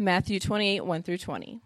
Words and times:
Matthew 0.00 0.40
28, 0.40 0.86
1 0.86 1.02
through 1.02 1.18
20. 1.18 1.60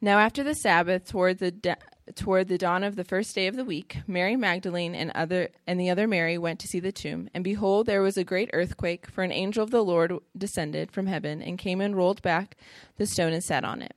Now, 0.00 0.20
after 0.20 0.44
the 0.44 0.54
Sabbath, 0.54 1.08
toward 1.08 1.38
the, 1.38 1.50
da- 1.50 1.74
toward 2.14 2.46
the 2.46 2.56
dawn 2.56 2.84
of 2.84 2.94
the 2.94 3.02
first 3.02 3.34
day 3.34 3.48
of 3.48 3.56
the 3.56 3.64
week, 3.64 3.98
Mary 4.06 4.36
Magdalene 4.36 4.94
and, 4.94 5.10
other, 5.10 5.48
and 5.66 5.80
the 5.80 5.90
other 5.90 6.06
Mary 6.06 6.38
went 6.38 6.60
to 6.60 6.68
see 6.68 6.78
the 6.78 6.92
tomb. 6.92 7.28
And 7.34 7.42
behold, 7.42 7.86
there 7.86 8.00
was 8.00 8.16
a 8.16 8.22
great 8.22 8.48
earthquake, 8.52 9.10
for 9.10 9.24
an 9.24 9.32
angel 9.32 9.64
of 9.64 9.72
the 9.72 9.82
Lord 9.82 10.16
descended 10.36 10.92
from 10.92 11.08
heaven 11.08 11.42
and 11.42 11.58
came 11.58 11.80
and 11.80 11.96
rolled 11.96 12.22
back 12.22 12.56
the 12.96 13.06
stone 13.06 13.32
and 13.32 13.42
sat 13.42 13.64
on 13.64 13.82
it. 13.82 13.96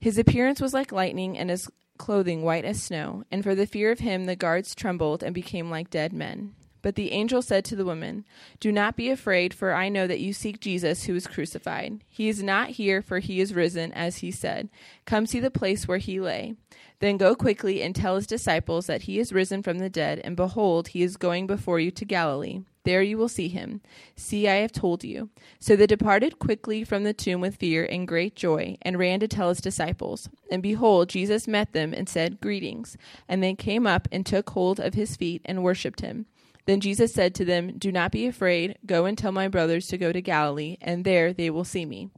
His 0.00 0.18
appearance 0.18 0.60
was 0.60 0.74
like 0.74 0.90
lightning, 0.90 1.38
and 1.38 1.48
his 1.48 1.68
clothing 1.98 2.42
white 2.42 2.64
as 2.64 2.82
snow. 2.82 3.22
And 3.30 3.44
for 3.44 3.54
the 3.54 3.66
fear 3.66 3.92
of 3.92 4.00
him, 4.00 4.24
the 4.24 4.34
guards 4.34 4.74
trembled 4.74 5.22
and 5.22 5.32
became 5.32 5.70
like 5.70 5.90
dead 5.90 6.12
men. 6.12 6.56
But 6.86 6.94
the 6.94 7.10
angel 7.10 7.42
said 7.42 7.64
to 7.64 7.74
the 7.74 7.84
woman, 7.84 8.24
Do 8.60 8.70
not 8.70 8.94
be 8.94 9.10
afraid, 9.10 9.52
for 9.52 9.74
I 9.74 9.88
know 9.88 10.06
that 10.06 10.20
you 10.20 10.32
seek 10.32 10.60
Jesus 10.60 11.02
who 11.02 11.14
was 11.14 11.26
crucified. 11.26 12.04
He 12.08 12.28
is 12.28 12.44
not 12.44 12.68
here, 12.68 13.02
for 13.02 13.18
he 13.18 13.40
is 13.40 13.54
risen, 13.54 13.92
as 13.92 14.18
he 14.18 14.30
said. 14.30 14.68
Come 15.04 15.26
see 15.26 15.40
the 15.40 15.50
place 15.50 15.88
where 15.88 15.98
he 15.98 16.20
lay. 16.20 16.54
Then 17.00 17.16
go 17.16 17.34
quickly 17.34 17.82
and 17.82 17.92
tell 17.92 18.14
his 18.14 18.28
disciples 18.28 18.86
that 18.86 19.02
he 19.02 19.18
is 19.18 19.32
risen 19.32 19.64
from 19.64 19.80
the 19.80 19.90
dead, 19.90 20.20
and 20.22 20.36
behold, 20.36 20.86
he 20.86 21.02
is 21.02 21.16
going 21.16 21.48
before 21.48 21.80
you 21.80 21.90
to 21.90 22.04
Galilee. 22.04 22.60
There 22.84 23.02
you 23.02 23.18
will 23.18 23.28
see 23.28 23.48
him. 23.48 23.80
See, 24.14 24.46
I 24.46 24.58
have 24.58 24.70
told 24.70 25.02
you. 25.02 25.30
So 25.58 25.74
they 25.74 25.88
departed 25.88 26.38
quickly 26.38 26.84
from 26.84 27.02
the 27.02 27.12
tomb 27.12 27.40
with 27.40 27.56
fear 27.56 27.84
and 27.84 28.06
great 28.06 28.36
joy, 28.36 28.78
and 28.82 28.96
ran 28.96 29.18
to 29.18 29.26
tell 29.26 29.48
his 29.48 29.60
disciples. 29.60 30.28
And 30.52 30.62
behold, 30.62 31.08
Jesus 31.08 31.48
met 31.48 31.72
them 31.72 31.92
and 31.92 32.08
said, 32.08 32.40
Greetings. 32.40 32.96
And 33.28 33.42
they 33.42 33.56
came 33.56 33.88
up 33.88 34.06
and 34.12 34.24
took 34.24 34.50
hold 34.50 34.78
of 34.78 34.94
his 34.94 35.16
feet 35.16 35.42
and 35.44 35.64
worshipped 35.64 36.00
him. 36.00 36.26
Then 36.66 36.80
Jesus 36.80 37.14
said 37.14 37.34
to 37.36 37.44
them, 37.44 37.78
Do 37.78 37.90
not 37.90 38.12
be 38.12 38.26
afraid. 38.26 38.78
Go 38.84 39.06
and 39.06 39.16
tell 39.16 39.32
my 39.32 39.48
brothers 39.48 39.86
to 39.88 39.98
go 39.98 40.12
to 40.12 40.20
Galilee, 40.20 40.76
and 40.80 41.04
there 41.04 41.32
they 41.32 41.48
will 41.48 41.64
see 41.64 41.86
me. 41.86 42.10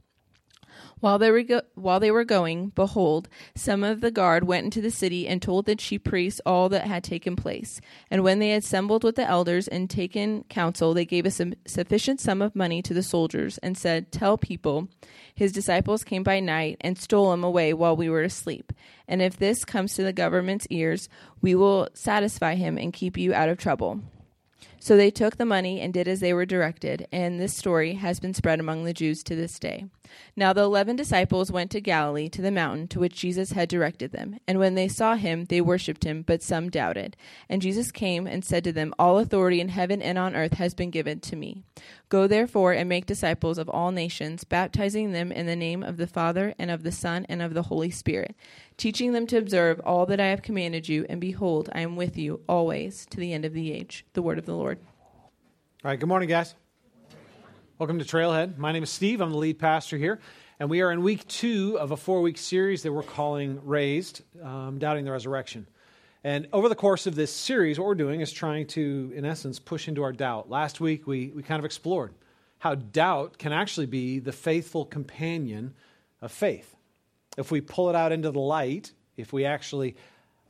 While 0.99 1.17
they, 1.17 1.31
were 1.31 1.43
go- 1.43 1.61
while 1.75 1.99
they 1.99 2.11
were 2.11 2.25
going, 2.25 2.69
behold, 2.69 3.29
some 3.55 3.83
of 3.83 4.01
the 4.01 4.11
guard 4.11 4.43
went 4.43 4.65
into 4.65 4.81
the 4.81 4.91
city 4.91 5.27
and 5.27 5.41
told 5.41 5.65
the 5.65 5.75
chief 5.75 6.03
priests 6.03 6.41
all 6.45 6.67
that 6.69 6.87
had 6.87 7.03
taken 7.03 7.35
place. 7.37 7.79
And 8.11 8.23
when 8.23 8.39
they 8.39 8.49
had 8.49 8.63
assembled 8.63 9.03
with 9.03 9.15
the 9.15 9.27
elders 9.27 9.67
and 9.67 9.89
taken 9.89 10.43
counsel, 10.49 10.93
they 10.93 11.05
gave 11.05 11.25
a 11.25 11.31
su- 11.31 11.53
sufficient 11.65 12.19
sum 12.19 12.41
of 12.41 12.55
money 12.55 12.81
to 12.81 12.93
the 12.93 13.03
soldiers 13.03 13.57
and 13.59 13.77
said, 13.77 14.11
Tell 14.11 14.37
people, 14.37 14.89
his 15.33 15.53
disciples 15.53 16.03
came 16.03 16.23
by 16.23 16.41
night 16.41 16.77
and 16.81 16.97
stole 16.97 17.31
him 17.31 17.43
away 17.45 17.73
while 17.73 17.95
we 17.95 18.09
were 18.09 18.23
asleep. 18.23 18.73
And 19.07 19.21
if 19.21 19.37
this 19.37 19.63
comes 19.63 19.93
to 19.93 20.03
the 20.03 20.13
government's 20.13 20.67
ears, 20.69 21.07
we 21.41 21.55
will 21.55 21.87
satisfy 21.93 22.55
him 22.55 22.77
and 22.77 22.91
keep 22.91 23.17
you 23.17 23.33
out 23.33 23.47
of 23.47 23.57
trouble. 23.57 24.01
So 24.79 24.95
they 24.95 25.11
took 25.11 25.37
the 25.37 25.45
money 25.45 25.81
and 25.81 25.93
did 25.93 26.07
as 26.07 26.21
they 26.21 26.33
were 26.33 26.45
directed, 26.45 27.07
and 27.11 27.39
this 27.39 27.53
story 27.55 27.95
has 27.95 28.19
been 28.19 28.33
spread 28.33 28.59
among 28.59 28.85
the 28.85 28.93
Jews 28.93 29.23
to 29.23 29.35
this 29.35 29.59
day. 29.59 29.85
Now 30.35 30.53
the 30.53 30.63
eleven 30.63 30.95
disciples 30.95 31.51
went 31.51 31.69
to 31.71 31.81
Galilee, 31.81 32.29
to 32.29 32.41
the 32.41 32.49
mountain 32.49 32.87
to 32.89 32.99
which 32.99 33.15
Jesus 33.15 33.51
had 33.51 33.69
directed 33.69 34.11
them. 34.11 34.39
And 34.47 34.57
when 34.57 34.75
they 34.75 34.87
saw 34.87 35.15
him, 35.15 35.45
they 35.45 35.61
worshipped 35.61 36.03
him, 36.03 36.23
but 36.23 36.41
some 36.41 36.69
doubted. 36.69 37.15
And 37.47 37.61
Jesus 37.61 37.91
came 37.91 38.25
and 38.25 38.43
said 38.43 38.63
to 38.63 38.71
them, 38.71 38.93
All 38.97 39.19
authority 39.19 39.61
in 39.61 39.69
heaven 39.69 40.01
and 40.01 40.17
on 40.17 40.35
earth 40.35 40.53
has 40.53 40.73
been 40.73 40.89
given 40.89 41.19
to 41.19 41.35
me. 41.35 41.63
Go 42.07 42.25
therefore 42.25 42.73
and 42.73 42.89
make 42.89 43.05
disciples 43.05 43.57
of 43.57 43.69
all 43.69 43.91
nations, 43.91 44.43
baptizing 44.43 45.11
them 45.11 45.31
in 45.31 45.45
the 45.45 45.55
name 45.55 45.83
of 45.83 45.97
the 45.97 46.07
Father, 46.07 46.55
and 46.57 46.71
of 46.71 46.83
the 46.83 46.91
Son, 46.91 47.25
and 47.29 47.41
of 47.41 47.53
the 47.53 47.63
Holy 47.63 47.91
Spirit, 47.91 48.35
teaching 48.79 49.11
them 49.11 49.27
to 49.27 49.37
observe 49.37 49.81
all 49.83 50.05
that 50.05 50.21
I 50.21 50.27
have 50.27 50.41
commanded 50.41 50.87
you, 50.87 51.05
and 51.09 51.19
behold, 51.19 51.69
I 51.73 51.81
am 51.81 51.97
with 51.97 52.17
you 52.17 52.39
always 52.47 53.05
to 53.07 53.17
the 53.17 53.33
end 53.33 53.43
of 53.43 53.53
the 53.53 53.73
age. 53.73 54.05
The 54.13 54.21
word 54.21 54.39
of 54.39 54.45
the 54.45 54.55
Lord. 54.55 54.79
All 55.83 55.91
right, 55.91 55.99
good 55.99 56.07
morning, 56.07 56.29
guys. 56.29 56.55
Welcome 57.77 57.99
to 57.99 58.05
Trailhead. 58.05 58.57
My 58.57 58.71
name 58.71 58.83
is 58.83 58.89
Steve. 58.89 59.19
I'm 59.19 59.31
the 59.31 59.37
lead 59.37 59.59
pastor 59.59 59.97
here, 59.97 60.21
and 60.61 60.69
we 60.69 60.79
are 60.79 60.93
in 60.93 61.03
week 61.03 61.27
two 61.27 61.77
of 61.77 61.91
a 61.91 61.97
four 61.97 62.21
week 62.21 62.37
series 62.37 62.81
that 62.83 62.93
we're 62.93 63.03
calling 63.03 63.59
Raised, 63.65 64.21
um, 64.41 64.79
Doubting 64.79 65.03
the 65.03 65.11
Resurrection. 65.11 65.67
And 66.23 66.47
over 66.53 66.69
the 66.69 66.75
course 66.75 67.05
of 67.05 67.15
this 67.15 67.33
series, 67.33 67.77
what 67.77 67.85
we're 67.85 67.95
doing 67.95 68.21
is 68.21 68.31
trying 68.31 68.65
to, 68.67 69.11
in 69.13 69.25
essence, 69.25 69.59
push 69.59 69.89
into 69.89 70.03
our 70.03 70.13
doubt. 70.13 70.49
Last 70.49 70.79
week, 70.79 71.05
we, 71.05 71.33
we 71.35 71.43
kind 71.43 71.59
of 71.59 71.65
explored 71.65 72.13
how 72.59 72.75
doubt 72.75 73.37
can 73.37 73.51
actually 73.51 73.87
be 73.87 74.19
the 74.19 74.31
faithful 74.31 74.85
companion 74.85 75.73
of 76.21 76.31
faith. 76.31 76.77
If 77.39 77.51
we 77.51 77.61
pull 77.61 77.89
it 77.89 77.95
out 77.95 78.11
into 78.11 78.31
the 78.31 78.39
light, 78.39 78.91
if 79.15 79.31
we 79.31 79.45
actually 79.45 79.95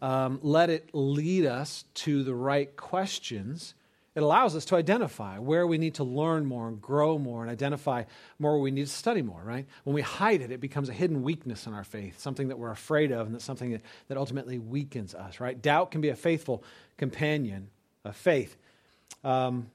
um, 0.02 0.40
let 0.42 0.72
it 0.72 0.90
lead 0.92 1.46
us 1.46 1.86
to 1.94 2.24
the 2.24 2.34
right 2.34 2.76
questions, 2.76 3.76
it 4.16 4.24
allows 4.24 4.56
us 4.56 4.66
to 4.66 4.76
identify 4.76 5.38
where 5.38 5.68
we 5.68 5.78
need 5.78 5.94
to 5.96 6.04
learn 6.04 6.48
more 6.48 6.68
and 6.68 6.82
grow 6.82 7.20
more 7.20 7.44
and 7.44 7.52
identify 7.52 8.06
more 8.40 8.54
where 8.54 8.62
we 8.62 8.72
need 8.72 8.88
to 8.88 8.92
study 8.92 9.22
more, 9.22 9.40
right? 9.44 9.68
When 9.84 9.94
we 9.94 10.02
hide 10.02 10.42
it, 10.42 10.52
it 10.52 10.60
becomes 10.60 10.90
a 10.90 10.94
hidden 10.94 11.22
weakness 11.22 11.68
in 11.68 11.76
our 11.76 11.84
faith, 11.84 12.20
something 12.20 12.48
that 12.48 12.58
we're 12.58 12.72
afraid 12.72 13.12
of, 13.12 13.28
and 13.28 13.36
that's 13.36 13.46
something 13.46 13.70
that, 13.72 13.82
that 14.08 14.18
ultimately 14.18 14.58
weakens 14.58 15.14
us, 15.14 15.40
right? 15.40 15.62
Doubt 15.62 15.92
can 15.92 16.02
be 16.02 16.10
a 16.10 16.16
faithful 16.16 16.64
companion 16.98 17.70
of 18.04 18.16
faith. 18.16 18.58
Um, 19.24 19.70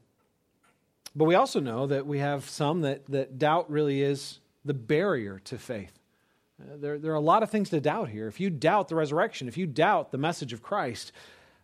but 1.15 1.27
we 1.27 1.37
also 1.37 1.61
know 1.61 1.87
that 1.87 2.09
we 2.09 2.19
have 2.19 2.51
some 2.51 2.81
that, 2.81 3.07
that 3.07 3.39
doubt 3.39 3.71
really 3.71 4.03
is 4.03 4.41
the 4.65 4.75
barrier 4.75 5.41
to 5.45 5.59
faith. 5.59 5.97
Uh, 6.61 6.77
there, 6.77 6.99
there 6.99 7.13
are 7.13 7.17
a 7.17 7.21
lot 7.21 7.43
of 7.43 7.51
things 7.51 7.71
to 7.71 7.81
doubt 7.81 8.09
here. 8.09 8.29
If 8.29 8.41
you 8.41 8.51
doubt 8.51 8.89
the 8.89 8.95
resurrection, 8.95 9.49
if 9.49 9.57
you 9.57 9.67
doubt 9.67 10.13
the 10.13 10.19
message 10.19 10.53
of 10.53 10.63
Christ, 10.63 11.13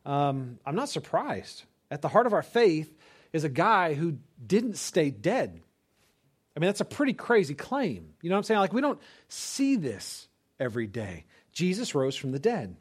um, 0.04 0.58
I'm 0.66 0.74
not 0.74 0.88
surprised 0.88 1.64
at 1.90 2.02
the 2.02 2.08
heart 2.08 2.26
of 2.26 2.32
our 2.32 2.42
faith 2.42 2.96
is 3.32 3.44
a 3.44 3.48
guy 3.48 3.94
who 3.94 4.18
didn't 4.44 4.76
stay 4.76 5.10
dead. 5.10 5.60
I 6.56 6.60
mean, 6.60 6.68
that's 6.68 6.80
a 6.80 6.84
pretty 6.84 7.12
crazy 7.12 7.54
claim. 7.54 8.14
You 8.22 8.28
know 8.28 8.34
what 8.34 8.38
I'm 8.38 8.44
saying? 8.44 8.60
Like, 8.60 8.72
we 8.72 8.80
don't 8.80 9.00
see 9.28 9.76
this 9.76 10.28
every 10.58 10.86
day. 10.86 11.24
Jesus 11.52 11.94
rose 11.94 12.16
from 12.16 12.32
the 12.32 12.38
dead. 12.38 12.76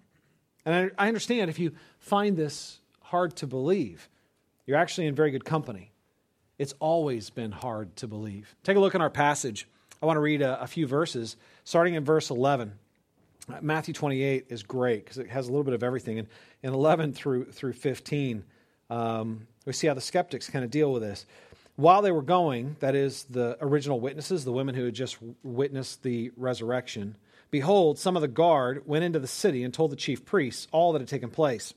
And 0.66 0.92
I, 0.98 1.06
I 1.06 1.08
understand 1.08 1.50
if 1.50 1.60
you 1.60 1.74
find 2.00 2.36
this 2.36 2.80
hard 3.02 3.36
to 3.38 3.48
believe, 3.48 4.10
you're 4.66 4.78
actually 4.78 5.08
in 5.08 5.16
very 5.16 5.32
good 5.32 5.46
company. 5.46 5.92
It's 6.58 6.74
always 6.80 7.30
been 7.30 7.52
hard 7.52 7.96
to 7.98 8.08
believe. 8.08 8.56
Take 8.64 8.76
a 8.76 8.80
look 8.80 8.96
in 8.96 9.02
our 9.02 9.10
passage. 9.10 9.68
I 10.02 10.06
want 10.06 10.18
to 10.18 10.22
read 10.22 10.42
a, 10.42 10.62
a 10.62 10.68
few 10.68 10.88
verses, 10.88 11.38
starting 11.70 11.94
in 11.94 12.04
verse 12.04 12.32
11. 12.32 12.74
Matthew 13.62 13.94
28 13.94 14.48
is 14.50 14.64
great 14.64 15.06
because 15.06 15.20
it 15.20 15.30
has 15.30 15.48
a 15.48 15.52
little 15.52 15.64
bit 15.64 15.76
of 15.76 15.84
everything. 15.84 16.18
And 16.18 16.28
in 16.64 16.74
11 16.74 17.14
through, 17.14 17.52
through 17.52 17.74
15, 17.74 18.44
um, 18.90 19.46
we 19.68 19.74
see 19.74 19.86
how 19.86 19.94
the 19.94 20.02
skeptics 20.02 20.50
kind 20.50 20.66
of 20.66 20.72
deal 20.72 20.92
with 20.92 21.04
this. 21.04 21.28
While 21.76 22.02
they 22.02 22.12
were 22.12 22.24
going, 22.24 22.76
that 22.80 22.96
is, 22.96 23.26
the 23.26 23.56
original 23.62 24.00
witnesses, 24.00 24.46
the 24.46 24.52
women 24.52 24.74
who 24.74 24.86
had 24.86 24.96
just 24.96 25.18
witnessed 25.44 26.02
the 26.02 26.32
resurrection, 26.36 27.16
behold, 27.52 28.00
some 28.00 28.16
of 28.16 28.24
the 28.24 28.28
guard 28.28 28.88
went 28.88 29.04
into 29.04 29.20
the 29.20 29.28
city 29.28 29.64
and 29.64 29.72
told 29.72 29.92
the 29.92 29.96
chief 29.96 30.26
priests 30.26 30.68
all 30.72 30.94
that 30.94 31.02
had 31.02 31.08
taken 31.08 31.30
place. 31.30 31.76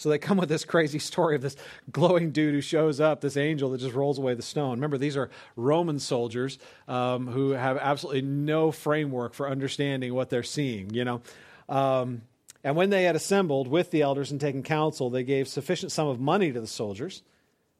So 0.00 0.08
they 0.08 0.16
come 0.16 0.38
with 0.38 0.48
this 0.48 0.64
crazy 0.64 0.98
story 0.98 1.36
of 1.36 1.42
this 1.42 1.56
glowing 1.92 2.30
dude 2.30 2.54
who 2.54 2.62
shows 2.62 3.00
up, 3.00 3.20
this 3.20 3.36
angel 3.36 3.68
that 3.70 3.82
just 3.82 3.94
rolls 3.94 4.18
away 4.18 4.32
the 4.32 4.40
stone. 4.40 4.70
Remember, 4.78 4.96
these 4.96 5.14
are 5.14 5.28
Roman 5.56 5.98
soldiers 5.98 6.58
um, 6.88 7.26
who 7.26 7.50
have 7.50 7.76
absolutely 7.76 8.22
no 8.22 8.72
framework 8.72 9.34
for 9.34 9.46
understanding 9.46 10.14
what 10.14 10.30
they're 10.30 10.42
seeing, 10.42 10.88
you 10.94 11.04
know. 11.04 11.20
Um, 11.68 12.22
and 12.64 12.76
when 12.76 12.88
they 12.88 13.02
had 13.02 13.14
assembled 13.14 13.68
with 13.68 13.90
the 13.90 14.00
elders 14.00 14.30
and 14.30 14.40
taken 14.40 14.62
counsel, 14.62 15.10
they 15.10 15.22
gave 15.22 15.48
sufficient 15.48 15.92
sum 15.92 16.08
of 16.08 16.18
money 16.18 16.50
to 16.50 16.62
the 16.62 16.66
soldiers 16.66 17.22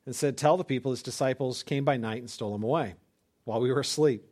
and 0.05 0.15
said, 0.15 0.37
Tell 0.37 0.59
the 0.59 0.65
people 0.65 0.91
his 0.91 1.03
disciples 1.03 1.63
came 1.63 1.87
by 1.87 1.97
night 1.97 2.19
and 2.19 2.29
stole 2.29 2.55
him 2.55 2.63
away 2.63 2.97
while 3.45 3.63
we 3.63 3.73
were 3.73 3.81
asleep. 3.81 4.27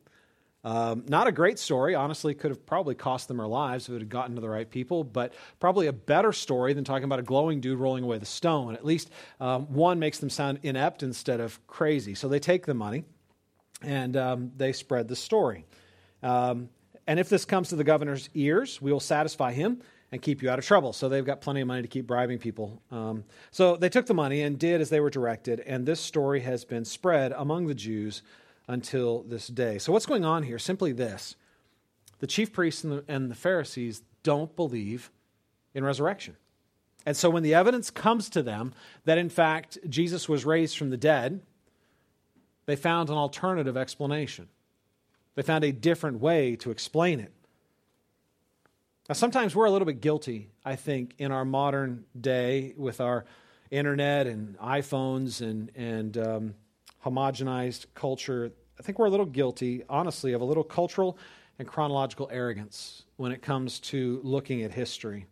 Um, 0.68 1.04
not 1.08 1.26
a 1.26 1.32
great 1.32 1.58
story. 1.58 1.94
Honestly, 1.94 2.34
could 2.34 2.50
have 2.50 2.66
probably 2.66 2.94
cost 2.94 3.26
them 3.26 3.38
their 3.38 3.46
lives 3.46 3.88
if 3.88 3.94
it 3.94 4.00
had 4.00 4.10
gotten 4.10 4.34
to 4.34 4.42
the 4.42 4.50
right 4.50 4.68
people, 4.68 5.02
but 5.02 5.32
probably 5.60 5.86
a 5.86 5.94
better 5.94 6.30
story 6.30 6.74
than 6.74 6.84
talking 6.84 7.04
about 7.04 7.18
a 7.18 7.22
glowing 7.22 7.62
dude 7.62 7.78
rolling 7.78 8.04
away 8.04 8.18
the 8.18 8.26
stone. 8.26 8.74
At 8.74 8.84
least 8.84 9.08
um, 9.40 9.72
one 9.72 9.98
makes 9.98 10.18
them 10.18 10.28
sound 10.28 10.58
inept 10.62 11.02
instead 11.02 11.40
of 11.40 11.66
crazy. 11.66 12.14
So 12.14 12.28
they 12.28 12.38
take 12.38 12.66
the 12.66 12.74
money 12.74 13.04
and 13.80 14.14
um, 14.18 14.52
they 14.58 14.74
spread 14.74 15.08
the 15.08 15.16
story. 15.16 15.64
Um, 16.22 16.68
and 17.06 17.18
if 17.18 17.30
this 17.30 17.46
comes 17.46 17.70
to 17.70 17.76
the 17.76 17.84
governor's 17.84 18.28
ears, 18.34 18.82
we 18.82 18.92
will 18.92 19.00
satisfy 19.00 19.52
him 19.52 19.80
and 20.12 20.20
keep 20.20 20.42
you 20.42 20.50
out 20.50 20.58
of 20.58 20.66
trouble. 20.66 20.92
So 20.92 21.08
they've 21.08 21.24
got 21.24 21.40
plenty 21.40 21.62
of 21.62 21.66
money 21.66 21.80
to 21.80 21.88
keep 21.88 22.06
bribing 22.06 22.40
people. 22.40 22.82
Um, 22.90 23.24
so 23.52 23.76
they 23.76 23.88
took 23.88 24.04
the 24.04 24.12
money 24.12 24.42
and 24.42 24.58
did 24.58 24.82
as 24.82 24.90
they 24.90 25.00
were 25.00 25.08
directed, 25.08 25.60
and 25.60 25.86
this 25.86 26.00
story 26.00 26.40
has 26.40 26.66
been 26.66 26.84
spread 26.84 27.32
among 27.32 27.68
the 27.68 27.74
Jews 27.74 28.22
until 28.68 29.22
this 29.22 29.48
day. 29.48 29.78
So 29.78 29.92
what's 29.92 30.06
going 30.06 30.24
on 30.24 30.42
here? 30.44 30.58
Simply 30.58 30.92
this 30.92 31.34
the 32.20 32.26
chief 32.26 32.52
priests 32.52 32.84
and 32.84 32.92
the, 32.92 33.04
and 33.08 33.30
the 33.30 33.34
Pharisees 33.34 34.02
don't 34.22 34.54
believe 34.54 35.10
in 35.74 35.84
resurrection. 35.84 36.36
And 37.06 37.16
so 37.16 37.30
when 37.30 37.42
the 37.42 37.54
evidence 37.54 37.90
comes 37.90 38.28
to 38.30 38.42
them 38.42 38.74
that 39.04 39.18
in 39.18 39.28
fact 39.28 39.78
Jesus 39.88 40.28
was 40.28 40.44
raised 40.44 40.76
from 40.76 40.90
the 40.90 40.96
dead, 40.96 41.40
they 42.66 42.76
found 42.76 43.08
an 43.08 43.16
alternative 43.16 43.76
explanation. 43.76 44.48
They 45.34 45.42
found 45.42 45.64
a 45.64 45.72
different 45.72 46.20
way 46.20 46.56
to 46.56 46.70
explain 46.70 47.20
it. 47.20 47.32
Now, 49.08 49.14
sometimes 49.14 49.56
we're 49.56 49.64
a 49.64 49.70
little 49.70 49.86
bit 49.86 50.02
guilty, 50.02 50.50
I 50.66 50.76
think, 50.76 51.14
in 51.16 51.32
our 51.32 51.46
modern 51.46 52.04
day 52.20 52.74
with 52.76 53.00
our 53.00 53.24
internet 53.70 54.26
and 54.26 54.58
iPhones 54.58 55.40
and, 55.40 55.70
and 55.74 56.18
um, 56.18 56.54
homogenized 57.04 57.86
culture. 57.94 58.52
I 58.78 58.82
think 58.82 58.98
we're 58.98 59.06
a 59.06 59.10
little 59.10 59.26
guilty, 59.26 59.82
honestly, 59.88 60.32
of 60.32 60.40
a 60.40 60.44
little 60.44 60.64
cultural 60.64 61.18
and 61.58 61.66
chronological 61.66 62.28
arrogance 62.32 63.04
when 63.16 63.32
it 63.32 63.42
comes 63.42 63.80
to 63.80 64.20
looking 64.22 64.62
at 64.62 64.72
history. 64.72 65.26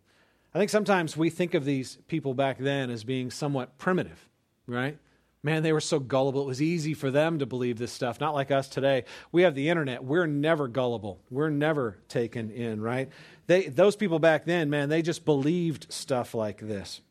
I 0.53 0.59
think 0.59 0.69
sometimes 0.69 1.15
we 1.15 1.29
think 1.29 1.53
of 1.53 1.65
these 1.65 1.97
people 2.07 2.33
back 2.33 2.57
then 2.57 2.89
as 2.89 3.03
being 3.03 3.31
somewhat 3.31 3.77
primitive, 3.77 4.27
right? 4.65 4.97
Man, 5.43 5.63
they 5.63 5.71
were 5.71 5.79
so 5.79 5.99
gullible. 5.99 6.41
It 6.41 6.47
was 6.47 6.61
easy 6.61 6.93
for 6.93 7.11
them 7.11 7.39
to 7.39 7.45
believe 7.45 7.77
this 7.77 7.91
stuff, 7.91 8.19
not 8.19 8.33
like 8.33 8.49
us 8.51 8.67
today. 8.67 9.05
We 9.31 9.43
have 9.43 9.55
the 9.55 9.69
internet. 9.69 10.03
We're 10.03 10.25
never 10.25 10.67
gullible. 10.67 11.21
We're 11.29 11.49
never 11.49 11.99
taken 12.09 12.49
in, 12.51 12.81
right? 12.81 13.09
They, 13.45 13.67
those 13.67 13.95
people 13.95 14.19
back 14.19 14.45
then, 14.45 14.69
man, 14.69 14.89
they 14.89 15.01
just 15.01 15.25
believed 15.25 15.87
stuff 15.93 16.33
like 16.33 16.59
this. 16.59 17.01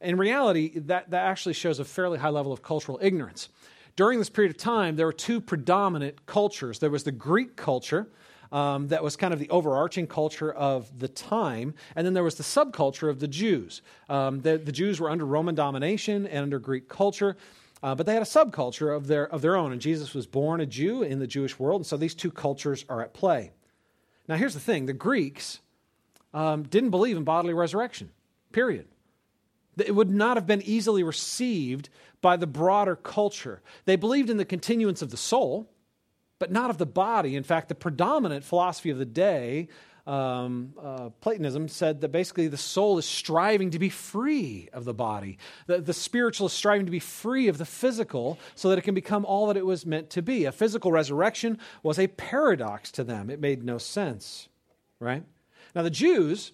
In 0.00 0.18
reality, 0.18 0.78
that, 0.80 1.10
that 1.10 1.24
actually 1.24 1.54
shows 1.54 1.78
a 1.78 1.84
fairly 1.84 2.18
high 2.18 2.28
level 2.28 2.52
of 2.52 2.62
cultural 2.62 2.98
ignorance. 3.00 3.48
During 3.98 4.20
this 4.20 4.30
period 4.30 4.52
of 4.52 4.58
time, 4.58 4.94
there 4.94 5.06
were 5.06 5.12
two 5.12 5.40
predominant 5.40 6.24
cultures 6.24 6.78
there 6.78 6.88
was 6.88 7.02
the 7.02 7.10
Greek 7.10 7.56
culture, 7.56 8.06
um, 8.52 8.86
that 8.88 9.02
was 9.02 9.16
kind 9.16 9.34
of 9.34 9.40
the 9.40 9.50
overarching 9.50 10.06
culture 10.06 10.52
of 10.52 11.00
the 11.00 11.08
time. 11.08 11.74
And 11.96 12.06
then 12.06 12.14
there 12.14 12.22
was 12.22 12.36
the 12.36 12.44
subculture 12.44 13.10
of 13.10 13.18
the 13.18 13.26
Jews. 13.26 13.82
Um, 14.08 14.40
the, 14.40 14.56
the, 14.56 14.70
Jews 14.70 15.00
were 15.00 15.10
under 15.10 15.26
Roman 15.26 15.56
domination 15.56 16.28
and 16.28 16.44
under 16.44 16.60
Greek 16.60 16.88
culture. 16.88 17.36
Uh, 17.82 17.96
but 17.96 18.06
they 18.06 18.12
had 18.12 18.22
a 18.22 18.24
subculture 18.24 18.96
of 18.96 19.08
their, 19.08 19.26
of 19.32 19.42
their 19.42 19.56
own, 19.56 19.72
and 19.72 19.80
Jesus 19.80 20.14
was 20.14 20.28
born 20.28 20.60
a 20.60 20.66
Jew 20.66 21.02
in 21.02 21.18
the 21.18 21.26
Jewish 21.26 21.58
world, 21.58 21.80
and 21.80 21.86
so 21.86 21.96
these 21.96 22.14
two 22.14 22.30
cultures 22.30 22.84
are 22.88 23.02
at 23.02 23.14
play. 23.14 23.50
Now, 24.28 24.36
here's 24.36 24.54
the 24.54 24.60
thing 24.60 24.86
the 24.86 24.92
Greeks 24.92 25.58
um, 26.32 26.62
didn't 26.62 26.90
believe 26.90 27.16
in 27.16 27.24
bodily 27.24 27.52
resurrection, 27.52 28.10
period. 28.52 28.86
It 29.78 29.94
would 29.94 30.10
not 30.10 30.36
have 30.36 30.46
been 30.46 30.62
easily 30.62 31.02
received 31.02 31.88
by 32.20 32.36
the 32.36 32.46
broader 32.46 32.96
culture. 32.96 33.62
They 33.84 33.96
believed 33.96 34.30
in 34.30 34.36
the 34.36 34.44
continuance 34.44 35.02
of 35.02 35.10
the 35.10 35.16
soul, 35.16 35.70
but 36.38 36.50
not 36.50 36.70
of 36.70 36.78
the 36.78 36.86
body. 36.86 37.36
In 37.36 37.44
fact, 37.44 37.68
the 37.68 37.74
predominant 37.74 38.44
philosophy 38.44 38.90
of 38.90 38.98
the 38.98 39.04
day, 39.04 39.68
um, 40.06 40.72
uh, 40.80 41.10
Platonism, 41.20 41.68
said 41.68 42.00
that 42.00 42.08
basically 42.08 42.48
the 42.48 42.56
soul 42.56 42.98
is 42.98 43.04
striving 43.06 43.70
to 43.70 43.78
be 43.78 43.88
free 43.88 44.68
of 44.72 44.84
the 44.84 44.94
body. 44.94 45.38
The, 45.66 45.80
the 45.80 45.94
spiritual 45.94 46.46
is 46.46 46.52
striving 46.52 46.86
to 46.86 46.92
be 46.92 47.00
free 47.00 47.48
of 47.48 47.58
the 47.58 47.64
physical 47.64 48.38
so 48.54 48.70
that 48.70 48.78
it 48.78 48.82
can 48.82 48.94
become 48.94 49.24
all 49.24 49.48
that 49.48 49.56
it 49.56 49.66
was 49.66 49.84
meant 49.84 50.10
to 50.10 50.22
be. 50.22 50.44
A 50.44 50.52
physical 50.52 50.92
resurrection 50.92 51.58
was 51.82 51.98
a 51.98 52.06
paradox 52.06 52.90
to 52.92 53.04
them, 53.04 53.30
it 53.30 53.40
made 53.40 53.62
no 53.64 53.78
sense, 53.78 54.48
right? 55.00 55.24
Now, 55.74 55.82
the 55.82 55.90
Jews 55.90 56.52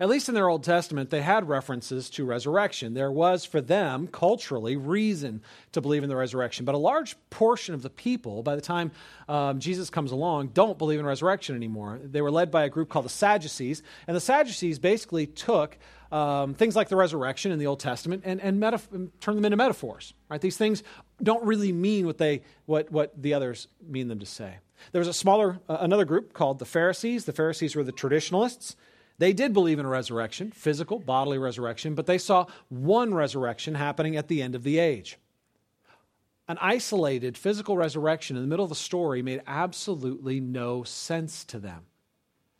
at 0.00 0.08
least 0.08 0.28
in 0.28 0.34
their 0.34 0.48
Old 0.48 0.62
Testament, 0.62 1.10
they 1.10 1.22
had 1.22 1.48
references 1.48 2.08
to 2.10 2.24
resurrection. 2.24 2.94
There 2.94 3.10
was 3.10 3.44
for 3.44 3.60
them, 3.60 4.06
culturally, 4.06 4.76
reason 4.76 5.42
to 5.72 5.80
believe 5.80 6.04
in 6.04 6.08
the 6.08 6.16
resurrection. 6.16 6.64
But 6.64 6.76
a 6.76 6.78
large 6.78 7.16
portion 7.30 7.74
of 7.74 7.82
the 7.82 7.90
people, 7.90 8.42
by 8.42 8.54
the 8.54 8.60
time 8.60 8.92
um, 9.28 9.58
Jesus 9.58 9.90
comes 9.90 10.12
along, 10.12 10.48
don't 10.48 10.78
believe 10.78 11.00
in 11.00 11.06
resurrection 11.06 11.56
anymore. 11.56 11.98
They 12.02 12.22
were 12.22 12.30
led 12.30 12.50
by 12.50 12.64
a 12.64 12.68
group 12.68 12.88
called 12.88 13.06
the 13.06 13.10
Sadducees. 13.10 13.82
And 14.06 14.16
the 14.16 14.20
Sadducees 14.20 14.78
basically 14.78 15.26
took 15.26 15.76
um, 16.12 16.54
things 16.54 16.76
like 16.76 16.88
the 16.88 16.96
resurrection 16.96 17.50
in 17.50 17.58
the 17.58 17.66
Old 17.66 17.80
Testament 17.80 18.22
and, 18.24 18.40
and 18.40 18.62
metaf- 18.62 19.10
turned 19.20 19.36
them 19.36 19.44
into 19.44 19.56
metaphors. 19.56 20.14
Right? 20.28 20.40
These 20.40 20.56
things 20.56 20.82
don't 21.22 21.44
really 21.44 21.72
mean 21.72 22.06
what, 22.06 22.18
they, 22.18 22.42
what, 22.66 22.92
what 22.92 23.20
the 23.20 23.34
others 23.34 23.66
mean 23.86 24.08
them 24.08 24.20
to 24.20 24.26
say. 24.26 24.58
There 24.92 25.00
was 25.00 25.08
a 25.08 25.12
smaller, 25.12 25.58
uh, 25.68 25.78
another 25.80 26.04
group 26.04 26.32
called 26.32 26.60
the 26.60 26.64
Pharisees. 26.64 27.24
The 27.24 27.32
Pharisees 27.32 27.74
were 27.74 27.82
the 27.82 27.92
traditionalists. 27.92 28.76
They 29.18 29.32
did 29.32 29.52
believe 29.52 29.78
in 29.78 29.84
a 29.84 29.88
resurrection, 29.88 30.52
physical, 30.52 31.00
bodily 31.00 31.38
resurrection, 31.38 31.94
but 31.94 32.06
they 32.06 32.18
saw 32.18 32.46
one 32.68 33.12
resurrection 33.12 33.74
happening 33.74 34.16
at 34.16 34.28
the 34.28 34.42
end 34.42 34.54
of 34.54 34.62
the 34.62 34.78
age. 34.78 35.18
An 36.46 36.56
isolated 36.60 37.36
physical 37.36 37.76
resurrection 37.76 38.36
in 38.36 38.42
the 38.42 38.48
middle 38.48 38.64
of 38.64 38.70
the 38.70 38.74
story 38.74 39.20
made 39.20 39.42
absolutely 39.46 40.40
no 40.40 40.82
sense 40.84 41.44
to 41.46 41.58
them. 41.58 41.86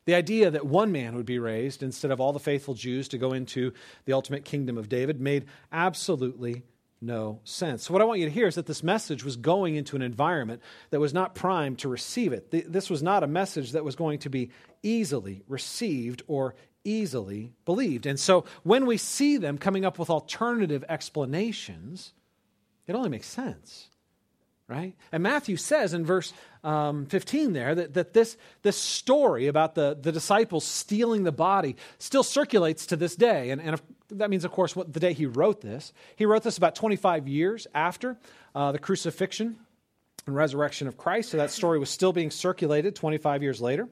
The 0.05 0.15
idea 0.15 0.51
that 0.51 0.67
one 0.67 0.91
man 0.91 1.15
would 1.15 1.27
be 1.27 1.39
raised 1.39 1.83
instead 1.83 2.11
of 2.11 2.21
all 2.21 2.33
the 2.33 2.39
faithful 2.39 2.75
Jews 2.75 3.09
to 3.09 3.19
go 3.19 3.33
into 3.33 3.73
the 4.05 4.13
ultimate 4.13 4.45
kingdom 4.45 4.77
of 4.77 4.89
David 4.89 5.21
made 5.21 5.47
absolutely 5.71 6.65
no 7.01 7.41
sense. 7.45 7.85
So, 7.85 7.93
what 7.93 8.03
I 8.03 8.05
want 8.05 8.21
you 8.21 8.27
to 8.27 8.33
hear 8.33 8.49
is 8.49 8.57
that 8.57 8.67
this 8.67 8.83
message 8.83 9.25
was 9.25 9.37
going 9.37 9.77
into 9.77 9.95
an 9.95 10.03
environment 10.03 10.63
that 10.91 11.01
was 11.01 11.15
not 11.15 11.35
primed 11.35 11.79
to 11.81 11.89
receive 11.89 12.33
it. 12.33 12.51
This 12.51 12.91
was 12.91 13.03
not 13.03 13.23
a 13.23 13.29
message 13.29 13.73
that 13.73 13.85
was 13.85 13.95
going 13.95 14.19
to 14.21 14.31
be 14.31 14.51
easily 14.83 15.45
received 15.47 16.23
or 16.27 16.55
easily 16.85 17.53
believed. 17.65 18.07
And 18.07 18.19
so, 18.19 18.45
when 18.65 18.85
we 18.87 18.97
see 18.97 19.37
them 19.37 19.59
coming 19.59 19.85
up 19.85 19.99
with 19.99 20.11
alternative 20.11 20.85
explanations, 20.89 22.15
it 22.87 22.97
only 22.97 23.11
makes 23.11 23.29
sense. 23.29 23.91
Right? 24.69 24.95
And 25.13 25.23
Matthew 25.23 25.57
says 25.57 25.95
in 25.95 26.05
verse 26.05 26.35
um, 26.63 27.07
15 27.07 27.55
there 27.55 27.75
that, 27.75 27.95
that 27.95 28.13
this, 28.13 28.37
this 28.61 28.77
story 28.77 29.47
about 29.47 29.75
the, 29.75 29.97
the 29.99 30.13
disciples 30.13 30.65
stealing 30.65 31.25
the 31.25 31.33
body 31.33 31.77
still 31.99 32.23
circulates 32.23 32.85
to 32.87 32.97
this 32.97 33.17
day. 33.17 33.49
And, 33.49 33.63
and 33.63 33.81
that 34.11 34.29
means, 34.29 34.45
of 34.45 34.53
course, 34.53 34.77
what, 34.77 34.93
the 34.93 35.01
day 35.01 35.15
he 35.15 35.25
wrote 35.25 35.63
this. 35.63 35.95
He 36.17 36.27
wrote 36.27 36.43
this 36.43 36.59
about 36.59 36.75
25 36.75 37.27
years 37.27 37.67
after 37.75 38.19
uh, 38.55 38.73
the 38.73 38.79
crucifixion 38.79 39.57
and 40.27 40.37
resurrection 40.37 40.87
of 40.87 40.99
Christ. 40.99 41.31
So 41.31 41.39
that 41.39 41.51
story 41.51 41.79
was 41.79 41.89
still 41.89 42.13
being 42.13 42.31
circulated 42.31 42.95
25 42.95 43.43
years 43.43 43.63
later. 43.63 43.89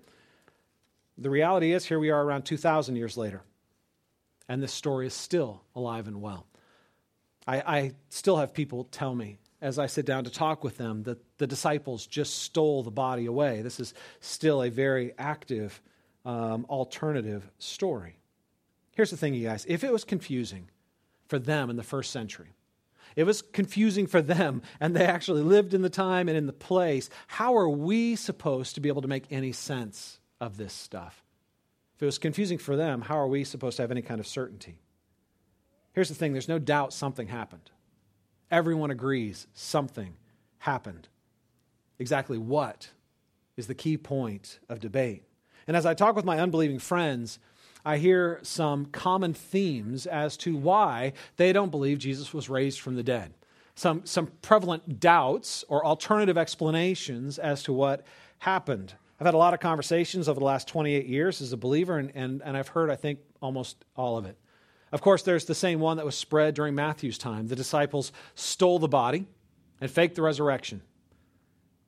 The 1.17 1.31
reality 1.31 1.73
is, 1.73 1.87
here 1.87 1.99
we 1.99 2.11
are 2.11 2.23
around 2.23 2.43
2,000 2.43 2.97
years 2.97 3.17
later, 3.17 3.41
and 4.51 4.63
this 4.63 4.73
story 4.73 5.07
is 5.07 5.15
still 5.15 5.63
alive 5.75 6.07
and 6.07 6.21
well. 6.21 6.47
I, 7.47 7.61
I 7.61 7.93
still 8.11 8.37
have 8.37 8.53
people 8.53 8.85
tell 8.85 9.15
me 9.15 9.39
as 9.61 9.79
I 9.79 9.87
sit 9.87 10.07
down 10.07 10.25
to 10.25 10.31
talk 10.31 10.63
with 10.63 10.77
them 10.77 11.05
that 11.05 11.19
the 11.39 11.47
disciples 11.47 12.07
just 12.07 12.43
stole 12.43 12.83
the 12.83 12.91
body 12.91 13.27
away. 13.27 13.63
This 13.63 13.81
is 13.81 13.95
still 14.21 14.63
a 14.63 14.71
very 14.71 15.13
active 15.19 15.81
um, 16.25 16.67
alternative 16.69 17.49
story. 17.59 18.19
Here's 18.93 19.11
the 19.11 19.17
thing, 19.17 19.35
you 19.35 19.47
guys 19.47 19.65
if 19.69 19.85
it 19.85 19.93
was 19.93 20.05
confusing 20.05 20.69
for 21.29 21.39
them 21.39 21.71
in 21.71 21.77
the 21.77 21.83
first 21.83 22.11
century, 22.13 22.55
it 23.15 23.25
was 23.25 23.41
confusing 23.41 24.07
for 24.07 24.21
them, 24.21 24.63
and 24.79 24.95
they 24.95 25.07
actually 25.07 25.43
lived 25.43 25.73
in 25.73 25.83
the 25.83 25.91
time 25.91 26.29
and 26.29 26.37
in 26.37 26.47
the 26.47 26.53
place. 26.53 27.09
How 27.27 27.57
are 27.57 27.69
we 27.69 28.15
supposed 28.15 28.75
to 28.75 28.81
be 28.81 28.89
able 28.89 29.03
to 29.03 29.09
make 29.09 29.25
any 29.31 29.53
sense 29.53 30.21
of 30.41 30.57
this 30.57 30.73
stuff? 30.73 31.25
If 31.97 32.03
it 32.03 32.07
was 32.07 32.19
confusing 32.19 32.59
for 32.59 32.77
them, 32.77 33.01
how 33.01 33.19
are 33.19 33.27
we 33.27 33.43
supposed 33.45 33.77
to 33.77 33.83
have 33.83 33.91
any 33.91 34.03
kind 34.03 34.21
of 34.21 34.27
certainty? 34.27 34.79
Here's 35.93 36.11
the 36.11 36.15
thing 36.15 36.33
there's 36.33 36.49
no 36.49 36.59
doubt 36.59 36.93
something 36.93 37.27
happened. 37.27 37.71
Everyone 38.51 38.91
agrees 38.91 39.47
something 39.55 40.15
happened. 40.59 41.09
Exactly 41.99 42.39
what 42.39 42.91
is 43.57 43.67
the 43.67 43.75
key 43.75 43.97
point 43.97 44.59
of 44.69 44.81
debate. 44.81 45.25
And 45.67 45.77
as 45.77 45.87
I 45.87 45.95
talk 45.95 46.15
with 46.15 46.25
my 46.25 46.39
unbelieving 46.39 46.79
friends, 46.79 47.39
I 47.85 47.99
hear 47.99 48.41
some 48.43 48.87
common 48.87 49.33
themes 49.33 50.07
as 50.07 50.37
to 50.39 50.57
why 50.57 51.13
they 51.37 51.53
don't 51.53 51.71
believe 51.71 51.99
Jesus 51.99 52.35
was 52.35 52.49
raised 52.49 52.81
from 52.81 52.97
the 52.97 53.03
dead. 53.03 53.33
Some, 53.75 54.07
some 54.07 54.29
prevalent 54.43 55.01
doubts 55.01 55.65
or 55.69 55.85
alternative 55.85 56.39
explanations 56.39 57.39
as 57.39 57.63
to 57.65 57.73
what 57.73 58.05
happened. 58.39 58.95
I've 59.21 59.27
had 59.27 59.35
a 59.35 59.39
lot 59.39 59.55
of 59.55 59.61
conversations 59.61 60.29
over 60.29 60.41
the 60.41 60.47
last 60.47 60.69
28 60.69 61.07
years 61.07 61.41
as 61.41 61.53
a 61.53 61.57
believer, 61.57 61.99
and, 61.99 62.11
and, 62.15 62.43
and 62.43 62.57
I've 62.57 62.69
heard, 62.69 62.91
I 62.91 62.97
think, 62.97 63.19
almost 63.41 63.85
all 63.97 64.19
of 64.19 64.27
it. 64.27 64.37
Of 64.97 65.03
course, 65.03 65.21
there's 65.21 65.45
the 65.45 65.55
same 65.55 65.79
one 65.79 65.99
that 65.99 66.07
was 66.07 66.15
spread 66.15 66.55
during 66.55 66.75
Matthew's 66.75 67.19
time. 67.19 67.49
The 67.49 67.55
disciples 67.55 68.13
stole 68.35 68.79
the 68.79 68.89
body 68.89 69.27
and 69.79 69.91
faked 69.91 70.15
the 70.15 70.23
resurrection. 70.23 70.81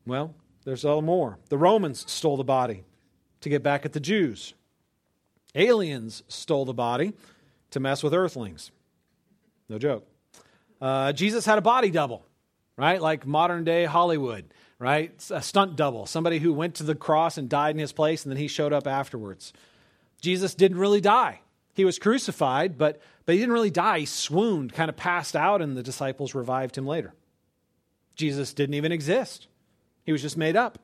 Well, 0.05 0.35
there's 0.67 0.85
a 0.85 0.89
little 0.89 1.01
more. 1.01 1.39
The 1.49 1.57
Romans 1.57 2.05
stole 2.07 2.37
the 2.37 2.45
body 2.45 2.85
to 3.41 3.49
get 3.49 3.63
back 3.63 3.87
at 3.87 3.95
the 3.95 3.99
Jews. 3.99 4.53
Aliens 5.55 6.23
stole 6.29 6.67
the 6.67 6.75
body 6.75 7.15
to 7.71 7.81
mess 7.81 8.03
with 8.03 8.13
earthlings. 8.13 8.73
No 9.71 9.79
joke. 9.79 10.07
Uh, 10.79 11.15
Jesus 11.15 11.47
had 11.47 11.57
a 11.57 11.63
body 11.63 11.91
double, 11.91 12.27
right? 12.77 13.01
Like 13.01 13.27
modern 13.27 13.65
day 13.65 13.87
Hollywood, 13.87 14.53
right? 14.79 15.15
A 15.31 15.41
stunt 15.41 15.77
double, 15.77 16.05
somebody 16.05 16.41
who 16.41 16.53
went 16.53 16.75
to 16.75 16.83
the 16.83 16.95
cross 16.95 17.39
and 17.39 17.49
died 17.49 17.75
in 17.75 17.81
his 17.81 17.93
place, 17.93 18.27
and 18.27 18.31
then 18.31 18.39
he 18.39 18.49
showed 18.49 18.75
up 18.75 18.87
afterwards. 18.87 19.55
Jesus 20.21 20.55
didn't 20.55 20.77
really 20.77 21.01
die. 21.01 21.41
He 21.79 21.85
was 21.85 22.01
crucified, 22.01 22.77
but, 22.77 23.01
but 23.25 23.37
he 23.37 23.39
didn't 23.39 23.53
really 23.53 23.71
die. 23.71 24.01
He 24.01 24.07
swooned, 24.07 24.73
kind 24.73 24.89
of 24.89 24.97
passed 24.97 25.37
out, 25.37 25.63
and 25.63 25.77
the 25.77 25.83
disciples 25.85 26.35
revived 26.35 26.77
him 26.77 26.89
later. 26.89 27.15
Jesus 28.17 28.53
didn't 28.53 28.75
even 28.75 28.91
exist, 28.91 29.47
he 30.03 30.11
was 30.11 30.21
just 30.21 30.37
made 30.37 30.57
up. 30.57 30.81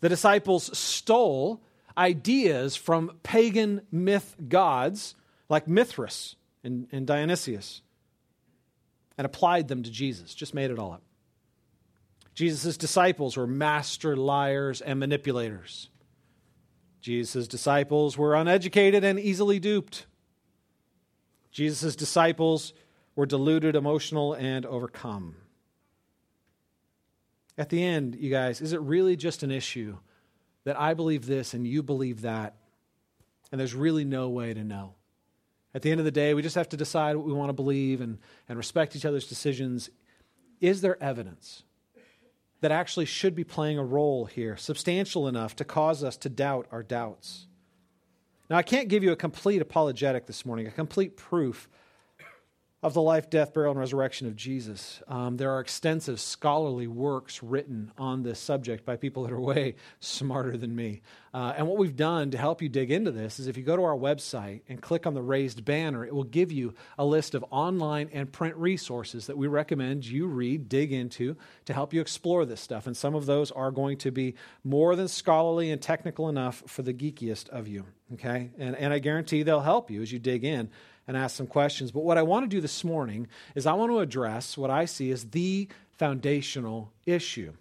The 0.00 0.08
disciples 0.08 0.78
stole 0.78 1.60
ideas 1.98 2.76
from 2.76 3.18
pagan 3.24 3.80
myth 3.90 4.36
gods 4.48 5.16
like 5.48 5.66
Mithras 5.66 6.36
and, 6.62 6.86
and 6.92 7.04
Dionysius 7.04 7.82
and 9.18 9.24
applied 9.24 9.66
them 9.66 9.82
to 9.82 9.90
Jesus, 9.90 10.36
just 10.36 10.54
made 10.54 10.70
it 10.70 10.78
all 10.78 10.92
up. 10.92 11.02
Jesus' 12.32 12.76
disciples 12.76 13.36
were 13.36 13.48
master 13.48 14.16
liars 14.16 14.80
and 14.80 15.00
manipulators. 15.00 15.88
Jesus' 17.04 17.46
disciples 17.46 18.16
were 18.16 18.34
uneducated 18.34 19.04
and 19.04 19.20
easily 19.20 19.60
duped. 19.60 20.06
Jesus' 21.50 21.94
disciples 21.94 22.72
were 23.14 23.26
deluded, 23.26 23.76
emotional, 23.76 24.32
and 24.32 24.64
overcome. 24.64 25.36
At 27.58 27.68
the 27.68 27.84
end, 27.84 28.14
you 28.14 28.30
guys, 28.30 28.62
is 28.62 28.72
it 28.72 28.80
really 28.80 29.16
just 29.16 29.42
an 29.42 29.50
issue 29.50 29.98
that 30.64 30.80
I 30.80 30.94
believe 30.94 31.26
this 31.26 31.52
and 31.52 31.66
you 31.66 31.82
believe 31.82 32.22
that, 32.22 32.56
and 33.52 33.60
there's 33.60 33.74
really 33.74 34.06
no 34.06 34.30
way 34.30 34.54
to 34.54 34.64
know. 34.64 34.94
At 35.74 35.82
the 35.82 35.90
end 35.90 36.00
of 36.00 36.06
the 36.06 36.10
day, 36.10 36.32
we 36.32 36.40
just 36.40 36.54
have 36.54 36.70
to 36.70 36.76
decide 36.78 37.16
what 37.16 37.26
we 37.26 37.34
want 37.34 37.50
to 37.50 37.54
believe 37.54 38.00
and, 38.00 38.16
and 38.48 38.56
respect 38.56 38.96
each 38.96 39.04
other's 39.04 39.28
decisions. 39.28 39.90
Is 40.58 40.80
there 40.80 40.96
evidence 41.02 41.64
that 42.64 42.72
actually 42.72 43.04
should 43.04 43.34
be 43.34 43.44
playing 43.44 43.76
a 43.76 43.84
role 43.84 44.24
here, 44.24 44.56
substantial 44.56 45.28
enough 45.28 45.54
to 45.54 45.66
cause 45.66 46.02
us 46.02 46.16
to 46.16 46.30
doubt 46.30 46.66
our 46.72 46.82
doubts? 46.82 47.46
Now, 48.48 48.56
I 48.56 48.62
can't 48.62 48.88
give 48.88 49.04
you 49.04 49.12
a 49.12 49.16
complete 49.16 49.60
apologetic 49.60 50.24
this 50.24 50.46
morning, 50.46 50.66
a 50.66 50.70
complete 50.70 51.14
proof 51.14 51.68
of 52.84 52.92
the 52.92 53.00
life, 53.00 53.30
death, 53.30 53.54
burial, 53.54 53.70
and 53.70 53.80
resurrection 53.80 54.26
of 54.26 54.36
Jesus. 54.36 55.02
Um, 55.08 55.38
there 55.38 55.50
are 55.52 55.60
extensive 55.60 56.20
scholarly 56.20 56.86
works 56.86 57.42
written 57.42 57.90
on 57.96 58.22
this 58.22 58.38
subject 58.38 58.84
by 58.84 58.96
people 58.96 59.22
that 59.22 59.32
are 59.32 59.40
way 59.40 59.76
smarter 60.00 60.58
than 60.58 60.76
me. 60.76 61.00
Uh, 61.32 61.54
and 61.56 61.66
what 61.66 61.78
we've 61.78 61.96
done 61.96 62.30
to 62.32 62.36
help 62.36 62.60
you 62.60 62.68
dig 62.68 62.90
into 62.90 63.10
this 63.10 63.38
is 63.38 63.46
if 63.46 63.56
you 63.56 63.62
go 63.62 63.74
to 63.74 63.82
our 63.82 63.96
website 63.96 64.60
and 64.68 64.82
click 64.82 65.06
on 65.06 65.14
the 65.14 65.22
raised 65.22 65.64
banner, 65.64 66.04
it 66.04 66.14
will 66.14 66.24
give 66.24 66.52
you 66.52 66.74
a 66.98 67.04
list 67.06 67.34
of 67.34 67.42
online 67.50 68.10
and 68.12 68.30
print 68.30 68.54
resources 68.56 69.28
that 69.28 69.38
we 69.38 69.46
recommend 69.46 70.04
you 70.04 70.26
read, 70.26 70.68
dig 70.68 70.92
into 70.92 71.38
to 71.64 71.72
help 71.72 71.94
you 71.94 72.02
explore 72.02 72.44
this 72.44 72.60
stuff. 72.60 72.86
And 72.86 72.94
some 72.94 73.14
of 73.14 73.24
those 73.24 73.50
are 73.50 73.70
going 73.70 73.96
to 73.98 74.10
be 74.10 74.34
more 74.62 74.94
than 74.94 75.08
scholarly 75.08 75.70
and 75.70 75.80
technical 75.80 76.28
enough 76.28 76.62
for 76.66 76.82
the 76.82 76.92
geekiest 76.92 77.48
of 77.48 77.66
you. 77.66 77.86
Okay? 78.12 78.50
And, 78.58 78.76
and 78.76 78.92
I 78.92 78.98
guarantee 78.98 79.42
they'll 79.42 79.60
help 79.60 79.90
you 79.90 80.02
as 80.02 80.12
you 80.12 80.18
dig 80.18 80.44
in 80.44 80.68
and 81.06 81.16
ask 81.16 81.36
some 81.36 81.46
questions. 81.46 81.90
But 81.90 82.04
what 82.04 82.18
I 82.18 82.22
want 82.22 82.44
to 82.44 82.56
do 82.56 82.60
this 82.60 82.84
morning 82.84 83.28
is 83.54 83.66
I 83.66 83.72
want 83.74 83.90
to 83.92 84.00
address 84.00 84.56
what 84.56 84.70
I 84.70 84.84
see 84.84 85.10
as 85.10 85.30
the 85.30 85.68
foundational 85.92 86.92
issue 87.06 87.52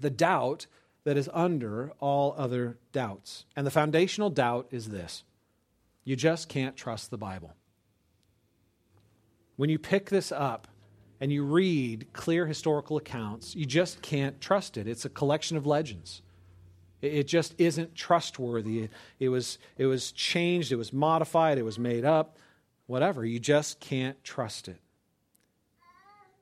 the 0.00 0.10
doubt 0.10 0.66
that 1.04 1.16
is 1.16 1.30
under 1.32 1.92
all 2.00 2.34
other 2.36 2.78
doubts. 2.92 3.44
And 3.54 3.64
the 3.64 3.70
foundational 3.70 4.28
doubt 4.28 4.66
is 4.70 4.88
this 4.88 5.22
you 6.04 6.16
just 6.16 6.48
can't 6.48 6.76
trust 6.76 7.10
the 7.10 7.18
Bible. 7.18 7.54
When 9.56 9.70
you 9.70 9.78
pick 9.78 10.10
this 10.10 10.32
up, 10.32 10.66
and 11.20 11.32
you 11.32 11.42
read 11.42 12.06
clear 12.12 12.46
historical 12.46 12.96
accounts, 12.96 13.54
you 13.54 13.64
just 13.64 14.02
can't 14.02 14.40
trust 14.40 14.76
it. 14.76 14.86
It's 14.86 15.04
a 15.04 15.08
collection 15.08 15.56
of 15.56 15.64
legends. 15.66 16.22
It 17.00 17.24
just 17.24 17.54
isn't 17.58 17.94
trustworthy. 17.94 18.88
It, 19.18 19.28
was, 19.28 19.58
it 19.78 19.86
was 19.86 20.12
changed, 20.12 20.72
it 20.72 20.76
was 20.76 20.92
modified, 20.92 21.56
it 21.56 21.62
was 21.62 21.78
made 21.78 22.04
up 22.04 22.36
whatever. 22.86 23.24
You 23.24 23.38
just 23.38 23.80
can't 23.80 24.22
trust 24.24 24.68
it. 24.68 24.80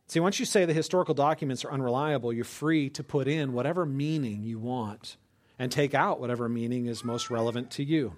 See, 0.06 0.20
once 0.20 0.38
you 0.38 0.44
say 0.44 0.64
the 0.64 0.74
historical 0.74 1.14
documents 1.14 1.64
are 1.64 1.72
unreliable, 1.72 2.32
you're 2.32 2.44
free 2.44 2.90
to 2.90 3.02
put 3.02 3.28
in 3.28 3.52
whatever 3.52 3.86
meaning 3.86 4.42
you 4.42 4.58
want 4.58 5.16
and 5.58 5.72
take 5.72 5.94
out 5.94 6.20
whatever 6.20 6.48
meaning 6.48 6.86
is 6.86 7.04
most 7.04 7.30
relevant 7.30 7.70
to 7.72 7.84
you. 7.84 8.16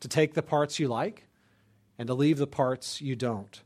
To 0.00 0.08
take 0.08 0.34
the 0.34 0.42
parts 0.42 0.78
you 0.78 0.88
like 0.88 1.26
and 1.98 2.06
to 2.06 2.14
leave 2.14 2.38
the 2.38 2.46
parts 2.46 3.00
you 3.00 3.16
don't. 3.16 3.62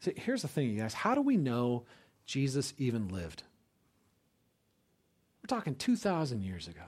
See, 0.00 0.12
here's 0.16 0.42
the 0.42 0.48
thing, 0.48 0.70
you 0.70 0.80
guys. 0.80 0.94
How 0.94 1.14
do 1.14 1.22
we 1.22 1.36
know 1.36 1.84
Jesus 2.26 2.74
even 2.76 3.08
lived? 3.08 3.42
We're 5.42 5.56
talking 5.56 5.74
2,000 5.74 6.42
years 6.42 6.66
ago. 6.66 6.82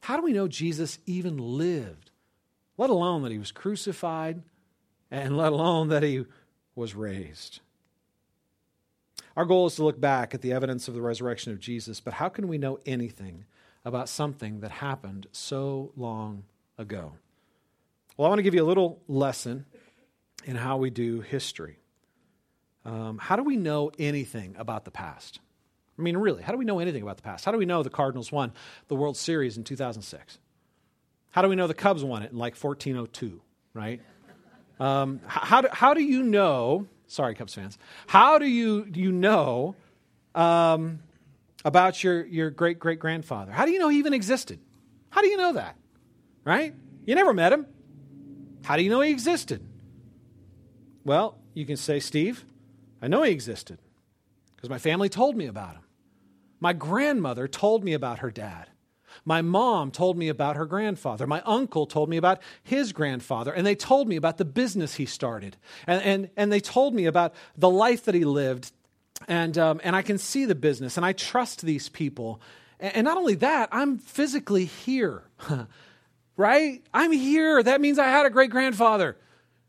How 0.00 0.16
do 0.16 0.22
we 0.22 0.32
know 0.32 0.46
Jesus 0.46 0.98
even 1.06 1.38
lived? 1.38 2.10
Let 2.76 2.90
alone 2.90 3.22
that 3.22 3.32
he 3.32 3.38
was 3.38 3.50
crucified, 3.50 4.42
and 5.10 5.36
let 5.36 5.52
alone 5.52 5.88
that 5.88 6.02
he 6.02 6.24
was 6.74 6.94
raised. 6.94 7.60
Our 9.36 9.44
goal 9.44 9.66
is 9.66 9.76
to 9.76 9.84
look 9.84 10.00
back 10.00 10.34
at 10.34 10.40
the 10.40 10.52
evidence 10.52 10.88
of 10.88 10.94
the 10.94 11.02
resurrection 11.02 11.52
of 11.52 11.60
Jesus, 11.60 12.00
but 12.00 12.14
how 12.14 12.28
can 12.28 12.48
we 12.48 12.58
know 12.58 12.78
anything 12.86 13.44
about 13.84 14.08
something 14.08 14.60
that 14.60 14.70
happened 14.70 15.26
so 15.32 15.92
long 15.96 16.44
ago? 16.78 17.12
Well, 18.16 18.26
I 18.26 18.28
want 18.30 18.38
to 18.38 18.42
give 18.42 18.54
you 18.54 18.64
a 18.64 18.66
little 18.66 19.02
lesson 19.08 19.66
in 20.44 20.56
how 20.56 20.78
we 20.78 20.90
do 20.90 21.20
history. 21.20 21.78
Um, 22.84 23.18
how 23.18 23.36
do 23.36 23.42
we 23.42 23.56
know 23.56 23.90
anything 23.98 24.54
about 24.58 24.84
the 24.84 24.90
past? 24.90 25.40
I 25.98 26.02
mean, 26.02 26.16
really, 26.16 26.42
how 26.42 26.52
do 26.52 26.58
we 26.58 26.64
know 26.64 26.78
anything 26.78 27.02
about 27.02 27.16
the 27.16 27.22
past? 27.22 27.44
How 27.44 27.52
do 27.52 27.58
we 27.58 27.66
know 27.66 27.82
the 27.82 27.90
Cardinals 27.90 28.30
won 28.30 28.52
the 28.88 28.94
World 28.94 29.16
Series 29.16 29.56
in 29.56 29.64
2006? 29.64 30.38
How 31.30 31.42
do 31.42 31.48
we 31.48 31.56
know 31.56 31.66
the 31.66 31.74
Cubs 31.74 32.04
won 32.04 32.22
it 32.22 32.32
in 32.32 32.38
like 32.38 32.56
1402, 32.56 33.40
right? 33.74 34.00
Um, 34.78 35.20
how, 35.26 35.62
do, 35.62 35.68
how 35.72 35.94
do 35.94 36.02
you 36.02 36.22
know? 36.22 36.86
Sorry, 37.06 37.34
Cubs 37.34 37.54
fans. 37.54 37.78
How 38.06 38.38
do 38.38 38.46
you, 38.46 38.86
you 38.92 39.12
know 39.12 39.74
um, 40.34 41.00
about 41.64 42.02
your, 42.04 42.24
your 42.26 42.50
great 42.50 42.78
great 42.78 42.98
grandfather? 42.98 43.52
How 43.52 43.64
do 43.64 43.72
you 43.72 43.78
know 43.78 43.88
he 43.88 43.98
even 43.98 44.12
existed? 44.12 44.60
How 45.10 45.22
do 45.22 45.28
you 45.28 45.36
know 45.36 45.54
that? 45.54 45.76
Right? 46.44 46.74
You 47.04 47.14
never 47.14 47.32
met 47.32 47.52
him. 47.52 47.66
How 48.64 48.76
do 48.76 48.82
you 48.82 48.90
know 48.90 49.00
he 49.00 49.10
existed? 49.10 49.66
Well, 51.04 51.38
you 51.54 51.64
can 51.64 51.76
say, 51.76 52.00
Steve, 52.00 52.44
I 53.00 53.08
know 53.08 53.22
he 53.22 53.30
existed 53.30 53.78
because 54.54 54.68
my 54.68 54.78
family 54.78 55.08
told 55.08 55.36
me 55.36 55.46
about 55.46 55.74
him. 55.74 55.82
My 56.58 56.72
grandmother 56.72 57.46
told 57.46 57.84
me 57.84 57.92
about 57.92 58.18
her 58.18 58.30
dad. 58.30 58.68
My 59.24 59.42
mom 59.42 59.90
told 59.90 60.16
me 60.16 60.28
about 60.28 60.56
her 60.56 60.66
grandfather. 60.66 61.26
My 61.26 61.42
uncle 61.44 61.86
told 61.86 62.08
me 62.08 62.16
about 62.16 62.40
his 62.62 62.92
grandfather. 62.92 63.52
And 63.52 63.66
they 63.66 63.74
told 63.74 64.08
me 64.08 64.16
about 64.16 64.38
the 64.38 64.44
business 64.44 64.94
he 64.94 65.06
started. 65.06 65.56
And, 65.86 66.02
and, 66.02 66.30
and 66.36 66.52
they 66.52 66.60
told 66.60 66.94
me 66.94 67.06
about 67.06 67.34
the 67.56 67.70
life 67.70 68.04
that 68.04 68.14
he 68.14 68.24
lived. 68.24 68.72
And, 69.28 69.56
um, 69.58 69.80
and 69.82 69.96
I 69.96 70.02
can 70.02 70.18
see 70.18 70.44
the 70.44 70.54
business. 70.54 70.96
And 70.96 71.06
I 71.06 71.12
trust 71.12 71.62
these 71.62 71.88
people. 71.88 72.40
And, 72.80 72.96
and 72.96 73.04
not 73.04 73.16
only 73.16 73.34
that, 73.36 73.68
I'm 73.72 73.98
physically 73.98 74.64
here. 74.64 75.22
right? 76.36 76.82
I'm 76.92 77.12
here. 77.12 77.62
That 77.62 77.80
means 77.80 77.98
I 77.98 78.08
had 78.08 78.26
a 78.26 78.30
great 78.30 78.50
grandfather. 78.50 79.16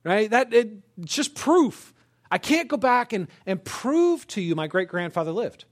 Right? 0.03 0.29
That 0.29 0.53
it, 0.53 0.71
just 1.05 1.35
proof. 1.35 1.93
I 2.29 2.37
can't 2.37 2.67
go 2.67 2.77
back 2.77 3.13
and, 3.13 3.27
and 3.45 3.63
prove 3.63 4.27
to 4.27 4.41
you 4.41 4.55
my 4.55 4.67
great 4.67 4.89
grandfather 4.89 5.31
lived, 5.31 5.65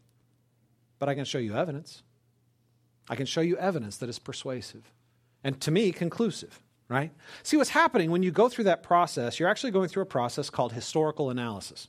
but 0.99 1.09
I 1.09 1.15
can 1.15 1.25
show 1.25 1.37
you 1.37 1.55
evidence. 1.55 2.01
I 3.09 3.15
can 3.15 3.25
show 3.25 3.41
you 3.41 3.57
evidence 3.57 3.97
that 3.97 4.09
is 4.09 4.19
persuasive 4.19 4.91
and 5.43 5.61
to 5.61 5.69
me 5.69 5.91
conclusive, 5.91 6.59
right? 6.89 7.11
See 7.43 7.55
what's 7.55 7.69
happening 7.69 8.09
when 8.09 8.23
you 8.23 8.31
go 8.31 8.49
through 8.49 8.63
that 8.63 8.81
process, 8.81 9.39
you're 9.39 9.47
actually 9.47 9.71
going 9.71 9.89
through 9.89 10.03
a 10.03 10.07
process 10.07 10.49
called 10.49 10.73
historical 10.73 11.29
analysis. 11.29 11.87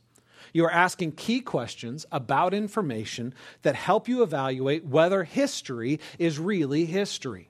You 0.52 0.64
are 0.66 0.70
asking 0.70 1.12
key 1.12 1.40
questions 1.40 2.04
about 2.12 2.52
information 2.52 3.34
that 3.62 3.74
help 3.74 4.08
you 4.08 4.22
evaluate 4.22 4.84
whether 4.84 5.24
history 5.24 6.00
is 6.18 6.38
really 6.38 6.84
history. 6.84 7.48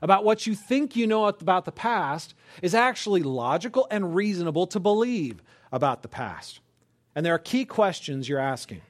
About 0.00 0.24
what 0.24 0.46
you 0.46 0.54
think 0.54 0.96
you 0.96 1.06
know 1.06 1.26
about 1.26 1.66
the 1.66 1.72
past 1.72 2.34
is 2.62 2.74
actually 2.74 3.22
logical 3.22 3.86
and 3.90 4.14
reasonable 4.14 4.66
to 4.68 4.80
believe 4.80 5.42
about 5.70 6.02
the 6.02 6.08
past. 6.08 6.60
And 7.14 7.24
there 7.24 7.34
are 7.34 7.38
key 7.38 7.66
questions 7.66 8.28
you're 8.28 8.38
asking. 8.38 8.80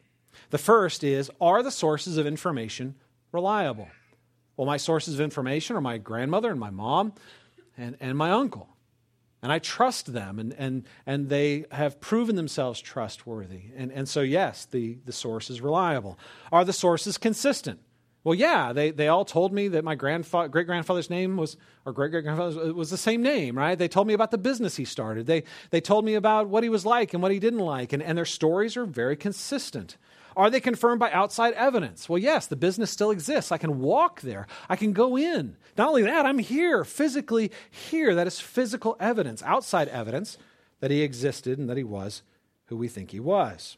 The 0.50 0.58
first 0.58 1.02
is 1.02 1.30
Are 1.40 1.62
the 1.62 1.70
sources 1.70 2.16
of 2.16 2.26
information 2.26 2.94
reliable? 3.32 3.88
Well, 4.56 4.66
my 4.66 4.76
sources 4.76 5.14
of 5.14 5.20
information 5.20 5.76
are 5.76 5.80
my 5.80 5.98
grandmother 5.98 6.50
and 6.50 6.60
my 6.60 6.70
mom 6.70 7.12
and, 7.76 7.96
and 8.00 8.16
my 8.16 8.30
uncle. 8.30 8.68
And 9.42 9.52
I 9.52 9.58
trust 9.58 10.10
them, 10.10 10.38
and, 10.38 10.54
and, 10.54 10.84
and 11.04 11.28
they 11.28 11.66
have 11.70 12.00
proven 12.00 12.34
themselves 12.34 12.80
trustworthy. 12.80 13.64
And, 13.76 13.92
and 13.92 14.08
so, 14.08 14.22
yes, 14.22 14.64
the, 14.64 14.96
the 15.04 15.12
source 15.12 15.50
is 15.50 15.60
reliable. 15.60 16.18
Are 16.50 16.64
the 16.64 16.72
sources 16.72 17.18
consistent? 17.18 17.80
Well, 18.24 18.34
yeah, 18.34 18.72
they, 18.72 18.90
they 18.90 19.08
all 19.08 19.26
told 19.26 19.52
me 19.52 19.68
that 19.68 19.84
my 19.84 19.96
grandfa- 19.96 20.50
great 20.50 20.66
grandfather's 20.66 21.10
name 21.10 21.36
was, 21.36 21.58
or 21.84 21.92
great 21.92 22.10
great 22.10 22.24
grandfather's 22.24 22.72
was 22.72 22.88
the 22.88 22.96
same 22.96 23.22
name, 23.22 23.58
right? 23.58 23.76
They 23.76 23.86
told 23.86 24.06
me 24.06 24.14
about 24.14 24.30
the 24.30 24.38
business 24.38 24.76
he 24.76 24.86
started. 24.86 25.26
They, 25.26 25.42
they 25.68 25.82
told 25.82 26.06
me 26.06 26.14
about 26.14 26.48
what 26.48 26.62
he 26.62 26.70
was 26.70 26.86
like 26.86 27.12
and 27.12 27.22
what 27.22 27.30
he 27.30 27.38
didn't 27.38 27.58
like, 27.58 27.92
and, 27.92 28.02
and 28.02 28.16
their 28.16 28.24
stories 28.24 28.78
are 28.78 28.86
very 28.86 29.14
consistent. 29.14 29.98
Are 30.36 30.50
they 30.50 30.60
confirmed 30.60 31.00
by 31.00 31.12
outside 31.12 31.54
evidence? 31.54 32.08
Well, 32.08 32.18
yes, 32.18 32.46
the 32.46 32.56
business 32.56 32.90
still 32.90 33.10
exists. 33.10 33.52
I 33.52 33.58
can 33.58 33.80
walk 33.80 34.20
there, 34.20 34.46
I 34.68 34.76
can 34.76 34.92
go 34.92 35.16
in. 35.16 35.56
Not 35.76 35.88
only 35.88 36.02
that, 36.02 36.26
I'm 36.26 36.38
here, 36.38 36.84
physically 36.84 37.50
here. 37.70 38.14
That 38.14 38.26
is 38.26 38.40
physical 38.40 38.96
evidence, 38.98 39.42
outside 39.42 39.88
evidence 39.88 40.38
that 40.80 40.90
he 40.90 41.02
existed 41.02 41.58
and 41.58 41.68
that 41.68 41.76
he 41.76 41.84
was 41.84 42.22
who 42.66 42.76
we 42.76 42.88
think 42.88 43.10
he 43.10 43.20
was. 43.20 43.76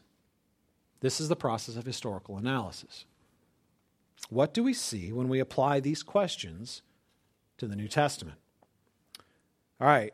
This 0.99 1.19
is 1.19 1.29
the 1.29 1.35
process 1.35 1.75
of 1.75 1.85
historical 1.85 2.37
analysis. 2.37 3.05
What 4.29 4.53
do 4.53 4.63
we 4.63 4.73
see 4.73 5.11
when 5.11 5.29
we 5.29 5.39
apply 5.39 5.79
these 5.79 6.03
questions 6.03 6.81
to 7.57 7.67
the 7.67 7.75
New 7.75 7.87
Testament? 7.87 8.37
All 9.79 9.87
right, 9.87 10.13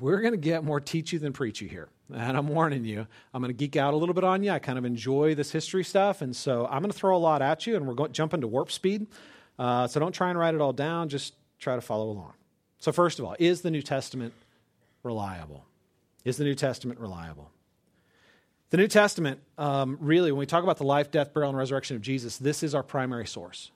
we're 0.00 0.20
going 0.20 0.32
to 0.32 0.38
get 0.38 0.64
more 0.64 0.80
teachy 0.80 1.20
than 1.20 1.32
preachy 1.32 1.68
here. 1.68 1.88
And 2.12 2.36
I'm 2.36 2.48
warning 2.48 2.84
you, 2.84 3.06
I'm 3.34 3.42
going 3.42 3.52
to 3.52 3.56
geek 3.56 3.76
out 3.76 3.92
a 3.92 3.96
little 3.96 4.14
bit 4.14 4.24
on 4.24 4.42
you. 4.42 4.50
I 4.52 4.58
kind 4.58 4.78
of 4.78 4.84
enjoy 4.84 5.34
this 5.34 5.50
history 5.50 5.82
stuff. 5.82 6.22
And 6.22 6.34
so 6.34 6.66
I'm 6.66 6.80
going 6.80 6.92
to 6.92 6.96
throw 6.96 7.16
a 7.16 7.18
lot 7.18 7.42
at 7.42 7.66
you, 7.66 7.76
and 7.76 7.86
we're 7.86 7.94
going 7.94 8.10
to 8.10 8.14
jump 8.14 8.32
into 8.32 8.46
warp 8.46 8.70
speed. 8.70 9.06
Uh, 9.58 9.88
so 9.88 9.98
don't 9.98 10.12
try 10.12 10.30
and 10.30 10.38
write 10.38 10.54
it 10.54 10.60
all 10.60 10.72
down, 10.72 11.08
just 11.08 11.34
try 11.58 11.74
to 11.74 11.80
follow 11.80 12.10
along. 12.10 12.34
So, 12.78 12.92
first 12.92 13.18
of 13.18 13.24
all, 13.24 13.34
is 13.38 13.62
the 13.62 13.70
New 13.70 13.82
Testament 13.82 14.34
reliable? 15.02 15.64
Is 16.24 16.36
the 16.36 16.44
New 16.44 16.54
Testament 16.54 17.00
reliable? 17.00 17.50
The 18.70 18.76
New 18.76 18.88
Testament, 18.88 19.40
um, 19.58 19.96
really, 20.00 20.32
when 20.32 20.40
we 20.40 20.46
talk 20.46 20.64
about 20.64 20.76
the 20.76 20.84
life, 20.84 21.10
death, 21.10 21.32
burial, 21.32 21.50
and 21.50 21.58
resurrection 21.58 21.96
of 21.96 22.02
Jesus, 22.02 22.36
this 22.36 22.62
is 22.62 22.74
our 22.74 22.82
primary 22.82 23.26
source. 23.26 23.70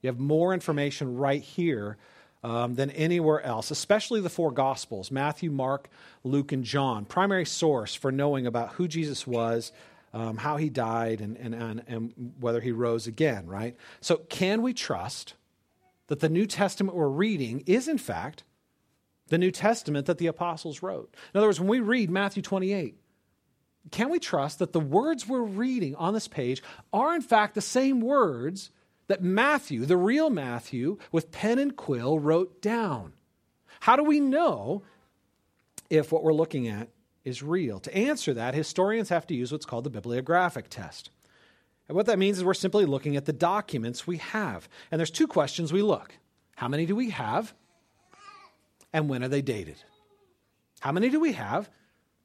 You 0.00 0.08
have 0.08 0.18
more 0.18 0.54
information 0.54 1.16
right 1.16 1.42
here 1.42 1.98
um, 2.44 2.74
than 2.74 2.90
anywhere 2.90 3.40
else, 3.40 3.70
especially 3.70 4.20
the 4.20 4.28
four 4.28 4.52
Gospels 4.52 5.10
Matthew, 5.10 5.50
Mark, 5.50 5.88
Luke, 6.22 6.52
and 6.52 6.62
John. 6.62 7.06
Primary 7.06 7.46
source 7.46 7.94
for 7.94 8.12
knowing 8.12 8.46
about 8.46 8.74
who 8.74 8.86
Jesus 8.86 9.26
was, 9.26 9.72
um, 10.12 10.36
how 10.36 10.58
he 10.58 10.68
died, 10.68 11.22
and, 11.22 11.36
and, 11.38 11.54
and, 11.54 11.82
and 11.88 12.34
whether 12.38 12.60
he 12.60 12.70
rose 12.70 13.06
again, 13.06 13.46
right? 13.46 13.74
So, 14.02 14.18
can 14.28 14.60
we 14.60 14.74
trust 14.74 15.34
that 16.08 16.20
the 16.20 16.28
New 16.28 16.46
Testament 16.46 16.96
we're 16.96 17.08
reading 17.08 17.64
is, 17.66 17.88
in 17.88 17.98
fact, 17.98 18.44
the 19.28 19.38
New 19.38 19.50
Testament 19.50 20.06
that 20.06 20.18
the 20.18 20.26
apostles 20.26 20.82
wrote? 20.82 21.14
In 21.32 21.38
other 21.38 21.48
words, 21.48 21.58
when 21.58 21.68
we 21.68 21.80
read 21.80 22.10
Matthew 22.10 22.42
28, 22.42 22.94
can 23.90 24.10
we 24.10 24.18
trust 24.18 24.58
that 24.58 24.72
the 24.74 24.80
words 24.80 25.26
we're 25.26 25.40
reading 25.40 25.96
on 25.96 26.12
this 26.12 26.28
page 26.28 26.62
are, 26.92 27.14
in 27.14 27.22
fact, 27.22 27.54
the 27.54 27.62
same 27.62 28.00
words 28.00 28.70
that 29.06 29.22
Matthew, 29.22 29.84
the 29.84 29.96
real 29.96 30.30
Matthew, 30.30 30.98
with 31.12 31.30
pen 31.30 31.58
and 31.58 31.76
quill, 31.76 32.18
wrote 32.18 32.62
down? 32.62 33.12
How 33.80 33.96
do 33.96 34.04
we 34.04 34.20
know 34.20 34.82
if 35.90 36.10
what 36.10 36.22
we're 36.22 36.32
looking 36.32 36.68
at 36.68 36.88
is 37.24 37.42
real? 37.42 37.80
To 37.80 37.94
answer 37.94 38.34
that, 38.34 38.54
historians 38.54 39.10
have 39.10 39.26
to 39.26 39.34
use 39.34 39.52
what's 39.52 39.66
called 39.66 39.84
the 39.84 39.90
bibliographic 39.90 40.68
test. 40.70 41.10
And 41.88 41.96
what 41.96 42.06
that 42.06 42.18
means 42.18 42.38
is 42.38 42.44
we're 42.44 42.54
simply 42.54 42.86
looking 42.86 43.16
at 43.16 43.26
the 43.26 43.32
documents 43.32 44.06
we 44.06 44.16
have. 44.18 44.68
And 44.90 44.98
there's 44.98 45.10
two 45.10 45.26
questions 45.26 45.72
we 45.72 45.82
look 45.82 46.16
How 46.56 46.68
many 46.68 46.86
do 46.86 46.96
we 46.96 47.10
have? 47.10 47.54
And 48.92 49.08
when 49.08 49.24
are 49.24 49.28
they 49.28 49.42
dated? 49.42 49.76
How 50.80 50.92
many 50.92 51.10
do 51.10 51.20
we 51.20 51.32
have? 51.32 51.68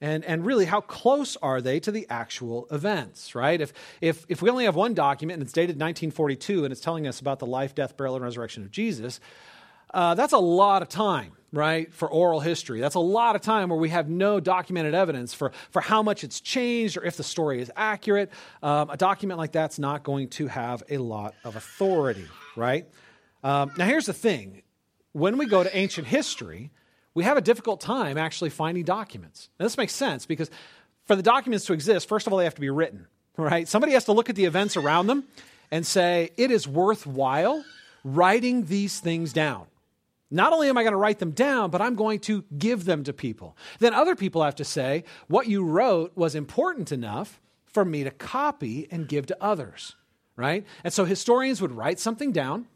And, 0.02 0.24
and 0.24 0.46
really, 0.46 0.66
how 0.66 0.80
close 0.80 1.36
are 1.38 1.60
they 1.60 1.80
to 1.82 1.92
the 1.92 2.08
actual 2.10 2.68
events, 2.72 3.36
right? 3.36 3.60
If, 3.60 3.74
if, 4.00 4.26
if 4.30 4.42
we 4.42 4.50
only 4.50 4.64
have 4.64 4.76
one 4.76 4.94
document 4.94 5.36
and 5.36 5.44
it's 5.44 5.52
dated 5.52 5.76
1942 5.76 6.64
and 6.64 6.72
it's 6.72 6.80
telling 6.80 7.06
us 7.06 7.20
about 7.20 7.40
the 7.40 7.46
life, 7.46 7.76
death, 7.76 7.98
burial, 7.98 8.16
and 8.16 8.24
resurrection 8.24 8.64
of 8.64 8.72
Jesus, 8.72 9.20
uh, 9.94 10.16
that's 10.16 10.34
a 10.34 10.40
lot 10.40 10.82
of 10.82 10.88
time, 10.88 11.34
right, 11.52 11.94
for 11.94 12.10
oral 12.10 12.40
history. 12.40 12.80
That's 12.80 12.96
a 12.96 13.00
lot 13.00 13.36
of 13.36 13.42
time 13.42 13.70
where 13.70 13.80
we 13.80 13.90
have 13.90 14.08
no 14.08 14.40
documented 14.40 14.94
evidence 14.94 15.34
for, 15.34 15.52
for 15.72 15.82
how 15.82 16.02
much 16.02 16.24
it's 16.24 16.40
changed 16.40 16.96
or 16.96 17.04
if 17.04 17.18
the 17.18 17.24
story 17.24 17.62
is 17.62 17.72
accurate. 17.76 18.32
Um, 18.64 18.90
a 18.90 18.98
document 18.98 19.38
like 19.38 19.52
that's 19.52 19.80
not 19.80 20.04
going 20.04 20.30
to 20.30 20.48
have 20.48 20.84
a 20.90 20.98
lot 20.98 21.34
of 21.44 21.56
authority, 21.56 22.28
right? 22.56 22.88
Um, 23.44 23.72
now, 23.78 23.86
here's 23.86 24.06
the 24.06 24.14
thing 24.14 24.62
when 25.12 25.38
we 25.38 25.46
go 25.46 25.64
to 25.64 25.76
ancient 25.76 26.08
history, 26.08 26.72
we 27.14 27.24
have 27.24 27.38
a 27.38 27.42
difficult 27.42 27.82
time 27.82 28.18
actually 28.18 28.50
finding 28.50 28.84
documents. 28.84 29.50
And 29.60 29.66
this 29.66 29.78
makes 29.78 29.94
sense 29.94 30.26
because 30.26 30.50
for 31.06 31.16
the 31.16 31.24
documents 31.24 31.66
to 31.66 31.74
exist, 31.74 32.08
first 32.08 32.28
of 32.28 32.34
all, 32.34 32.40
they 32.40 32.46
have 32.46 32.56
to 32.56 32.62
be 32.62 32.70
written, 32.70 33.08
right? 33.38 33.68
Somebody 33.68 33.94
has 33.94 34.06
to 34.06 34.14
look 34.14 34.30
at 34.30 34.36
the 34.36 34.46
events 34.46 34.78
around 34.78 35.08
them 35.08 35.26
and 35.72 35.86
say, 35.86 36.32
it 36.38 36.52
is 36.52 36.68
worthwhile 36.68 37.64
writing 38.04 38.66
these 38.66 39.00
things 39.00 39.34
down. 39.34 39.66
Not 40.32 40.54
only 40.54 40.70
am 40.70 40.78
I 40.78 40.84
going 40.84 40.94
to 40.94 40.98
write 40.98 41.20
them 41.20 41.32
down, 41.32 41.72
but 41.72 41.82
I'm 41.82 41.96
going 41.96 42.20
to 42.22 42.44
give 42.58 42.86
them 42.86 43.04
to 43.06 43.14
people. 43.14 43.58
Then 43.80 43.94
other 43.94 44.16
people 44.16 44.44
have 44.44 44.56
to 44.56 44.66
say, 44.66 45.04
what 45.28 45.48
you 45.48 45.64
wrote 45.64 46.16
was 46.16 46.36
important 46.36 46.92
enough 46.92 47.42
for 47.66 47.84
me 47.84 48.04
to 48.04 48.12
copy 48.12 48.88
and 48.92 49.08
give 49.08 49.26
to 49.28 49.38
others, 49.42 49.96
right? 50.36 50.66
And 50.84 50.94
so 50.94 51.06
historians 51.06 51.62
would 51.62 51.72
write 51.72 52.00
something 52.00 52.32
down 52.32 52.68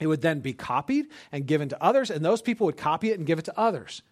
it 0.00 0.06
would 0.06 0.22
then 0.22 0.40
be 0.40 0.52
copied 0.52 1.06
and 1.30 1.46
given 1.46 1.68
to 1.68 1.82
others, 1.82 2.10
and 2.10 2.24
those 2.24 2.42
people 2.42 2.66
would 2.66 2.76
copy 2.76 3.10
it 3.10 3.18
and 3.18 3.26
give 3.26 3.38
it 3.38 3.44
to 3.46 3.58
others. 3.58 4.02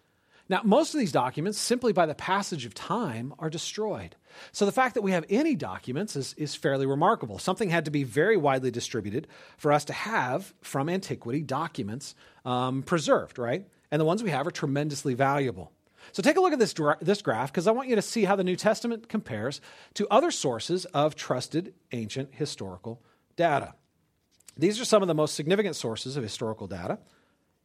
Now, 0.49 0.61
most 0.63 0.93
of 0.93 0.99
these 0.99 1.11
documents, 1.11 1.57
simply 1.57 1.93
by 1.93 2.05
the 2.05 2.15
passage 2.15 2.65
of 2.65 2.73
time, 2.73 3.33
are 3.39 3.49
destroyed. 3.49 4.15
So 4.51 4.65
the 4.65 4.73
fact 4.73 4.95
that 4.95 5.01
we 5.01 5.11
have 5.11 5.25
any 5.29 5.55
documents 5.55 6.15
is, 6.15 6.33
is 6.33 6.53
fairly 6.53 6.85
remarkable. 6.85 7.39
Something 7.39 7.69
had 7.69 7.85
to 7.85 7.91
be 7.91 8.03
very 8.03 8.35
widely 8.35 8.69
distributed 8.69 9.27
for 9.57 9.71
us 9.71 9.85
to 9.85 9.93
have, 9.93 10.53
from 10.61 10.89
antiquity, 10.89 11.41
documents 11.41 12.13
um, 12.43 12.83
preserved, 12.83 13.39
right? 13.39 13.65
And 13.89 14.01
the 14.01 14.05
ones 14.05 14.21
we 14.21 14.31
have 14.31 14.45
are 14.45 14.51
tremendously 14.51 15.13
valuable. 15.13 15.71
So 16.11 16.21
take 16.21 16.35
a 16.35 16.41
look 16.41 16.51
at 16.51 16.59
this, 16.59 16.75
this 17.01 17.21
graph 17.21 17.51
because 17.51 17.67
I 17.67 17.71
want 17.71 17.87
you 17.87 17.95
to 17.95 18.01
see 18.01 18.25
how 18.25 18.35
the 18.35 18.43
New 18.43 18.57
Testament 18.57 19.07
compares 19.07 19.61
to 19.93 20.07
other 20.09 20.31
sources 20.31 20.83
of 20.85 21.15
trusted 21.15 21.73
ancient 21.93 22.33
historical 22.33 23.01
data. 23.37 23.75
These 24.57 24.79
are 24.79 24.85
some 24.85 25.01
of 25.01 25.07
the 25.07 25.15
most 25.15 25.35
significant 25.35 25.75
sources 25.75 26.15
of 26.15 26.23
historical 26.23 26.67
data, 26.67 26.99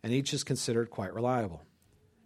and 0.02 0.12
each 0.12 0.32
is 0.32 0.44
considered 0.44 0.90
quite 0.90 1.12
reliable. 1.12 1.62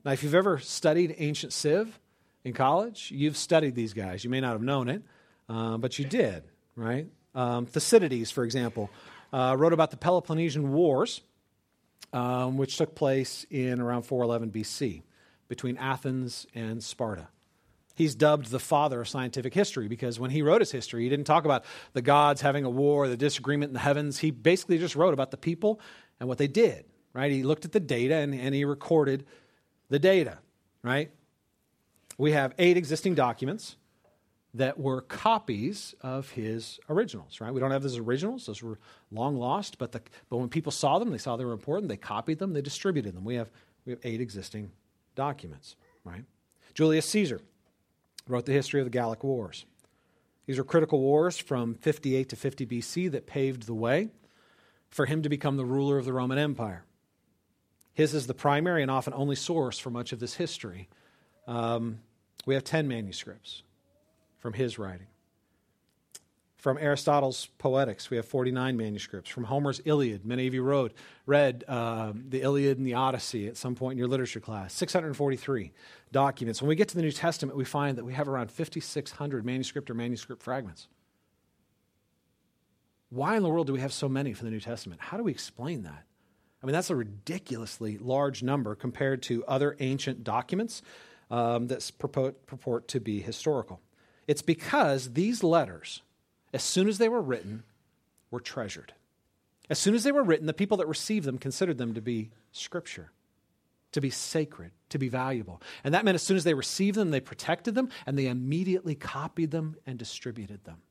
Now, 0.04 0.12
if 0.12 0.22
you've 0.22 0.34
ever 0.34 0.58
studied 0.58 1.14
ancient 1.18 1.52
Civ 1.52 1.98
in 2.44 2.52
college, 2.52 3.10
you've 3.10 3.36
studied 3.36 3.74
these 3.74 3.92
guys. 3.92 4.24
You 4.24 4.30
may 4.30 4.40
not 4.40 4.52
have 4.52 4.62
known 4.62 4.88
it, 4.88 5.02
uh, 5.48 5.78
but 5.78 5.98
you 5.98 6.04
did, 6.04 6.44
right? 6.76 7.06
Um, 7.34 7.66
Thucydides, 7.66 8.30
for 8.30 8.44
example, 8.44 8.90
uh, 9.32 9.56
wrote 9.58 9.72
about 9.72 9.90
the 9.90 9.96
Peloponnesian 9.96 10.72
Wars, 10.72 11.22
um, 12.12 12.56
which 12.56 12.76
took 12.76 12.94
place 12.94 13.46
in 13.50 13.80
around 13.80 14.02
411 14.02 14.50
BC 14.50 15.02
between 15.48 15.76
Athens 15.76 16.46
and 16.54 16.82
Sparta. 16.82 17.28
He's 17.94 18.14
dubbed 18.14 18.50
the 18.50 18.58
father 18.58 19.00
of 19.00 19.08
scientific 19.08 19.52
history 19.52 19.88
because 19.88 20.18
when 20.18 20.30
he 20.30 20.42
wrote 20.42 20.60
his 20.60 20.72
history, 20.72 21.02
he 21.02 21.08
didn't 21.08 21.26
talk 21.26 21.44
about 21.44 21.64
the 21.92 22.02
gods 22.02 22.40
having 22.40 22.64
a 22.64 22.70
war, 22.70 23.08
the 23.08 23.16
disagreement 23.16 23.70
in 23.70 23.74
the 23.74 23.80
heavens. 23.80 24.18
He 24.18 24.30
basically 24.30 24.78
just 24.78 24.96
wrote 24.96 25.12
about 25.12 25.30
the 25.30 25.36
people 25.36 25.80
and 26.18 26.28
what 26.28 26.38
they 26.38 26.46
did, 26.46 26.86
right? 27.12 27.30
He 27.30 27.42
looked 27.42 27.64
at 27.64 27.72
the 27.72 27.80
data 27.80 28.14
and, 28.14 28.34
and 28.34 28.54
he 28.54 28.64
recorded 28.64 29.26
the 29.90 29.98
data, 29.98 30.38
right? 30.82 31.10
We 32.16 32.32
have 32.32 32.54
eight 32.58 32.76
existing 32.76 33.14
documents 33.14 33.76
that 34.54 34.78
were 34.78 35.00
copies 35.02 35.94
of 36.02 36.30
his 36.30 36.78
originals, 36.88 37.40
right? 37.40 37.52
We 37.52 37.60
don't 37.60 37.70
have 37.70 37.82
those 37.82 37.98
originals, 37.98 38.46
those 38.46 38.62
were 38.62 38.78
long 39.10 39.36
lost, 39.36 39.78
but, 39.78 39.92
the, 39.92 40.02
but 40.28 40.38
when 40.38 40.48
people 40.48 40.72
saw 40.72 40.98
them, 40.98 41.10
they 41.10 41.18
saw 41.18 41.36
they 41.36 41.44
were 41.44 41.52
important, 41.52 41.88
they 41.88 41.96
copied 41.96 42.38
them, 42.38 42.52
they 42.52 42.60
distributed 42.60 43.14
them. 43.14 43.24
We 43.24 43.36
have, 43.36 43.50
we 43.86 43.92
have 43.92 44.00
eight 44.02 44.20
existing 44.20 44.70
documents, 45.14 45.76
right? 46.04 46.24
Julius 46.74 47.06
Caesar 47.06 47.40
wrote 48.28 48.46
the 48.46 48.52
history 48.52 48.80
of 48.80 48.86
the 48.86 48.90
Gallic 48.90 49.24
Wars. 49.24 49.66
These 50.46 50.58
are 50.58 50.64
critical 50.64 51.00
wars 51.00 51.38
from 51.38 51.74
58 51.74 52.28
to 52.30 52.36
50 52.36 52.66
BC 52.66 53.10
that 53.12 53.26
paved 53.26 53.66
the 53.66 53.74
way 53.74 54.10
for 54.90 55.06
him 55.06 55.22
to 55.22 55.28
become 55.28 55.56
the 55.56 55.64
ruler 55.64 55.98
of 55.98 56.04
the 56.04 56.12
Roman 56.12 56.38
Empire. 56.38 56.84
His 57.94 58.14
is 58.14 58.26
the 58.26 58.34
primary 58.34 58.82
and 58.82 58.90
often 58.90 59.12
only 59.14 59.36
source 59.36 59.78
for 59.78 59.90
much 59.90 60.12
of 60.12 60.20
this 60.20 60.34
history. 60.34 60.88
Um, 61.46 62.00
we 62.46 62.54
have 62.54 62.64
10 62.64 62.88
manuscripts 62.88 63.62
from 64.38 64.54
his 64.54 64.78
writing. 64.78 65.06
From 66.62 66.78
Aristotle's 66.78 67.48
Poetics, 67.58 68.08
we 68.08 68.16
have 68.16 68.24
49 68.24 68.76
manuscripts. 68.76 69.28
From 69.28 69.42
Homer's 69.42 69.80
Iliad, 69.84 70.24
many 70.24 70.46
of 70.46 70.54
you 70.54 70.62
wrote, 70.62 70.92
read 71.26 71.64
uh, 71.66 72.12
the 72.14 72.42
Iliad 72.42 72.78
and 72.78 72.86
the 72.86 72.94
Odyssey 72.94 73.48
at 73.48 73.56
some 73.56 73.74
point 73.74 73.94
in 73.94 73.98
your 73.98 74.06
literature 74.06 74.38
class, 74.38 74.72
643 74.74 75.72
documents. 76.12 76.62
When 76.62 76.68
we 76.68 76.76
get 76.76 76.86
to 76.90 76.94
the 76.94 77.02
New 77.02 77.10
Testament, 77.10 77.58
we 77.58 77.64
find 77.64 77.98
that 77.98 78.04
we 78.04 78.12
have 78.12 78.28
around 78.28 78.52
5,600 78.52 79.44
manuscript 79.44 79.90
or 79.90 79.94
manuscript 79.94 80.40
fragments. 80.40 80.86
Why 83.10 83.36
in 83.36 83.42
the 83.42 83.48
world 83.48 83.66
do 83.66 83.72
we 83.72 83.80
have 83.80 83.92
so 83.92 84.08
many 84.08 84.32
for 84.32 84.44
the 84.44 84.50
New 84.52 84.60
Testament? 84.60 85.00
How 85.00 85.16
do 85.16 85.24
we 85.24 85.32
explain 85.32 85.82
that? 85.82 86.04
I 86.62 86.66
mean, 86.66 86.74
that's 86.74 86.90
a 86.90 86.94
ridiculously 86.96 87.98
large 87.98 88.44
number 88.44 88.76
compared 88.76 89.20
to 89.24 89.44
other 89.46 89.74
ancient 89.80 90.22
documents 90.22 90.82
um, 91.28 91.66
that 91.66 91.90
purport, 91.98 92.46
purport 92.46 92.86
to 92.86 93.00
be 93.00 93.20
historical. 93.20 93.80
It's 94.28 94.42
because 94.42 95.14
these 95.14 95.42
letters, 95.42 96.02
as 96.52 96.62
soon 96.62 96.88
as 96.88 96.98
they 96.98 97.08
were 97.08 97.22
written, 97.22 97.62
were 98.30 98.40
treasured. 98.40 98.92
As 99.70 99.78
soon 99.78 99.94
as 99.94 100.04
they 100.04 100.12
were 100.12 100.22
written, 100.22 100.46
the 100.46 100.52
people 100.52 100.76
that 100.78 100.88
received 100.88 101.26
them 101.26 101.38
considered 101.38 101.78
them 101.78 101.94
to 101.94 102.00
be 102.00 102.30
scripture, 102.50 103.10
to 103.92 104.00
be 104.00 104.10
sacred, 104.10 104.72
to 104.90 104.98
be 104.98 105.08
valuable. 105.08 105.62
And 105.84 105.94
that 105.94 106.04
meant 106.04 106.16
as 106.16 106.22
soon 106.22 106.36
as 106.36 106.44
they 106.44 106.54
received 106.54 106.96
them, 106.96 107.10
they 107.10 107.20
protected 107.20 107.74
them, 107.74 107.88
and 108.06 108.18
they 108.18 108.26
immediately 108.26 108.94
copied 108.94 109.50
them 109.50 109.76
and 109.86 109.98
distributed 109.98 110.64
them. 110.64 110.82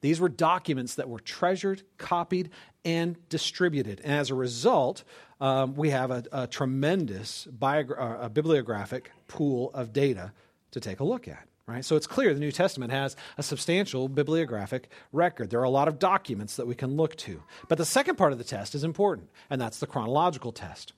These 0.00 0.18
were 0.18 0.28
documents 0.28 0.96
that 0.96 1.08
were 1.08 1.20
treasured, 1.20 1.82
copied, 1.98 2.50
and 2.84 3.16
distributed. 3.28 4.00
And 4.02 4.14
as 4.14 4.30
a 4.30 4.34
result, 4.34 5.04
um, 5.40 5.74
we 5.74 5.90
have 5.90 6.10
a, 6.10 6.24
a 6.32 6.46
tremendous 6.46 7.46
biogra- 7.56 8.00
uh, 8.00 8.24
a 8.24 8.28
bibliographic 8.28 9.12
pool 9.28 9.70
of 9.74 9.92
data 9.92 10.32
to 10.72 10.80
take 10.80 10.98
a 10.98 11.04
look 11.04 11.28
at 11.28 11.46
right? 11.66 11.84
So 11.84 11.96
it's 11.96 12.06
clear 12.06 12.32
the 12.32 12.40
New 12.40 12.52
Testament 12.52 12.92
has 12.92 13.16
a 13.36 13.42
substantial 13.42 14.08
bibliographic 14.08 14.88
record. 15.12 15.50
There 15.50 15.60
are 15.60 15.64
a 15.64 15.70
lot 15.70 15.88
of 15.88 15.98
documents 15.98 16.56
that 16.56 16.66
we 16.66 16.76
can 16.76 16.96
look 16.96 17.16
to. 17.16 17.42
But 17.68 17.78
the 17.78 17.84
second 17.84 18.16
part 18.16 18.32
of 18.32 18.38
the 18.38 18.44
test 18.44 18.74
is 18.74 18.84
important, 18.84 19.30
and 19.50 19.60
that's 19.60 19.80
the 19.80 19.86
chronological 19.86 20.52
test. 20.52 20.92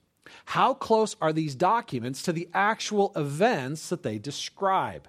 How 0.45 0.75
close 0.75 1.17
are 1.23 1.33
these 1.33 1.55
documents 1.55 2.23
to 2.23 2.33
the 2.33 2.49
actual 2.53 3.13
events 3.17 3.89
that 3.89 4.03
they 4.03 4.19
describe? 4.19 5.09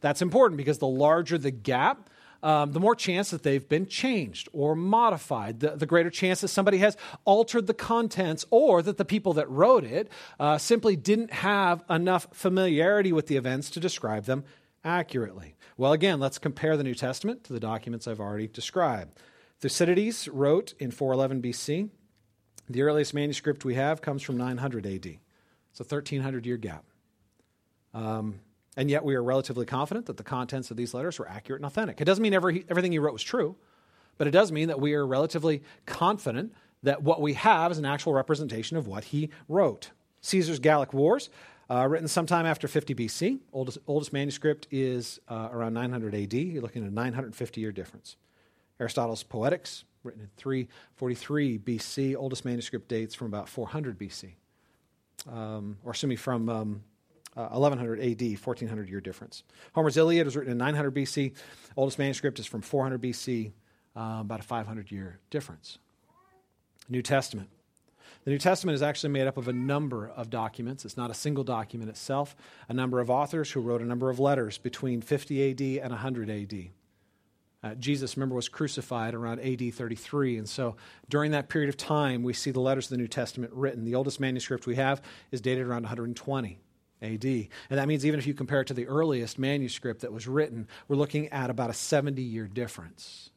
That's 0.00 0.22
important 0.22 0.58
because 0.58 0.78
the 0.78 0.86
larger 0.86 1.38
the 1.38 1.50
gap, 1.50 2.08
um, 2.44 2.70
the 2.70 2.78
more 2.78 2.94
chance 2.94 3.30
that 3.30 3.42
they've 3.42 3.68
been 3.68 3.86
changed 3.86 4.48
or 4.52 4.76
modified, 4.76 5.58
the, 5.58 5.70
the, 5.70 5.86
greater 5.86 6.08
chance 6.08 6.40
that 6.40 6.48
somebody 6.48 6.78
has 6.78 6.96
altered 7.24 7.66
the 7.66 7.74
contents 7.74 8.46
or 8.50 8.80
that 8.80 8.96
the 8.96 9.04
people 9.04 9.34
that 9.34 9.50
wrote 9.50 9.84
it 9.84 10.08
uh, 10.38 10.56
simply 10.56 10.94
didn't 10.94 11.32
have 11.32 11.82
enough 11.90 12.28
familiarity 12.32 13.12
with 13.12 13.26
the 13.26 13.36
events 13.36 13.68
to 13.70 13.80
describe 13.80 14.24
them 14.24 14.44
accurately? 14.84 15.54
Well, 15.76 15.92
again, 15.92 16.20
let's 16.20 16.38
compare 16.38 16.76
the 16.76 16.84
New 16.84 16.94
Testament 16.94 17.44
to 17.44 17.52
the 17.52 17.60
documents 17.60 18.06
I've 18.06 18.20
already 18.20 18.48
described. 18.48 19.18
Thucydides 19.60 20.28
wrote 20.28 20.74
in 20.78 20.90
411 20.90 21.42
BC. 21.42 21.90
The 22.68 22.82
earliest 22.82 23.14
manuscript 23.14 23.64
we 23.64 23.74
have 23.74 24.00
comes 24.00 24.22
from 24.22 24.36
900 24.36 24.86
AD. 24.86 25.06
It's 25.06 25.80
a 25.80 25.84
1300 25.84 26.46
year 26.46 26.56
gap. 26.56 26.84
Um, 27.92 28.40
and 28.76 28.90
yet 28.90 29.04
we 29.04 29.14
are 29.14 29.22
relatively 29.22 29.66
confident 29.66 30.06
that 30.06 30.16
the 30.16 30.22
contents 30.22 30.70
of 30.70 30.76
these 30.76 30.94
letters 30.94 31.18
were 31.18 31.28
accurate 31.28 31.60
and 31.60 31.66
authentic. 31.66 32.00
It 32.00 32.04
doesn't 32.04 32.22
mean 32.22 32.34
every, 32.34 32.64
everything 32.68 32.92
he 32.92 32.98
wrote 32.98 33.12
was 33.12 33.22
true, 33.22 33.56
but 34.16 34.26
it 34.26 34.30
does 34.30 34.52
mean 34.52 34.68
that 34.68 34.80
we 34.80 34.94
are 34.94 35.06
relatively 35.06 35.62
confident 35.86 36.52
that 36.82 37.02
what 37.02 37.20
we 37.20 37.34
have 37.34 37.72
is 37.72 37.78
an 37.78 37.84
actual 37.84 38.14
representation 38.14 38.76
of 38.76 38.86
what 38.86 39.04
he 39.04 39.30
wrote. 39.48 39.90
Caesar's 40.22 40.58
Gallic 40.58 40.92
Wars, 40.92 41.30
uh, 41.70 41.86
written 41.86 42.08
sometime 42.08 42.46
after 42.46 42.66
50 42.66 42.94
BC. 42.94 43.38
Oldest, 43.52 43.78
oldest 43.86 44.12
manuscript 44.12 44.66
is 44.70 45.20
uh, 45.28 45.48
around 45.52 45.72
900 45.74 46.14
AD. 46.14 46.34
You're 46.34 46.62
looking 46.62 46.82
at 46.82 46.90
a 46.90 46.94
950 46.94 47.60
year 47.60 47.72
difference. 47.72 48.16
Aristotle's 48.80 49.22
Poetics, 49.22 49.84
written 50.02 50.22
in 50.22 50.28
343 50.36 51.58
BC. 51.58 52.16
Oldest 52.16 52.44
manuscript 52.44 52.88
dates 52.88 53.14
from 53.14 53.28
about 53.28 53.48
400 53.48 53.98
BC, 53.98 54.30
um, 55.30 55.76
or 55.84 55.92
excuse 55.92 56.08
me, 56.08 56.16
from 56.16 56.48
um, 56.48 56.82
uh, 57.36 57.48
1100 57.48 58.00
AD, 58.00 58.22
1400 58.44 58.88
year 58.88 59.00
difference. 59.00 59.44
Homer's 59.74 59.96
Iliad 59.96 60.24
was 60.24 60.36
written 60.36 60.52
in 60.52 60.58
900 60.58 60.94
BC. 60.94 61.34
Oldest 61.76 61.98
manuscript 61.98 62.38
is 62.40 62.46
from 62.46 62.62
400 62.62 63.00
BC, 63.00 63.52
uh, 63.94 64.18
about 64.20 64.40
a 64.40 64.42
500 64.42 64.90
year 64.90 65.20
difference. 65.30 65.78
New 66.88 67.02
Testament. 67.02 67.48
The 68.24 68.30
New 68.30 68.38
Testament 68.38 68.74
is 68.74 68.82
actually 68.82 69.10
made 69.10 69.26
up 69.26 69.38
of 69.38 69.48
a 69.48 69.52
number 69.52 70.08
of 70.08 70.28
documents. 70.28 70.84
It's 70.84 70.96
not 70.96 71.10
a 71.10 71.14
single 71.14 71.44
document 71.44 71.88
itself. 71.88 72.36
A 72.68 72.74
number 72.74 73.00
of 73.00 73.08
authors 73.08 73.50
who 73.50 73.60
wrote 73.60 73.80
a 73.80 73.86
number 73.86 74.10
of 74.10 74.20
letters 74.20 74.58
between 74.58 75.00
50 75.00 75.50
AD 75.50 75.82
and 75.82 75.90
100 75.90 76.28
AD. 76.28 76.68
Uh, 77.62 77.74
Jesus, 77.74 78.16
remember, 78.16 78.34
was 78.34 78.48
crucified 78.48 79.14
around 79.14 79.40
AD 79.40 79.74
33. 79.74 80.38
And 80.38 80.48
so 80.48 80.76
during 81.08 81.30
that 81.32 81.48
period 81.48 81.68
of 81.68 81.76
time, 81.76 82.22
we 82.22 82.32
see 82.32 82.50
the 82.50 82.60
letters 82.60 82.86
of 82.86 82.90
the 82.90 82.96
New 82.98 83.08
Testament 83.08 83.52
written. 83.54 83.84
The 83.84 83.94
oldest 83.94 84.20
manuscript 84.20 84.66
we 84.66 84.76
have 84.76 85.02
is 85.30 85.40
dated 85.40 85.66
around 85.66 85.82
120 85.82 86.58
AD. 87.02 87.24
And 87.24 87.48
that 87.70 87.88
means 87.88 88.04
even 88.04 88.20
if 88.20 88.26
you 88.26 88.34
compare 88.34 88.62
it 88.62 88.66
to 88.66 88.74
the 88.74 88.86
earliest 88.86 89.38
manuscript 89.38 90.02
that 90.02 90.12
was 90.12 90.26
written, 90.26 90.68
we're 90.88 90.96
looking 90.96 91.28
at 91.28 91.50
about 91.50 91.70
a 91.70 91.74
70 91.74 92.22
year 92.22 92.46
difference. 92.46 93.30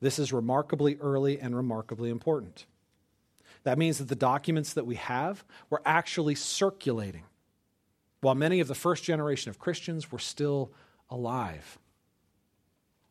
This 0.00 0.18
is 0.18 0.34
remarkably 0.34 0.96
early 0.96 1.40
and 1.40 1.56
remarkably 1.56 2.10
important. 2.10 2.66
That 3.64 3.78
means 3.78 3.98
that 3.98 4.08
the 4.08 4.14
documents 4.14 4.74
that 4.74 4.86
we 4.86 4.96
have 4.96 5.44
were 5.68 5.82
actually 5.84 6.34
circulating 6.34 7.24
while 8.20 8.34
many 8.34 8.60
of 8.60 8.68
the 8.68 8.74
first 8.74 9.04
generation 9.04 9.50
of 9.50 9.58
Christians 9.58 10.10
were 10.10 10.18
still 10.18 10.72
alive 11.10 11.78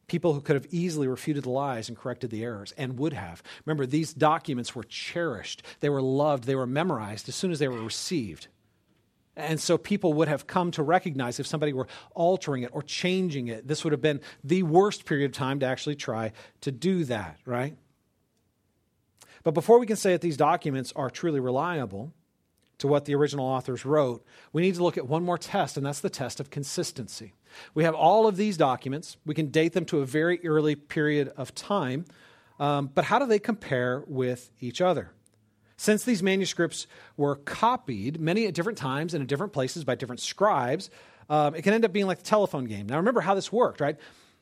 people 0.07 0.33
who 0.33 0.41
could 0.41 0.55
have 0.55 0.67
easily 0.71 1.07
refuted 1.07 1.43
the 1.43 1.49
lies 1.49 1.89
and 1.89 1.97
corrected 1.97 2.29
the 2.29 2.43
errors 2.43 2.71
and 2.77 2.99
would 2.99 3.13
have. 3.13 3.41
Remember, 3.65 3.85
these 3.85 4.13
documents 4.13 4.75
were 4.75 4.83
cherished, 4.83 5.63
they 5.79 5.89
were 5.89 6.01
loved, 6.01 6.43
they 6.43 6.55
were 6.55 6.67
memorized 6.67 7.27
as 7.29 7.35
soon 7.35 7.51
as 7.51 7.59
they 7.59 7.67
were 7.67 7.81
received. 7.81 8.47
And 9.35 9.59
so 9.59 9.75
people 9.75 10.13
would 10.13 10.27
have 10.27 10.45
come 10.45 10.69
to 10.71 10.83
recognize 10.83 11.39
if 11.39 11.47
somebody 11.47 11.73
were 11.73 11.87
altering 12.13 12.61
it 12.61 12.69
or 12.73 12.83
changing 12.83 13.47
it, 13.47 13.67
this 13.67 13.83
would 13.83 13.91
have 13.91 14.01
been 14.01 14.21
the 14.43 14.61
worst 14.61 15.05
period 15.05 15.25
of 15.25 15.31
time 15.31 15.59
to 15.61 15.65
actually 15.65 15.95
try 15.95 16.33
to 16.61 16.71
do 16.71 17.05
that, 17.05 17.39
right? 17.45 17.75
But 19.43 19.53
before 19.53 19.79
we 19.79 19.85
can 19.85 19.95
say 19.95 20.13
that 20.13 20.21
these 20.21 20.37
documents 20.37 20.93
are 20.95 21.09
truly 21.09 21.39
reliable 21.39 22.13
to 22.79 22.87
what 22.87 23.05
the 23.05 23.15
original 23.15 23.45
authors 23.45 23.85
wrote, 23.85 24.25
we 24.51 24.61
need 24.61 24.75
to 24.75 24.83
look 24.83 24.97
at 24.97 25.07
one 25.07 25.23
more 25.23 25.37
test, 25.37 25.77
and 25.77 25.85
that's 25.85 25.99
the 25.99 26.09
test 26.09 26.39
of 26.39 26.49
consistency. 26.49 27.33
We 27.73 27.83
have 27.83 27.93
all 27.93 28.27
of 28.27 28.35
these 28.35 28.57
documents. 28.57 29.17
We 29.25 29.35
can 29.35 29.47
date 29.47 29.73
them 29.73 29.85
to 29.85 29.99
a 29.99 30.05
very 30.05 30.45
early 30.45 30.75
period 30.75 31.31
of 31.37 31.53
time. 31.53 32.05
Um, 32.59 32.89
but 32.93 33.05
how 33.05 33.19
do 33.19 33.25
they 33.25 33.39
compare 33.39 34.03
with 34.07 34.51
each 34.59 34.81
other? 34.81 35.11
Since 35.75 36.03
these 36.03 36.23
manuscripts 36.23 36.87
were 37.17 37.35
copied 37.35 38.19
many 38.19 38.45
at 38.47 38.53
different 38.53 38.77
times 38.77 39.13
and 39.13 39.21
in 39.21 39.27
different 39.27 39.53
places 39.53 39.83
by 39.83 39.95
different 39.95 40.21
scribes, 40.21 40.89
um, 41.29 41.55
it 41.55 41.63
can 41.63 41.73
end 41.73 41.83
up 41.83 41.91
being 41.91 42.05
like 42.05 42.19
the 42.19 42.25
telephone 42.25 42.65
game. 42.65 42.87
Now, 42.87 42.97
remember 42.97 43.21
how 43.21 43.35
this 43.35 43.51
worked, 43.51 43.81
right? 43.81 43.97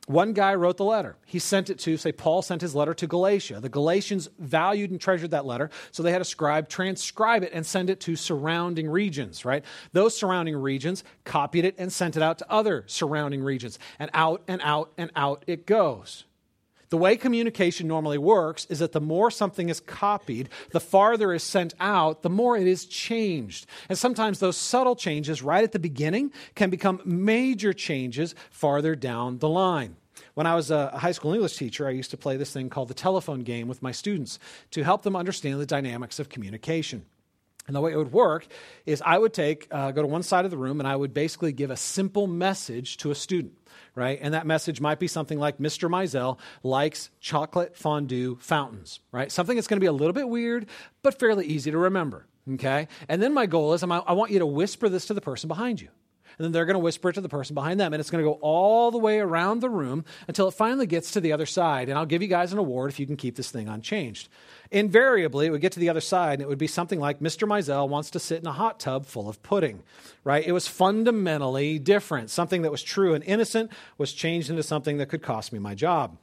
One 0.06 0.32
guy 0.32 0.54
wrote 0.56 0.78
the 0.78 0.84
letter. 0.84 1.16
He 1.26 1.38
sent 1.38 1.70
it 1.70 1.78
to, 1.80 1.96
say, 1.96 2.10
Paul 2.10 2.42
sent 2.42 2.60
his 2.60 2.74
letter 2.74 2.92
to 2.94 3.06
Galatia. 3.06 3.60
The 3.60 3.68
Galatians 3.68 4.28
valued 4.38 4.90
and 4.90 5.00
treasured 5.00 5.30
that 5.30 5.46
letter, 5.46 5.70
so 5.92 6.02
they 6.02 6.10
had 6.10 6.20
a 6.20 6.24
scribe 6.24 6.68
transcribe 6.68 7.44
it 7.44 7.52
and 7.52 7.64
send 7.64 7.88
it 7.88 8.00
to 8.00 8.16
surrounding 8.16 8.88
regions, 8.88 9.44
right? 9.44 9.64
Those 9.92 10.16
surrounding 10.16 10.56
regions 10.56 11.04
copied 11.24 11.64
it 11.64 11.76
and 11.78 11.92
sent 11.92 12.16
it 12.16 12.22
out 12.22 12.38
to 12.38 12.50
other 12.50 12.82
surrounding 12.88 13.42
regions. 13.42 13.78
And 14.00 14.10
out 14.12 14.42
and 14.48 14.60
out 14.64 14.92
and 14.98 15.12
out 15.14 15.44
it 15.46 15.66
goes. 15.66 16.24
The 16.92 16.98
way 16.98 17.16
communication 17.16 17.88
normally 17.88 18.18
works 18.18 18.66
is 18.66 18.80
that 18.80 18.92
the 18.92 19.00
more 19.00 19.30
something 19.30 19.70
is 19.70 19.80
copied, 19.80 20.50
the 20.72 20.78
farther 20.78 21.32
is 21.32 21.42
sent 21.42 21.72
out, 21.80 22.20
the 22.20 22.28
more 22.28 22.54
it 22.54 22.66
is 22.66 22.84
changed. 22.84 23.64
And 23.88 23.96
sometimes 23.96 24.40
those 24.40 24.58
subtle 24.58 24.94
changes 24.94 25.40
right 25.40 25.64
at 25.64 25.72
the 25.72 25.78
beginning 25.78 26.32
can 26.54 26.68
become 26.68 27.00
major 27.06 27.72
changes 27.72 28.34
farther 28.50 28.94
down 28.94 29.38
the 29.38 29.48
line. 29.48 29.96
When 30.34 30.46
I 30.46 30.54
was 30.54 30.70
a 30.70 30.88
high 30.90 31.12
school 31.12 31.32
English 31.32 31.56
teacher, 31.56 31.88
I 31.88 31.92
used 31.92 32.10
to 32.10 32.18
play 32.18 32.36
this 32.36 32.52
thing 32.52 32.68
called 32.68 32.88
the 32.88 32.94
telephone 33.08 33.40
game 33.40 33.68
with 33.68 33.80
my 33.80 33.92
students 33.92 34.38
to 34.72 34.82
help 34.82 35.00
them 35.00 35.16
understand 35.16 35.62
the 35.62 35.64
dynamics 35.64 36.18
of 36.18 36.28
communication. 36.28 37.06
And 37.66 37.74
the 37.74 37.80
way 37.80 37.92
it 37.92 37.96
would 37.96 38.12
work 38.12 38.46
is 38.84 39.02
I 39.06 39.16
would 39.16 39.32
take, 39.32 39.66
uh, 39.70 39.92
go 39.92 40.02
to 40.02 40.08
one 40.08 40.24
side 40.24 40.44
of 40.44 40.50
the 40.50 40.58
room, 40.58 40.78
and 40.78 40.86
I 40.86 40.96
would 40.96 41.14
basically 41.14 41.52
give 41.52 41.70
a 41.70 41.76
simple 41.76 42.26
message 42.26 42.98
to 42.98 43.10
a 43.10 43.14
student 43.14 43.61
right? 43.94 44.18
And 44.22 44.34
that 44.34 44.46
message 44.46 44.80
might 44.80 44.98
be 44.98 45.06
something 45.06 45.38
like 45.38 45.58
Mr. 45.58 45.88
Mizell 45.88 46.38
likes 46.62 47.10
chocolate 47.20 47.76
fondue 47.76 48.36
fountains, 48.40 49.00
right? 49.10 49.30
Something 49.30 49.56
that's 49.56 49.66
going 49.66 49.78
to 49.78 49.84
be 49.84 49.86
a 49.86 49.92
little 49.92 50.12
bit 50.12 50.28
weird, 50.28 50.66
but 51.02 51.18
fairly 51.18 51.46
easy 51.46 51.70
to 51.70 51.78
remember, 51.78 52.26
okay? 52.54 52.88
And 53.08 53.22
then 53.22 53.34
my 53.34 53.46
goal 53.46 53.74
is 53.74 53.82
I 53.82 54.12
want 54.12 54.30
you 54.30 54.38
to 54.38 54.46
whisper 54.46 54.88
this 54.88 55.06
to 55.06 55.14
the 55.14 55.20
person 55.20 55.48
behind 55.48 55.80
you. 55.80 55.88
And 56.42 56.46
then 56.48 56.52
they're 56.52 56.64
going 56.64 56.74
to 56.74 56.80
whisper 56.80 57.08
it 57.08 57.12
to 57.12 57.20
the 57.20 57.28
person 57.28 57.54
behind 57.54 57.78
them. 57.78 57.92
And 57.92 58.00
it's 58.00 58.10
going 58.10 58.24
to 58.24 58.28
go 58.28 58.36
all 58.40 58.90
the 58.90 58.98
way 58.98 59.20
around 59.20 59.60
the 59.60 59.70
room 59.70 60.04
until 60.26 60.48
it 60.48 60.54
finally 60.54 60.88
gets 60.88 61.12
to 61.12 61.20
the 61.20 61.32
other 61.32 61.46
side. 61.46 61.88
And 61.88 61.96
I'll 61.96 62.04
give 62.04 62.20
you 62.20 62.26
guys 62.26 62.52
an 62.52 62.58
award 62.58 62.90
if 62.90 62.98
you 62.98 63.06
can 63.06 63.16
keep 63.16 63.36
this 63.36 63.52
thing 63.52 63.68
unchanged. 63.68 64.28
Invariably, 64.72 65.46
it 65.46 65.50
would 65.50 65.60
get 65.60 65.70
to 65.72 65.78
the 65.78 65.88
other 65.88 66.00
side, 66.00 66.32
and 66.32 66.42
it 66.42 66.48
would 66.48 66.58
be 66.58 66.66
something 66.66 66.98
like 66.98 67.20
Mr. 67.20 67.46
Mizell 67.46 67.88
wants 67.88 68.10
to 68.10 68.18
sit 68.18 68.40
in 68.40 68.46
a 68.48 68.52
hot 68.52 68.80
tub 68.80 69.06
full 69.06 69.28
of 69.28 69.40
pudding, 69.44 69.84
right? 70.24 70.44
It 70.44 70.50
was 70.50 70.66
fundamentally 70.66 71.78
different. 71.78 72.28
Something 72.28 72.62
that 72.62 72.72
was 72.72 72.82
true 72.82 73.14
and 73.14 73.22
innocent 73.22 73.70
was 73.98 74.12
changed 74.12 74.50
into 74.50 74.64
something 74.64 74.96
that 74.96 75.10
could 75.10 75.22
cost 75.22 75.52
me 75.52 75.60
my 75.60 75.76
job. 75.76 76.16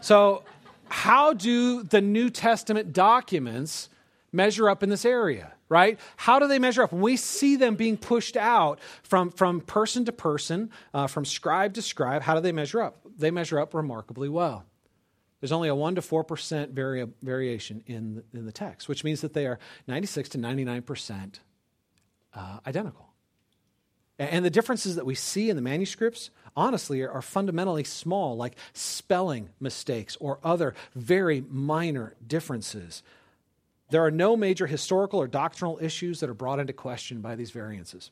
so, 0.00 0.44
how 0.88 1.32
do 1.32 1.82
the 1.82 2.00
New 2.00 2.30
Testament 2.30 2.92
documents 2.92 3.88
measure 4.30 4.70
up 4.70 4.84
in 4.84 4.88
this 4.88 5.04
area? 5.04 5.53
Right? 5.68 5.98
How 6.16 6.38
do 6.38 6.48
they 6.48 6.58
measure 6.58 6.82
up? 6.82 6.92
When 6.92 7.02
we 7.02 7.16
see 7.16 7.56
them 7.56 7.76
being 7.76 7.96
pushed 7.96 8.36
out 8.36 8.80
from, 9.02 9.30
from 9.30 9.60
person 9.60 10.04
to 10.04 10.12
person, 10.12 10.70
uh, 10.92 11.06
from 11.06 11.24
scribe 11.24 11.74
to 11.74 11.82
scribe, 11.82 12.22
how 12.22 12.34
do 12.34 12.40
they 12.40 12.52
measure 12.52 12.82
up? 12.82 13.00
They 13.16 13.30
measure 13.30 13.58
up 13.58 13.74
remarkably 13.74 14.28
well. 14.28 14.64
There's 15.40 15.52
only 15.52 15.68
a 15.68 15.74
1 15.74 15.96
to 15.96 16.00
4% 16.00 16.70
vari- 16.70 17.06
variation 17.22 17.82
in 17.86 18.14
the, 18.14 18.38
in 18.38 18.46
the 18.46 18.52
text, 18.52 18.88
which 18.88 19.04
means 19.04 19.20
that 19.20 19.34
they 19.34 19.46
are 19.46 19.58
96 19.86 20.30
to 20.30 20.38
99% 20.38 21.40
uh, 22.34 22.58
identical. 22.66 23.08
And 24.18 24.44
the 24.44 24.50
differences 24.50 24.94
that 24.94 25.04
we 25.04 25.16
see 25.16 25.50
in 25.50 25.56
the 25.56 25.62
manuscripts, 25.62 26.30
honestly, 26.56 27.02
are, 27.02 27.10
are, 27.10 27.22
fundamentally 27.22 27.82
small, 27.82 28.36
like 28.36 28.56
spelling 28.72 29.50
mistakes 29.58 30.16
or 30.20 30.38
other 30.44 30.74
very 30.94 31.44
minor 31.50 32.14
differences. 32.24 33.02
There 33.94 34.04
are 34.04 34.10
no 34.10 34.36
major 34.36 34.66
historical 34.66 35.20
or 35.20 35.28
doctrinal 35.28 35.78
issues 35.80 36.18
that 36.18 36.28
are 36.28 36.34
brought 36.34 36.58
into 36.58 36.72
question 36.72 37.20
by 37.20 37.36
these 37.36 37.52
variances. 37.52 38.10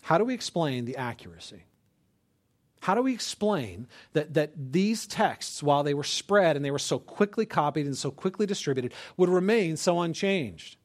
How 0.00 0.16
do 0.16 0.24
we 0.24 0.32
explain 0.32 0.86
the 0.86 0.96
accuracy? 0.96 1.64
How 2.80 2.94
do 2.94 3.02
we 3.02 3.12
explain 3.12 3.88
that, 4.14 4.32
that 4.32 4.52
these 4.56 5.06
texts, 5.06 5.62
while 5.62 5.82
they 5.82 5.92
were 5.92 6.02
spread 6.02 6.56
and 6.56 6.64
they 6.64 6.70
were 6.70 6.78
so 6.78 6.98
quickly 6.98 7.44
copied 7.44 7.84
and 7.84 7.94
so 7.94 8.10
quickly 8.10 8.46
distributed, 8.46 8.94
would 9.18 9.28
remain 9.28 9.76
so 9.76 10.00
unchanged? 10.00 10.78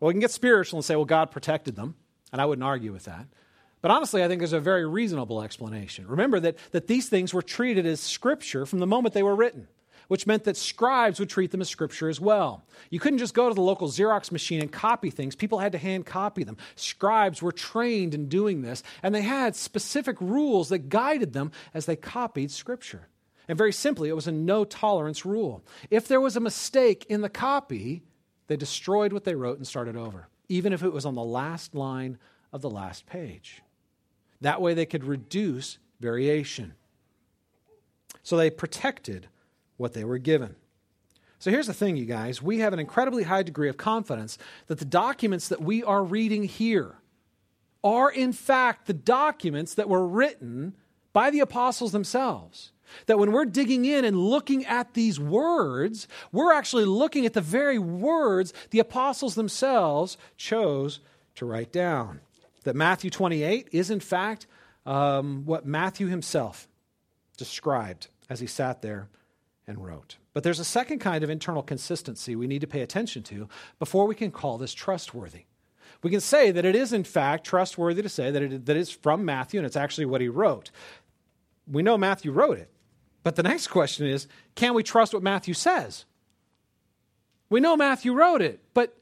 Well, 0.00 0.08
we 0.08 0.14
can 0.14 0.20
get 0.20 0.32
spiritual 0.32 0.78
and 0.78 0.84
say, 0.84 0.96
well, 0.96 1.04
God 1.04 1.30
protected 1.30 1.76
them, 1.76 1.94
and 2.32 2.42
I 2.42 2.46
wouldn't 2.46 2.66
argue 2.66 2.92
with 2.92 3.04
that. 3.04 3.28
But 3.82 3.92
honestly, 3.92 4.24
I 4.24 4.26
think 4.26 4.40
there's 4.40 4.52
a 4.52 4.58
very 4.58 4.84
reasonable 4.84 5.42
explanation. 5.42 6.08
Remember 6.08 6.40
that, 6.40 6.58
that 6.72 6.88
these 6.88 7.08
things 7.08 7.32
were 7.32 7.40
treated 7.40 7.86
as 7.86 8.00
scripture 8.00 8.66
from 8.66 8.80
the 8.80 8.86
moment 8.88 9.14
they 9.14 9.22
were 9.22 9.36
written 9.36 9.68
which 10.10 10.26
meant 10.26 10.42
that 10.42 10.56
scribes 10.56 11.20
would 11.20 11.30
treat 11.30 11.52
them 11.52 11.60
as 11.60 11.68
scripture 11.68 12.08
as 12.08 12.20
well. 12.20 12.64
You 12.90 12.98
couldn't 12.98 13.20
just 13.20 13.32
go 13.32 13.48
to 13.48 13.54
the 13.54 13.60
local 13.60 13.86
Xerox 13.86 14.32
machine 14.32 14.60
and 14.60 14.72
copy 14.72 15.08
things, 15.08 15.36
people 15.36 15.60
had 15.60 15.70
to 15.70 15.78
hand 15.78 16.04
copy 16.04 16.42
them. 16.42 16.56
Scribes 16.74 17.40
were 17.40 17.52
trained 17.52 18.12
in 18.12 18.28
doing 18.28 18.60
this, 18.60 18.82
and 19.04 19.14
they 19.14 19.22
had 19.22 19.54
specific 19.54 20.20
rules 20.20 20.70
that 20.70 20.88
guided 20.88 21.32
them 21.32 21.52
as 21.74 21.86
they 21.86 21.94
copied 21.94 22.50
scripture. 22.50 23.06
And 23.46 23.56
very 23.56 23.70
simply, 23.72 24.08
it 24.08 24.16
was 24.16 24.26
a 24.26 24.32
no 24.32 24.64
tolerance 24.64 25.24
rule. 25.24 25.64
If 25.90 26.08
there 26.08 26.20
was 26.20 26.34
a 26.34 26.40
mistake 26.40 27.06
in 27.08 27.20
the 27.20 27.28
copy, 27.28 28.02
they 28.48 28.56
destroyed 28.56 29.12
what 29.12 29.22
they 29.22 29.36
wrote 29.36 29.58
and 29.58 29.66
started 29.66 29.94
over, 29.94 30.26
even 30.48 30.72
if 30.72 30.82
it 30.82 30.92
was 30.92 31.06
on 31.06 31.14
the 31.14 31.22
last 31.22 31.72
line 31.72 32.18
of 32.52 32.62
the 32.62 32.70
last 32.70 33.06
page. 33.06 33.62
That 34.40 34.60
way, 34.60 34.74
they 34.74 34.86
could 34.86 35.04
reduce 35.04 35.78
variation. 36.00 36.74
So 38.24 38.36
they 38.36 38.50
protected 38.50 39.28
what 39.80 39.94
they 39.94 40.04
were 40.04 40.18
given. 40.18 40.54
So 41.38 41.50
here's 41.50 41.66
the 41.66 41.72
thing, 41.72 41.96
you 41.96 42.04
guys. 42.04 42.42
We 42.42 42.58
have 42.58 42.74
an 42.74 42.78
incredibly 42.78 43.22
high 43.22 43.42
degree 43.42 43.70
of 43.70 43.78
confidence 43.78 44.36
that 44.66 44.78
the 44.78 44.84
documents 44.84 45.48
that 45.48 45.62
we 45.62 45.82
are 45.82 46.04
reading 46.04 46.44
here 46.44 46.96
are, 47.82 48.10
in 48.10 48.34
fact, 48.34 48.86
the 48.86 48.92
documents 48.92 49.74
that 49.74 49.88
were 49.88 50.06
written 50.06 50.74
by 51.14 51.30
the 51.30 51.40
apostles 51.40 51.92
themselves. 51.92 52.72
That 53.06 53.18
when 53.18 53.32
we're 53.32 53.46
digging 53.46 53.86
in 53.86 54.04
and 54.04 54.18
looking 54.18 54.66
at 54.66 54.92
these 54.92 55.18
words, 55.18 56.06
we're 56.30 56.52
actually 56.52 56.84
looking 56.84 57.24
at 57.24 57.32
the 57.32 57.40
very 57.40 57.78
words 57.78 58.52
the 58.70 58.80
apostles 58.80 59.34
themselves 59.34 60.18
chose 60.36 61.00
to 61.36 61.46
write 61.46 61.72
down. 61.72 62.20
That 62.64 62.76
Matthew 62.76 63.08
28 63.08 63.68
is, 63.72 63.90
in 63.90 64.00
fact, 64.00 64.46
um, 64.84 65.46
what 65.46 65.64
Matthew 65.64 66.08
himself 66.08 66.68
described 67.38 68.08
as 68.28 68.40
he 68.40 68.46
sat 68.46 68.82
there 68.82 69.08
and 69.70 69.82
wrote. 69.84 70.18
But 70.34 70.42
there's 70.42 70.58
a 70.58 70.64
second 70.64 70.98
kind 70.98 71.24
of 71.24 71.30
internal 71.30 71.62
consistency 71.62 72.36
we 72.36 72.46
need 72.46 72.60
to 72.60 72.66
pay 72.66 72.82
attention 72.82 73.22
to 73.24 73.48
before 73.78 74.06
we 74.06 74.14
can 74.14 74.30
call 74.30 74.58
this 74.58 74.74
trustworthy. 74.74 75.44
We 76.02 76.10
can 76.10 76.20
say 76.20 76.50
that 76.50 76.64
it 76.64 76.76
is, 76.76 76.92
in 76.92 77.04
fact, 77.04 77.46
trustworthy 77.46 78.02
to 78.02 78.08
say 78.08 78.30
that 78.30 78.42
it 78.42 78.66
that 78.66 78.76
is 78.76 78.90
from 78.90 79.24
Matthew 79.24 79.58
and 79.58 79.66
it's 79.66 79.76
actually 79.76 80.06
what 80.06 80.20
he 80.20 80.28
wrote. 80.28 80.70
We 81.66 81.82
know 81.82 81.96
Matthew 81.96 82.32
wrote 82.32 82.58
it. 82.58 82.70
But 83.22 83.36
the 83.36 83.42
next 83.42 83.68
question 83.68 84.06
is 84.06 84.26
can 84.54 84.74
we 84.74 84.82
trust 84.82 85.14
what 85.14 85.22
Matthew 85.22 85.54
says? 85.54 86.04
We 87.48 87.60
know 87.60 87.76
Matthew 87.76 88.14
wrote 88.14 88.42
it, 88.42 88.60
but 88.74 88.96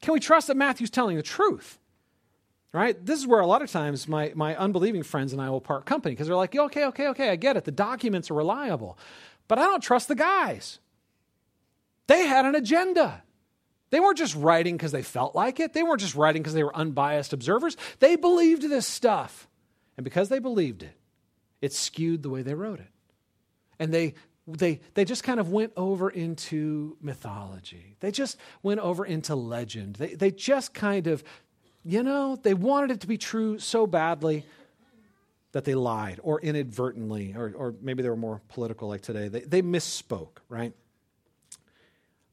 can 0.00 0.14
we 0.14 0.20
trust 0.20 0.46
that 0.46 0.56
Matthew's 0.56 0.90
telling 0.90 1.16
the 1.16 1.22
truth? 1.22 1.78
Right? 2.72 3.04
This 3.04 3.18
is 3.18 3.26
where 3.26 3.40
a 3.40 3.46
lot 3.46 3.62
of 3.62 3.70
times 3.70 4.06
my, 4.06 4.32
my 4.36 4.56
unbelieving 4.56 5.02
friends 5.02 5.32
and 5.32 5.42
I 5.42 5.50
will 5.50 5.60
part 5.60 5.86
company 5.86 6.14
because 6.14 6.28
they're 6.28 6.36
like, 6.36 6.54
okay, 6.54 6.84
okay, 6.86 7.08
okay, 7.08 7.30
I 7.30 7.36
get 7.36 7.56
it. 7.56 7.64
The 7.64 7.72
documents 7.72 8.30
are 8.30 8.34
reliable. 8.34 8.96
But 9.48 9.58
I 9.58 9.62
don't 9.62 9.82
trust 9.82 10.06
the 10.06 10.14
guys. 10.14 10.78
They 12.06 12.26
had 12.26 12.44
an 12.44 12.54
agenda. 12.54 13.24
They 13.90 13.98
weren't 13.98 14.18
just 14.18 14.36
writing 14.36 14.76
because 14.76 14.92
they 14.92 15.02
felt 15.02 15.34
like 15.34 15.58
it. 15.58 15.72
They 15.72 15.82
weren't 15.82 16.00
just 16.00 16.14
writing 16.14 16.42
because 16.42 16.54
they 16.54 16.62
were 16.62 16.76
unbiased 16.76 17.32
observers. 17.32 17.76
They 17.98 18.14
believed 18.14 18.62
this 18.62 18.86
stuff. 18.86 19.48
And 19.96 20.04
because 20.04 20.28
they 20.28 20.38
believed 20.38 20.84
it, 20.84 20.94
it 21.60 21.72
skewed 21.72 22.22
the 22.22 22.30
way 22.30 22.42
they 22.42 22.54
wrote 22.54 22.78
it. 22.78 22.88
And 23.80 23.92
they 23.92 24.14
they, 24.46 24.80
they 24.94 25.04
just 25.04 25.22
kind 25.22 25.38
of 25.40 25.50
went 25.50 25.72
over 25.76 26.10
into 26.10 26.96
mythology. 27.00 27.96
They 28.00 28.10
just 28.10 28.36
went 28.62 28.80
over 28.80 29.04
into 29.04 29.34
legend. 29.34 29.96
They, 29.96 30.14
they 30.14 30.30
just 30.30 30.74
kind 30.74 31.06
of, 31.06 31.22
you 31.84 32.02
know, 32.02 32.36
they 32.36 32.54
wanted 32.54 32.90
it 32.90 33.00
to 33.00 33.06
be 33.06 33.18
true 33.18 33.58
so 33.58 33.86
badly 33.86 34.44
that 35.52 35.64
they 35.64 35.74
lied 35.74 36.20
or 36.22 36.40
inadvertently, 36.40 37.34
or, 37.36 37.52
or 37.56 37.74
maybe 37.80 38.02
they 38.02 38.08
were 38.08 38.16
more 38.16 38.40
political 38.48 38.88
like 38.88 39.00
today. 39.00 39.28
They, 39.28 39.40
they 39.40 39.62
misspoke, 39.62 40.38
right? 40.48 40.72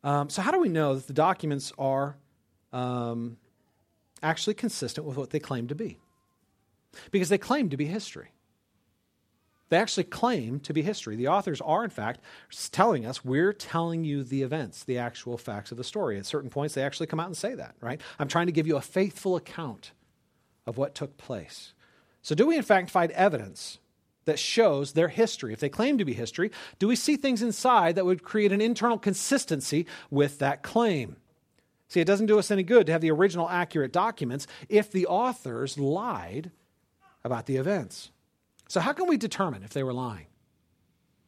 Um, 0.03 0.29
so, 0.29 0.41
how 0.41 0.51
do 0.51 0.60
we 0.60 0.69
know 0.69 0.95
that 0.95 1.07
the 1.07 1.13
documents 1.13 1.73
are 1.77 2.15
um, 2.71 3.38
actually 4.21 4.53
consistent 4.53 5.07
with 5.07 5.17
what 5.17 5.31
they 5.31 5.39
claim 5.39 5.67
to 5.67 5.75
be? 5.75 5.97
Because 7.12 7.29
they 7.29 7.38
claim 7.38 7.69
to 7.69 7.77
be 7.77 7.86
history. 7.86 8.29
They 9.69 9.77
actually 9.77 10.06
claim 10.06 10.60
to 10.62 10.73
be 10.73 10.82
history. 10.82 11.15
The 11.15 11.27
authors 11.27 11.60
are, 11.62 11.84
in 11.84 11.89
fact, 11.89 12.21
telling 12.71 13.06
us 13.06 13.25
we're 13.25 13.51
telling 13.51 14.06
you 14.06 14.23
the 14.23 14.43
events, 14.43 14.84
the 14.84 14.97
actual 14.97 15.38
facts 15.38 15.71
of 15.71 15.77
the 15.77 15.84
story. 15.84 16.17
At 16.17 16.25
certain 16.25 16.49
points, 16.49 16.75
they 16.75 16.84
actually 16.84 17.08
come 17.08 17.19
out 17.19 17.27
and 17.27 17.36
say 17.36 17.53
that, 17.56 17.75
right? 17.82 17.99
I'm 18.17 18.30
trying 18.30 18.45
to 18.45 18.53
give 18.53 18.67
you 18.67 18.77
a 18.77 18.82
faithful 18.82 19.36
account 19.36 19.91
of 20.65 20.77
what 20.77 20.95
took 20.95 21.17
place. 21.17 21.73
So, 22.21 22.34
do 22.34 22.47
we, 22.47 22.56
in 22.56 22.63
fact, 22.63 22.89
find 22.89 23.12
evidence 23.12 23.80
that 24.25 24.39
shows 24.39 24.93
their 24.93 25.10
history? 25.10 25.51
If 25.51 25.60
they 25.60 25.69
claim 25.69 25.97
to 25.97 26.06
be 26.06 26.13
history, 26.13 26.51
do 26.80 26.88
we 26.88 26.95
see 26.95 27.17
things 27.17 27.41
inside 27.41 27.95
that 27.95 28.06
would 28.06 28.23
create 28.23 28.51
an 28.51 28.62
internal 28.62 28.97
consistency 28.97 29.86
with 30.10 30.39
that 30.39 30.63
claim? 30.63 31.17
See, 31.89 32.01
it 32.01 32.08
doesn't 32.08 32.25
do 32.25 32.39
us 32.39 32.51
any 32.51 32.63
good 32.63 32.86
to 32.86 32.91
have 32.91 33.01
the 33.01 33.12
original 33.12 33.49
accurate 33.49 33.93
documents 33.93 34.47
if 34.69 34.91
the 34.91 35.08
authors 35.08 35.77
lied 35.77 36.51
about 37.23 37.45
the 37.45 37.58
events. 37.58 38.12
So, 38.67 38.80
how 38.80 38.93
can 38.93 39.08
we 39.08 39.17
determine 39.17 39.63
if 39.63 39.71
they 39.71 39.84
were 39.84 39.93
lying? 39.93 40.27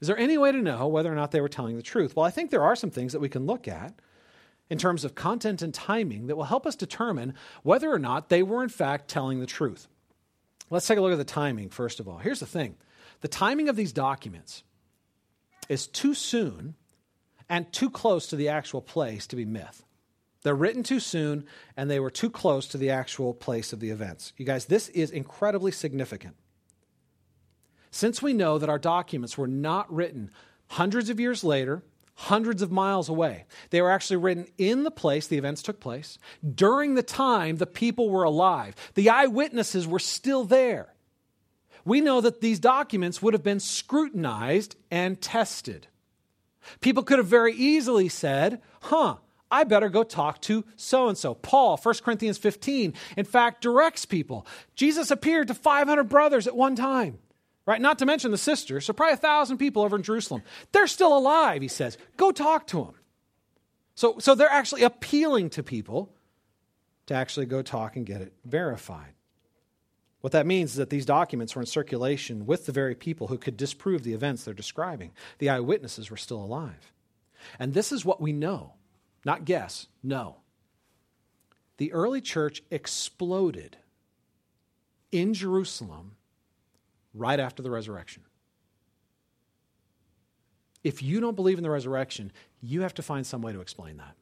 Is 0.02 0.08
there 0.08 0.18
any 0.18 0.38
way 0.38 0.52
to 0.52 0.62
know 0.62 0.88
whether 0.88 1.12
or 1.12 1.16
not 1.16 1.32
they 1.32 1.42
were 1.42 1.50
telling 1.50 1.76
the 1.76 1.82
truth? 1.84 2.16
Well, 2.16 2.26
I 2.26 2.32
think 2.32 2.52
there 2.52 2.64
are 2.64 2.76
some 2.76 2.90
things 2.90 3.14
that 3.14 3.20
we 3.20 3.30
can 3.30 3.46
look 3.46 3.68
at 3.68 3.94
in 4.70 4.78
terms 4.78 5.04
of 5.04 5.16
content 5.16 5.62
and 5.62 5.74
timing 5.74 6.28
that 6.28 6.36
will 6.36 6.46
help 6.46 6.66
us 6.66 6.76
determine 6.76 7.34
whether 7.64 7.92
or 7.92 8.00
not 8.00 8.30
they 8.30 8.44
were, 8.44 8.64
in 8.64 8.70
fact, 8.70 9.10
telling 9.10 9.40
the 9.40 9.46
truth. 9.46 9.88
Let's 10.70 10.88
take 10.88 10.98
a 10.98 11.02
look 11.02 11.12
at 11.12 11.18
the 11.18 11.24
timing, 11.24 11.70
first 11.70 12.00
of 12.00 12.08
all. 12.08 12.18
Here's 12.18 12.40
the 12.40 12.46
thing 12.46 12.76
the 13.22 13.28
timing 13.28 13.68
of 13.70 13.76
these 13.76 13.92
documents 13.92 14.64
is 15.68 15.88
too 15.88 16.14
soon 16.14 16.76
and 17.50 17.72
too 17.74 17.90
close 17.90 18.28
to 18.28 18.36
the 18.36 18.50
actual 18.50 18.82
place 18.82 19.28
to 19.28 19.36
be 19.36 19.46
myth. 19.46 19.84
They're 20.44 20.56
written 20.56 20.84
too 20.84 21.00
soon 21.00 21.46
and 21.76 21.90
they 21.90 22.00
were 22.00 22.12
too 22.12 22.30
close 22.30 22.68
to 22.70 22.78
the 22.78 22.92
actual 22.92 23.34
place 23.34 23.74
of 23.74 23.80
the 23.80 23.90
events. 23.90 24.34
You 24.38 24.46
guys, 24.46 24.66
this 24.66 24.88
is 24.90 25.12
incredibly 25.12 25.72
significant. 25.72 26.36
Since 27.92 28.22
we 28.22 28.34
know 28.34 28.58
that 28.58 28.70
our 28.70 28.80
documents 28.80 29.38
were 29.38 29.48
not 29.48 29.92
written 29.94 30.32
hundreds 30.68 31.10
of 31.10 31.20
years 31.20 31.44
later, 31.44 31.84
hundreds 32.16 32.62
of 32.62 32.72
miles 32.72 33.10
away, 33.10 33.46
they 33.70 33.82
were 33.82 33.92
actually 33.92 34.18
written 34.18 34.48
in 34.58 34.84
the 34.84 34.92
place 34.92 35.28
the 35.28 35.38
events 35.38 35.62
took 35.62 35.80
place, 35.80 36.18
during 36.56 36.96
the 36.96 37.04
time 37.04 37.58
the 37.58 37.66
people 37.66 38.10
were 38.10 38.24
alive. 38.24 38.76
The 38.96 39.10
eyewitnesses 39.10 39.88
were 39.88 40.00
still 40.00 40.44
there. 40.44 40.94
We 41.86 42.02
know 42.02 42.22
that 42.22 42.42
these 42.42 42.60
documents 42.60 43.22
would 43.22 43.34
have 43.34 43.44
been 43.44 43.60
scrutinized 43.60 44.76
and 44.92 45.20
tested. 45.20 45.88
People 46.82 47.04
could 47.04 47.18
have 47.18 47.28
very 47.28 47.54
easily 47.54 48.10
said, 48.10 48.62
huh, 48.82 49.16
I 49.50 49.64
better 49.64 49.90
go 49.90 50.04
talk 50.04 50.42
to 50.42 50.64
so 50.76 51.08
and 51.08 51.18
so. 51.18 51.34
Paul, 51.34 51.78
1 51.78 51.96
Corinthians 52.04 52.38
15, 52.38 52.94
in 53.18 53.26
fact, 53.26 53.62
directs 53.62 54.06
people. 54.06 54.46
Jesus 54.76 55.10
appeared 55.10 55.48
to 55.48 55.56
500 55.56 56.04
brothers 56.04 56.46
at 56.46 56.56
one 56.56 56.76
time 56.76 57.18
right? 57.70 57.80
Not 57.80 58.00
to 58.00 58.06
mention 58.08 58.32
the 58.32 58.38
sisters. 58.38 58.86
So 58.86 58.94
probably 58.94 59.14
a 59.14 59.18
thousand 59.18 59.60
people 59.60 59.84
over 59.84 59.96
in 59.96 60.02
Jerusalem. 60.02 60.42
They're 60.72 60.88
still 60.88 61.16
alive, 61.16 61.62
he 61.62 61.68
says. 61.68 62.00
Go 62.18 62.32
talk 62.32 62.66
to 62.68 62.78
them. 62.78 62.96
So, 63.94 64.18
so 64.18 64.34
they're 64.34 64.50
actually 64.50 64.82
appealing 64.82 65.52
to 65.52 65.62
people 65.62 66.12
to 67.06 67.14
actually 67.14 67.46
go 67.46 67.62
talk 67.62 67.96
and 67.96 68.08
get 68.08 68.22
it 68.22 68.34
verified. 68.44 69.14
What 70.22 70.34
that 70.34 70.48
means 70.48 70.72
is 70.72 70.78
that 70.78 70.90
these 70.90 71.06
documents 71.06 71.56
were 71.56 71.62
in 71.62 71.68
circulation 71.68 72.48
with 72.48 72.66
the 72.66 72.72
very 72.72 72.96
people 72.96 73.28
who 73.28 73.38
could 73.38 73.56
disprove 73.56 74.02
the 74.02 74.14
events 74.14 74.44
they're 74.44 74.56
describing. 74.56 75.12
The 75.38 75.52
eyewitnesses 75.52 76.10
were 76.10 76.18
still 76.18 76.44
alive. 76.44 76.92
And 77.60 77.76
this 77.76 77.92
is 77.92 78.04
what 78.04 78.20
we 78.20 78.34
know, 78.34 78.74
not 79.24 79.46
guess, 79.46 79.86
know. 80.02 80.38
The 81.78 81.94
early 81.94 82.20
church 82.20 82.64
exploded 82.72 83.78
in 85.12 85.36
Jerusalem 85.36 86.16
right 87.14 87.40
after 87.40 87.62
the 87.62 87.72
resurrection. 87.72 88.24
If 90.84 91.04
you 91.04 91.20
don't 91.20 91.36
believe 91.36 91.58
in 91.58 91.64
the 91.64 91.70
resurrection, 91.70 92.32
you 92.62 92.82
have 92.82 92.94
to 92.96 93.02
find 93.02 93.26
some 93.26 93.42
way 93.42 93.52
to 93.52 93.62
explain 93.62 93.98
that. 93.98 94.16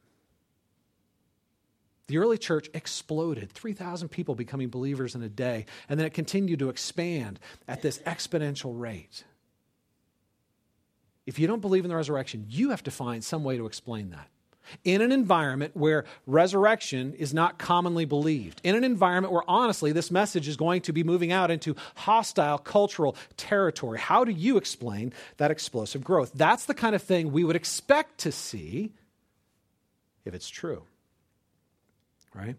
The 2.08 2.18
early 2.18 2.38
church 2.38 2.70
exploded, 2.74 3.52
3,000 3.52 4.10
people 4.10 4.34
becoming 4.34 4.70
believers 4.70 5.14
in 5.14 5.22
a 5.22 5.30
day, 5.30 5.66
and 5.90 6.00
then 6.00 6.08
it 6.08 6.14
continued 6.14 6.60
to 6.60 6.70
expand 6.70 7.40
at 7.68 7.82
this 7.82 8.00
exponential 8.00 8.80
rate. 8.80 9.26
If 11.26 11.38
you 11.38 11.48
don't 11.48 11.60
believe 11.60 11.84
in 11.84 11.90
the 11.90 11.96
resurrection, 11.98 12.46
you 12.48 12.70
have 12.70 12.84
to 12.84 12.92
find 12.92 13.24
some 13.24 13.44
way 13.44 13.58
to 13.58 13.66
explain 13.66 14.12
that 14.12 14.30
in 14.84 15.02
an 15.02 15.12
environment 15.12 15.76
where 15.76 16.06
resurrection 16.26 17.14
is 17.14 17.34
not 17.34 17.58
commonly 17.58 18.06
believed, 18.06 18.62
in 18.64 18.76
an 18.76 18.84
environment 18.84 19.34
where 19.34 19.44
honestly 19.48 19.92
this 19.92 20.12
message 20.12 20.48
is 20.48 20.58
going 20.58 20.82
to 20.82 20.94
be 20.94 21.04
moving 21.04 21.32
out 21.32 21.52
into 21.52 21.76
hostile 21.96 22.58
cultural 22.58 23.16
territory. 23.36 24.00
How 24.00 24.24
do 24.24 24.32
you 24.32 24.58
explain 24.58 25.14
that 25.38 25.52
explosive 25.52 26.04
growth? 26.04 26.32
That's 26.34 26.66
the 26.66 26.74
kind 26.74 26.96
of 26.96 27.02
thing 27.02 27.32
we 27.32 27.44
would 27.44 27.56
expect 27.56 28.20
to 28.20 28.32
see 28.32 28.94
if 30.26 30.34
it's 30.34 30.50
true. 30.50 30.84
Right? 32.34 32.56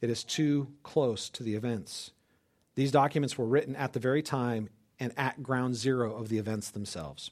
It 0.00 0.10
is 0.10 0.24
too 0.24 0.68
close 0.82 1.28
to 1.30 1.42
the 1.42 1.54
events. 1.54 2.12
These 2.74 2.92
documents 2.92 3.36
were 3.36 3.44
written 3.44 3.76
at 3.76 3.92
the 3.92 4.00
very 4.00 4.22
time 4.22 4.70
and 4.98 5.12
at 5.16 5.42
ground 5.42 5.74
zero 5.74 6.14
of 6.14 6.28
the 6.28 6.38
events 6.38 6.70
themselves. 6.70 7.30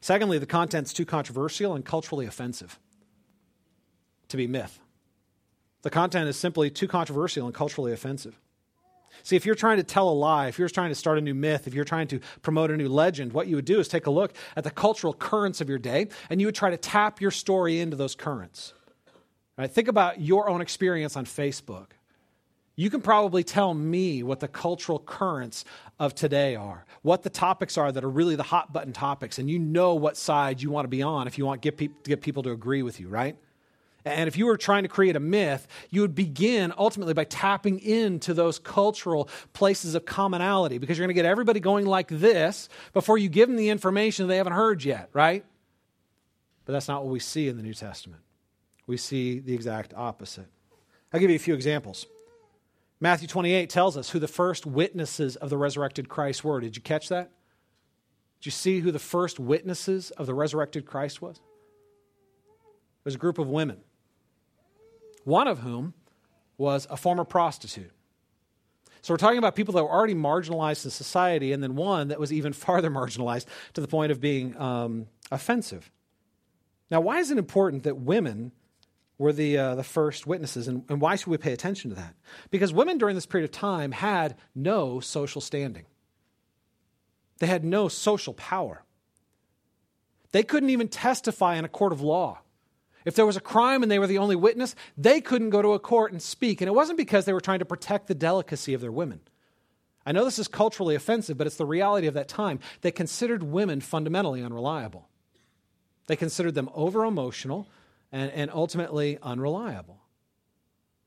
Secondly, 0.00 0.38
the 0.38 0.46
content's 0.46 0.92
too 0.92 1.04
controversial 1.04 1.74
and 1.74 1.84
culturally 1.84 2.26
offensive 2.26 2.78
to 4.28 4.36
be 4.36 4.46
myth. 4.46 4.80
The 5.82 5.90
content 5.90 6.28
is 6.28 6.36
simply 6.36 6.70
too 6.70 6.88
controversial 6.88 7.46
and 7.46 7.54
culturally 7.54 7.92
offensive. 7.92 8.38
See, 9.22 9.36
if 9.36 9.46
you're 9.46 9.54
trying 9.54 9.78
to 9.78 9.82
tell 9.82 10.08
a 10.08 10.12
lie, 10.12 10.48
if 10.48 10.58
you're 10.58 10.68
trying 10.68 10.90
to 10.90 10.94
start 10.94 11.18
a 11.18 11.20
new 11.20 11.34
myth, 11.34 11.66
if 11.66 11.74
you're 11.74 11.84
trying 11.84 12.08
to 12.08 12.20
promote 12.42 12.70
a 12.70 12.76
new 12.76 12.88
legend, 12.88 13.32
what 13.32 13.46
you 13.46 13.56
would 13.56 13.64
do 13.64 13.80
is 13.80 13.88
take 13.88 14.06
a 14.06 14.10
look 14.10 14.34
at 14.56 14.64
the 14.64 14.70
cultural 14.70 15.12
currents 15.12 15.60
of 15.60 15.68
your 15.68 15.78
day 15.78 16.08
and 16.30 16.40
you 16.40 16.46
would 16.46 16.54
try 16.54 16.70
to 16.70 16.76
tap 16.76 17.20
your 17.20 17.30
story 17.30 17.80
into 17.80 17.96
those 17.96 18.14
currents. 18.14 18.74
Right? 19.56 19.70
Think 19.70 19.88
about 19.88 20.20
your 20.20 20.48
own 20.48 20.60
experience 20.60 21.16
on 21.16 21.24
Facebook. 21.24 21.88
You 22.76 22.90
can 22.90 23.00
probably 23.00 23.42
tell 23.42 23.74
me 23.74 24.22
what 24.22 24.38
the 24.38 24.46
cultural 24.46 25.00
currents 25.00 25.64
of 25.98 26.14
today 26.14 26.54
are, 26.54 26.86
what 27.02 27.24
the 27.24 27.30
topics 27.30 27.76
are 27.76 27.90
that 27.90 28.04
are 28.04 28.10
really 28.10 28.36
the 28.36 28.44
hot 28.44 28.72
button 28.72 28.92
topics, 28.92 29.40
and 29.40 29.50
you 29.50 29.58
know 29.58 29.96
what 29.96 30.16
side 30.16 30.62
you 30.62 30.70
want 30.70 30.84
to 30.84 30.88
be 30.88 31.02
on 31.02 31.26
if 31.26 31.38
you 31.38 31.44
want 31.44 31.60
to 31.60 31.66
get, 31.66 31.76
pe- 31.76 31.88
to 31.88 32.08
get 32.08 32.20
people 32.20 32.44
to 32.44 32.52
agree 32.52 32.84
with 32.84 33.00
you, 33.00 33.08
right? 33.08 33.36
And 34.08 34.28
if 34.28 34.36
you 34.36 34.46
were 34.46 34.56
trying 34.56 34.82
to 34.82 34.88
create 34.88 35.16
a 35.16 35.20
myth, 35.20 35.66
you 35.90 36.00
would 36.00 36.14
begin 36.14 36.72
ultimately 36.76 37.14
by 37.14 37.24
tapping 37.24 37.78
into 37.80 38.34
those 38.34 38.58
cultural 38.58 39.28
places 39.52 39.94
of 39.94 40.04
commonality 40.04 40.78
because 40.78 40.98
you're 40.98 41.06
going 41.06 41.14
to 41.14 41.20
get 41.20 41.26
everybody 41.26 41.60
going 41.60 41.86
like 41.86 42.08
this 42.08 42.68
before 42.92 43.18
you 43.18 43.28
give 43.28 43.48
them 43.48 43.56
the 43.56 43.68
information 43.68 44.26
they 44.26 44.36
haven't 44.36 44.54
heard 44.54 44.84
yet, 44.84 45.10
right? 45.12 45.44
But 46.64 46.72
that's 46.72 46.88
not 46.88 47.04
what 47.04 47.12
we 47.12 47.20
see 47.20 47.48
in 47.48 47.56
the 47.56 47.62
New 47.62 47.74
Testament. 47.74 48.22
We 48.86 48.96
see 48.96 49.38
the 49.38 49.54
exact 49.54 49.94
opposite. 49.94 50.46
I'll 51.12 51.20
give 51.20 51.30
you 51.30 51.36
a 51.36 51.40
few 51.40 51.54
examples. 51.54 52.06
Matthew 53.00 53.28
28 53.28 53.70
tells 53.70 53.96
us 53.96 54.10
who 54.10 54.18
the 54.18 54.28
first 54.28 54.66
witnesses 54.66 55.36
of 55.36 55.50
the 55.50 55.56
resurrected 55.56 56.08
Christ 56.08 56.44
were. 56.44 56.60
Did 56.60 56.76
you 56.76 56.82
catch 56.82 57.08
that? 57.10 57.30
Did 58.40 58.46
you 58.46 58.52
see 58.52 58.80
who 58.80 58.90
the 58.90 58.98
first 58.98 59.38
witnesses 59.38 60.10
of 60.12 60.26
the 60.26 60.34
resurrected 60.34 60.84
Christ 60.84 61.22
was? 61.22 61.36
It 61.36 63.04
was 63.04 63.14
a 63.14 63.18
group 63.18 63.38
of 63.38 63.48
women, 63.48 63.78
one 65.28 65.46
of 65.46 65.60
whom 65.60 65.94
was 66.56 66.86
a 66.90 66.96
former 66.96 67.24
prostitute. 67.24 67.92
So 69.02 69.14
we're 69.14 69.18
talking 69.18 69.38
about 69.38 69.54
people 69.54 69.74
that 69.74 69.84
were 69.84 69.90
already 69.90 70.14
marginalized 70.14 70.84
in 70.84 70.90
society, 70.90 71.52
and 71.52 71.62
then 71.62 71.76
one 71.76 72.08
that 72.08 72.18
was 72.18 72.32
even 72.32 72.52
farther 72.64 72.90
marginalized 72.90 73.46
to 73.74 73.80
the 73.80 73.88
point 73.88 74.10
of 74.10 74.20
being 74.20 74.56
um, 74.60 75.06
offensive. 75.30 75.90
Now, 76.90 77.00
why 77.00 77.18
is 77.18 77.30
it 77.30 77.38
important 77.38 77.84
that 77.84 77.98
women 77.98 78.52
were 79.18 79.32
the, 79.32 79.58
uh, 79.58 79.74
the 79.74 79.84
first 79.84 80.26
witnesses. 80.26 80.68
And, 80.68 80.84
and 80.88 81.00
why 81.00 81.16
should 81.16 81.26
we 81.26 81.36
pay 81.36 81.52
attention 81.52 81.90
to 81.90 81.96
that? 81.96 82.14
Because 82.50 82.72
women 82.72 82.98
during 82.98 83.16
this 83.16 83.26
period 83.26 83.44
of 83.44 83.50
time 83.50 83.92
had 83.92 84.36
no 84.54 85.00
social 85.00 85.40
standing, 85.40 85.84
they 87.38 87.46
had 87.46 87.64
no 87.64 87.88
social 87.88 88.34
power. 88.34 88.84
They 90.30 90.42
couldn't 90.42 90.70
even 90.70 90.88
testify 90.88 91.56
in 91.56 91.64
a 91.64 91.68
court 91.68 91.92
of 91.92 92.02
law. 92.02 92.40
If 93.08 93.14
there 93.14 93.24
was 93.24 93.38
a 93.38 93.40
crime 93.40 93.82
and 93.82 93.90
they 93.90 93.98
were 93.98 94.06
the 94.06 94.18
only 94.18 94.36
witness, 94.36 94.74
they 94.98 95.22
couldn't 95.22 95.48
go 95.48 95.62
to 95.62 95.72
a 95.72 95.78
court 95.78 96.12
and 96.12 96.20
speak. 96.20 96.60
And 96.60 96.68
it 96.68 96.74
wasn't 96.74 96.98
because 96.98 97.24
they 97.24 97.32
were 97.32 97.40
trying 97.40 97.60
to 97.60 97.64
protect 97.64 98.06
the 98.06 98.14
delicacy 98.14 98.74
of 98.74 98.82
their 98.82 98.92
women. 98.92 99.22
I 100.04 100.12
know 100.12 100.26
this 100.26 100.38
is 100.38 100.46
culturally 100.46 100.94
offensive, 100.94 101.38
but 101.38 101.46
it's 101.46 101.56
the 101.56 101.64
reality 101.64 102.06
of 102.06 102.12
that 102.12 102.28
time. 102.28 102.60
They 102.82 102.90
considered 102.90 103.42
women 103.42 103.80
fundamentally 103.80 104.42
unreliable. 104.42 105.08
They 106.06 106.16
considered 106.16 106.54
them 106.54 106.68
over 106.74 107.06
emotional 107.06 107.70
and, 108.12 108.30
and 108.30 108.50
ultimately 108.52 109.16
unreliable. 109.22 110.02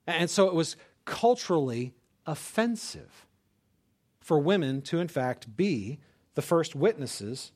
And 0.04 0.28
so 0.28 0.48
it 0.48 0.54
was 0.54 0.74
culturally 1.04 1.94
offensive 2.26 3.28
for 4.18 4.40
women 4.40 4.82
to, 4.82 4.98
in 4.98 5.06
fact, 5.06 5.56
be 5.56 6.00
the 6.34 6.42
first 6.42 6.74
witnesses 6.74 7.52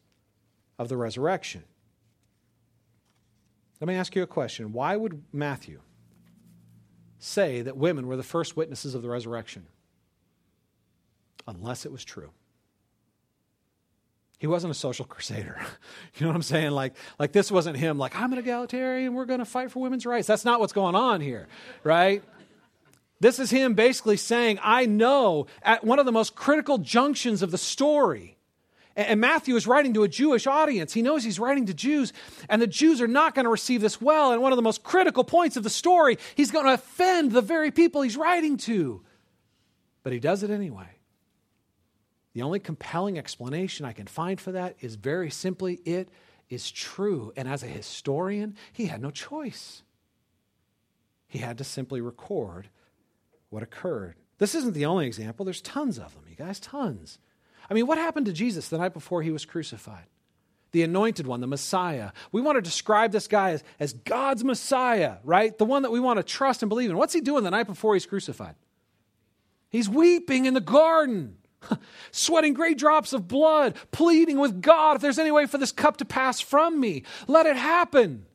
of 0.78 0.88
the 0.88 0.96
resurrection. 0.96 1.64
Let 3.80 3.88
me 3.88 3.94
ask 3.94 4.14
you 4.16 4.22
a 4.22 4.26
question. 4.26 4.72
Why 4.72 4.96
would 4.96 5.22
Matthew 5.32 5.80
say 7.18 7.62
that 7.62 7.76
women 7.76 8.06
were 8.06 8.16
the 8.16 8.22
first 8.22 8.56
witnesses 8.56 8.94
of 8.94 9.02
the 9.02 9.08
resurrection? 9.08 9.66
Unless 11.46 11.86
it 11.86 11.92
was 11.92 12.04
true. 12.04 12.30
He 14.38 14.46
wasn't 14.46 14.70
a 14.70 14.74
social 14.74 15.04
crusader. 15.06 15.58
you 16.14 16.22
know 16.22 16.28
what 16.28 16.36
I'm 16.36 16.42
saying? 16.42 16.70
Like, 16.72 16.94
like 17.18 17.32
this 17.32 17.50
wasn't 17.50 17.76
him, 17.76 17.98
like, 17.98 18.18
I'm 18.18 18.32
an 18.32 18.38
egalitarian, 18.38 19.14
we're 19.14 19.26
going 19.26 19.40
to 19.40 19.44
fight 19.44 19.70
for 19.70 19.80
women's 19.80 20.06
rights. 20.06 20.26
That's 20.26 20.44
not 20.44 20.60
what's 20.60 20.72
going 20.72 20.94
on 20.94 21.20
here, 21.20 21.48
right? 21.84 22.22
This 23.20 23.38
is 23.38 23.50
him 23.50 23.74
basically 23.74 24.18
saying, 24.18 24.58
I 24.62 24.86
know 24.86 25.46
at 25.62 25.84
one 25.84 25.98
of 25.98 26.06
the 26.06 26.12
most 26.12 26.34
critical 26.34 26.78
junctions 26.78 27.42
of 27.42 27.50
the 27.50 27.58
story. 27.58 28.35
And 28.96 29.20
Matthew 29.20 29.54
is 29.56 29.66
writing 29.66 29.92
to 29.94 30.04
a 30.04 30.08
Jewish 30.08 30.46
audience. 30.46 30.94
He 30.94 31.02
knows 31.02 31.22
he's 31.22 31.38
writing 31.38 31.66
to 31.66 31.74
Jews, 31.74 32.14
and 32.48 32.62
the 32.62 32.66
Jews 32.66 33.02
are 33.02 33.06
not 33.06 33.34
going 33.34 33.44
to 33.44 33.50
receive 33.50 33.82
this 33.82 34.00
well. 34.00 34.32
And 34.32 34.40
one 34.40 34.52
of 34.52 34.56
the 34.56 34.62
most 34.62 34.82
critical 34.82 35.22
points 35.22 35.58
of 35.58 35.62
the 35.62 35.70
story, 35.70 36.16
he's 36.34 36.50
going 36.50 36.64
to 36.64 36.72
offend 36.72 37.32
the 37.32 37.42
very 37.42 37.70
people 37.70 38.00
he's 38.00 38.16
writing 38.16 38.56
to. 38.58 39.02
But 40.02 40.14
he 40.14 40.18
does 40.18 40.42
it 40.42 40.50
anyway. 40.50 40.88
The 42.32 42.42
only 42.42 42.58
compelling 42.58 43.18
explanation 43.18 43.84
I 43.84 43.92
can 43.92 44.06
find 44.06 44.40
for 44.40 44.52
that 44.52 44.76
is 44.80 44.94
very 44.94 45.30
simply 45.30 45.74
it 45.84 46.08
is 46.48 46.70
true. 46.70 47.32
And 47.36 47.46
as 47.48 47.62
a 47.62 47.66
historian, 47.66 48.56
he 48.72 48.86
had 48.86 49.02
no 49.02 49.10
choice. 49.10 49.82
He 51.28 51.40
had 51.40 51.58
to 51.58 51.64
simply 51.64 52.00
record 52.00 52.70
what 53.50 53.62
occurred. 53.62 54.16
This 54.38 54.54
isn't 54.54 54.74
the 54.74 54.86
only 54.86 55.06
example, 55.06 55.44
there's 55.44 55.60
tons 55.60 55.98
of 55.98 56.14
them, 56.14 56.24
you 56.28 56.36
guys, 56.36 56.60
tons. 56.60 57.18
I 57.68 57.74
mean, 57.74 57.86
what 57.86 57.98
happened 57.98 58.26
to 58.26 58.32
Jesus 58.32 58.68
the 58.68 58.78
night 58.78 58.92
before 58.92 59.22
he 59.22 59.30
was 59.30 59.44
crucified? 59.44 60.06
The 60.72 60.82
anointed 60.82 61.26
one, 61.26 61.40
the 61.40 61.46
Messiah. 61.46 62.10
We 62.32 62.40
want 62.40 62.56
to 62.56 62.62
describe 62.62 63.12
this 63.12 63.28
guy 63.28 63.50
as, 63.50 63.64
as 63.80 63.92
God's 63.92 64.44
Messiah, 64.44 65.16
right? 65.24 65.56
The 65.56 65.64
one 65.64 65.82
that 65.82 65.92
we 65.92 66.00
want 66.00 66.18
to 66.18 66.22
trust 66.22 66.62
and 66.62 66.68
believe 66.68 66.90
in. 66.90 66.96
What's 66.96 67.14
he 67.14 67.20
doing 67.20 67.44
the 67.44 67.50
night 67.50 67.66
before 67.66 67.94
he's 67.94 68.06
crucified? 68.06 68.54
He's 69.70 69.88
weeping 69.88 70.46
in 70.46 70.54
the 70.54 70.60
garden. 70.60 71.38
sweating 72.12 72.54
great 72.54 72.78
drops 72.78 73.12
of 73.12 73.26
blood, 73.26 73.74
pleading 73.90 74.38
with 74.38 74.60
God 74.60 74.96
if 74.96 75.02
there's 75.02 75.18
any 75.18 75.30
way 75.30 75.46
for 75.46 75.58
this 75.58 75.72
cup 75.72 75.96
to 75.96 76.04
pass 76.04 76.40
from 76.40 76.78
me. 76.78 77.02
Let 77.26 77.46
it 77.46 77.56
happen. 77.56 78.26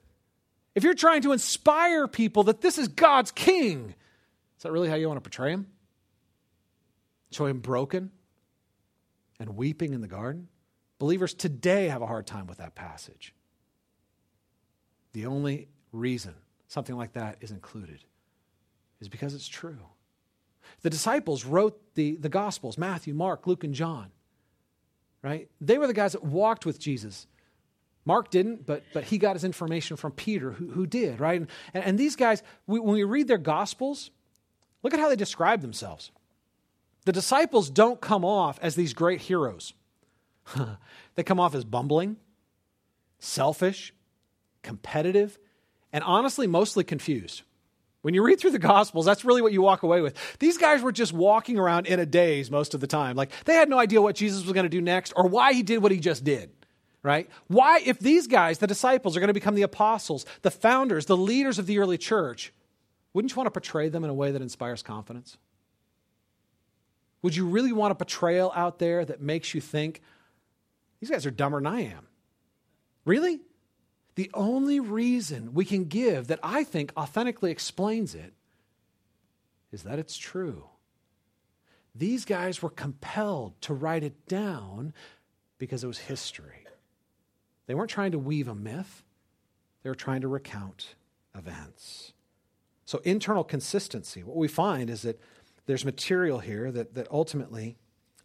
If 0.75 0.83
you're 0.83 0.93
trying 0.93 1.21
to 1.21 1.31
inspire 1.31 2.07
people 2.07 2.43
that 2.43 2.61
this 2.61 2.77
is 2.77 2.87
God's 2.87 3.31
king, 3.31 3.93
is 4.57 4.63
that 4.63 4.71
really 4.71 4.89
how 4.89 4.95
you 4.95 5.07
want 5.07 5.17
to 5.17 5.21
portray 5.21 5.51
him? 5.51 5.67
Show 7.31 7.45
him 7.45 7.59
broken 7.59 8.11
and 9.41 9.57
weeping 9.57 9.93
in 9.93 10.01
the 10.01 10.07
garden? 10.07 10.47
Believers 10.99 11.33
today 11.33 11.87
have 11.87 12.01
a 12.01 12.07
hard 12.07 12.27
time 12.27 12.47
with 12.47 12.59
that 12.59 12.75
passage. 12.75 13.33
The 15.13 15.25
only 15.25 15.67
reason 15.91 16.35
something 16.67 16.95
like 16.95 17.13
that 17.13 17.37
is 17.41 17.51
included 17.51 17.99
is 19.01 19.09
because 19.09 19.33
it's 19.33 19.47
true. 19.47 19.79
The 20.83 20.89
disciples 20.89 21.43
wrote 21.43 21.95
the, 21.95 22.15
the 22.17 22.29
Gospels 22.29 22.77
Matthew, 22.77 23.13
Mark, 23.13 23.47
Luke, 23.47 23.63
and 23.63 23.73
John. 23.73 24.11
Right? 25.23 25.49
They 25.59 25.77
were 25.77 25.87
the 25.87 25.93
guys 25.93 26.13
that 26.13 26.23
walked 26.23 26.65
with 26.65 26.79
Jesus. 26.79 27.27
Mark 28.05 28.31
didn't, 28.31 28.65
but, 28.65 28.83
but 28.93 29.03
he 29.03 29.17
got 29.17 29.35
his 29.35 29.43
information 29.43 29.97
from 29.97 30.11
Peter, 30.13 30.51
who, 30.51 30.69
who 30.71 30.87
did, 30.87 31.19
right? 31.19 31.41
And, 31.41 31.49
and 31.73 31.97
these 31.97 32.15
guys, 32.15 32.41
we, 32.65 32.79
when 32.79 32.93
we 32.93 33.03
read 33.03 33.27
their 33.27 33.37
Gospels, 33.37 34.09
look 34.81 34.93
at 34.93 34.99
how 34.99 35.09
they 35.09 35.15
describe 35.15 35.61
themselves. 35.61 36.11
The 37.05 37.11
disciples 37.11 37.69
don't 37.69 37.99
come 37.99 38.23
off 38.23 38.59
as 38.61 38.75
these 38.75 38.93
great 38.93 39.21
heroes, 39.21 39.73
they 41.15 41.23
come 41.23 41.39
off 41.39 41.55
as 41.55 41.63
bumbling, 41.63 42.17
selfish, 43.19 43.93
competitive, 44.61 45.37
and 45.93 46.03
honestly, 46.03 46.47
mostly 46.47 46.83
confused. 46.83 47.43
When 48.01 48.15
you 48.15 48.23
read 48.23 48.39
through 48.39 48.51
the 48.51 48.59
Gospels, 48.59 49.05
that's 49.05 49.23
really 49.23 49.43
what 49.43 49.53
you 49.53 49.61
walk 49.61 49.83
away 49.83 50.01
with. 50.01 50.15
These 50.39 50.57
guys 50.57 50.81
were 50.81 50.91
just 50.91 51.13
walking 51.13 51.59
around 51.59 51.85
in 51.85 51.99
a 51.99 52.05
daze 52.05 52.49
most 52.49 52.73
of 52.73 52.81
the 52.81 52.87
time. 52.87 53.15
Like, 53.15 53.31
they 53.45 53.53
had 53.53 53.69
no 53.69 53.77
idea 53.77 54.01
what 54.01 54.15
Jesus 54.15 54.43
was 54.43 54.53
going 54.53 54.65
to 54.65 54.69
do 54.69 54.81
next 54.81 55.13
or 55.15 55.27
why 55.27 55.53
he 55.53 55.61
did 55.61 55.83
what 55.83 55.91
he 55.91 55.99
just 55.99 56.23
did, 56.23 56.49
right? 57.03 57.29
Why, 57.47 57.79
if 57.85 57.99
these 57.99 58.25
guys, 58.25 58.57
the 58.57 58.65
disciples, 58.65 59.15
are 59.15 59.19
going 59.19 59.27
to 59.27 59.35
become 59.35 59.53
the 59.53 59.61
apostles, 59.61 60.25
the 60.41 60.49
founders, 60.49 61.05
the 61.05 61.17
leaders 61.17 61.59
of 61.59 61.67
the 61.67 61.77
early 61.77 61.99
church, 61.99 62.51
wouldn't 63.13 63.31
you 63.31 63.37
want 63.37 63.45
to 63.47 63.51
portray 63.51 63.87
them 63.87 64.03
in 64.03 64.09
a 64.09 64.15
way 64.15 64.31
that 64.31 64.41
inspires 64.41 64.81
confidence? 64.81 65.37
Would 67.21 67.35
you 67.35 67.45
really 67.45 67.71
want 67.71 67.91
a 67.91 67.95
portrayal 67.95 68.51
out 68.55 68.79
there 68.79 69.05
that 69.05 69.21
makes 69.21 69.53
you 69.53 69.61
think, 69.61 70.01
these 70.99 71.09
guys 71.09 71.25
are 71.25 71.31
dumber 71.31 71.59
than 71.59 71.67
I 71.67 71.81
am? 71.81 72.07
Really? 73.05 73.41
The 74.15 74.29
only 74.33 74.79
reason 74.79 75.53
we 75.53 75.65
can 75.65 75.85
give 75.85 76.27
that 76.27 76.39
I 76.43 76.63
think 76.63 76.91
authentically 76.97 77.51
explains 77.51 78.13
it 78.13 78.33
is 79.71 79.83
that 79.83 79.99
it's 79.99 80.17
true. 80.17 80.65
These 81.95 82.25
guys 82.25 82.61
were 82.61 82.69
compelled 82.69 83.59
to 83.61 83.73
write 83.73 84.03
it 84.03 84.27
down 84.27 84.93
because 85.57 85.83
it 85.83 85.87
was 85.87 85.99
history. 85.99 86.65
They 87.67 87.75
weren't 87.75 87.89
trying 87.89 88.11
to 88.11 88.19
weave 88.19 88.47
a 88.47 88.55
myth, 88.55 89.03
they 89.83 89.89
were 89.89 89.95
trying 89.95 90.21
to 90.21 90.27
recount 90.27 90.95
events. 91.35 92.13
So, 92.85 92.99
internal 93.05 93.43
consistency, 93.43 94.23
what 94.23 94.35
we 94.35 94.47
find 94.47 94.89
is 94.89 95.03
that 95.03 95.19
there's 95.71 95.85
material 95.85 96.39
here 96.39 96.69
that, 96.69 96.95
that 96.95 97.07
ultimately 97.11 97.77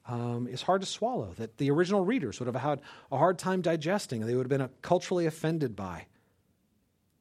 um, 0.09 0.49
is 0.49 0.63
hard 0.63 0.81
to 0.81 0.87
swallow, 0.87 1.33
that 1.37 1.59
the 1.59 1.71
original 1.71 2.05
readers 2.05 2.41
would 2.41 2.49
have 2.49 2.57
had 2.57 2.81
a 3.13 3.17
hard 3.17 3.39
time 3.39 3.63
digesting, 3.63 4.27
they 4.27 4.35
would 4.35 4.47
have 4.47 4.51
been 4.51 4.63
uh, 4.63 4.69
culturally 4.83 5.27
offended 5.27 5.77
by. 5.77 6.07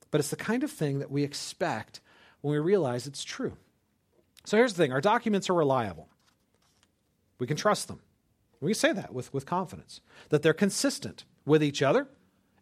But 0.09 0.17
it's 0.17 0.31
the 0.31 0.35
kind 0.35 0.63
of 0.63 0.71
thing 0.71 0.97
that 0.97 1.11
we 1.11 1.21
expect 1.21 1.99
when 2.41 2.53
we 2.53 2.57
realize 2.57 3.05
it's 3.05 3.23
true. 3.23 3.55
So 4.45 4.57
here's 4.57 4.73
the 4.73 4.81
thing 4.81 4.91
our 4.91 4.99
documents 4.99 5.47
are 5.47 5.53
reliable, 5.53 6.09
we 7.37 7.45
can 7.45 7.55
trust 7.55 7.87
them. 7.87 7.99
We 8.61 8.71
can 8.71 8.79
say 8.79 8.93
that 8.93 9.13
with, 9.13 9.31
with 9.31 9.45
confidence, 9.45 10.01
that 10.29 10.41
they're 10.41 10.53
consistent 10.53 11.23
with 11.45 11.63
each 11.63 11.83
other 11.83 12.07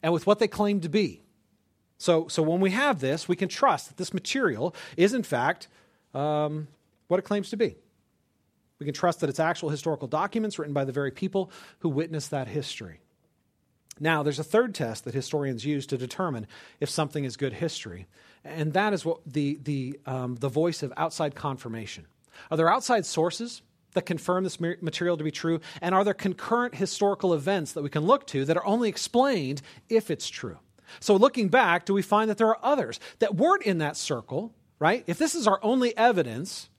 and 0.02 0.12
with 0.12 0.28
what 0.28 0.40
they 0.40 0.50
claim 0.50 0.82
to 0.82 0.90
be. 0.90 1.22
So, 1.98 2.28
so 2.28 2.44
when 2.44 2.60
we 2.60 2.72
have 2.72 3.00
this, 3.00 3.30
we 3.30 3.38
can 3.38 3.48
trust 3.48 3.88
that 3.88 3.96
this 3.96 4.14
material 4.14 4.76
is, 4.98 5.14
in 5.14 5.24
fact, 5.24 5.70
um, 6.14 6.68
what 7.14 7.20
it 7.20 7.26
claims 7.26 7.52
to 7.52 7.58
be. 7.58 7.76
We 8.80 8.88
can 8.88 8.96
trust 8.96 9.20
that 9.20 9.30
it's 9.30 9.40
actual 9.40 9.70
historical 9.70 10.08
documents 10.08 10.58
written 10.58 10.74
by 10.74 10.84
the 10.84 10.92
very 10.92 11.12
people 11.12 11.52
who 11.80 11.90
witnessed 11.90 12.32
that 12.32 12.48
history. 12.48 13.02
Now, 14.00 14.24
there's 14.24 14.40
a 14.40 14.44
third 14.44 14.74
test 14.74 15.06
that 15.06 15.14
historians 15.14 15.64
use 15.64 15.86
to 15.88 15.98
determine 15.98 16.48
if 16.80 16.90
something 16.90 17.24
is 17.24 17.38
good 17.38 17.54
history, 17.54 18.08
and 18.44 18.74
that 18.74 18.94
is 18.94 19.06
what 19.06 19.20
the, 19.28 19.60
the, 19.64 20.00
um, 20.08 20.38
the 20.38 20.50
voice 20.50 20.82
of 20.82 20.92
outside 20.98 21.36
confirmation. 21.36 22.08
Are 22.50 22.58
there 22.58 22.68
outside 22.68 23.06
sources 23.06 23.62
that 23.94 24.08
confirm 24.08 24.44
this 24.44 24.60
material 24.60 25.16
to 25.16 25.24
be 25.24 25.30
true? 25.30 25.62
And 25.80 25.94
are 25.94 26.04
there 26.04 26.16
concurrent 26.16 26.74
historical 26.74 27.36
events 27.36 27.74
that 27.74 27.84
we 27.84 27.92
can 27.92 28.02
look 28.02 28.26
to 28.28 28.44
that 28.46 28.58
are 28.58 28.66
only 28.66 28.90
explained 28.90 29.62
if 29.88 30.10
it's 30.10 30.28
true? 30.28 30.58
So, 31.00 31.16
looking 31.16 31.50
back, 31.50 31.86
do 31.86 31.94
we 31.94 32.02
find 32.02 32.32
that 32.32 32.40
there 32.40 32.48
are 32.48 32.60
others 32.64 33.00
that 33.20 33.36
weren't 33.36 33.62
in 33.62 33.78
that 33.78 33.98
circle, 33.98 34.56
right? 34.80 35.04
If 35.06 35.20
this 35.20 35.36
is 35.36 35.46
our 35.46 35.60
only 35.62 35.96
evidence, 35.96 36.70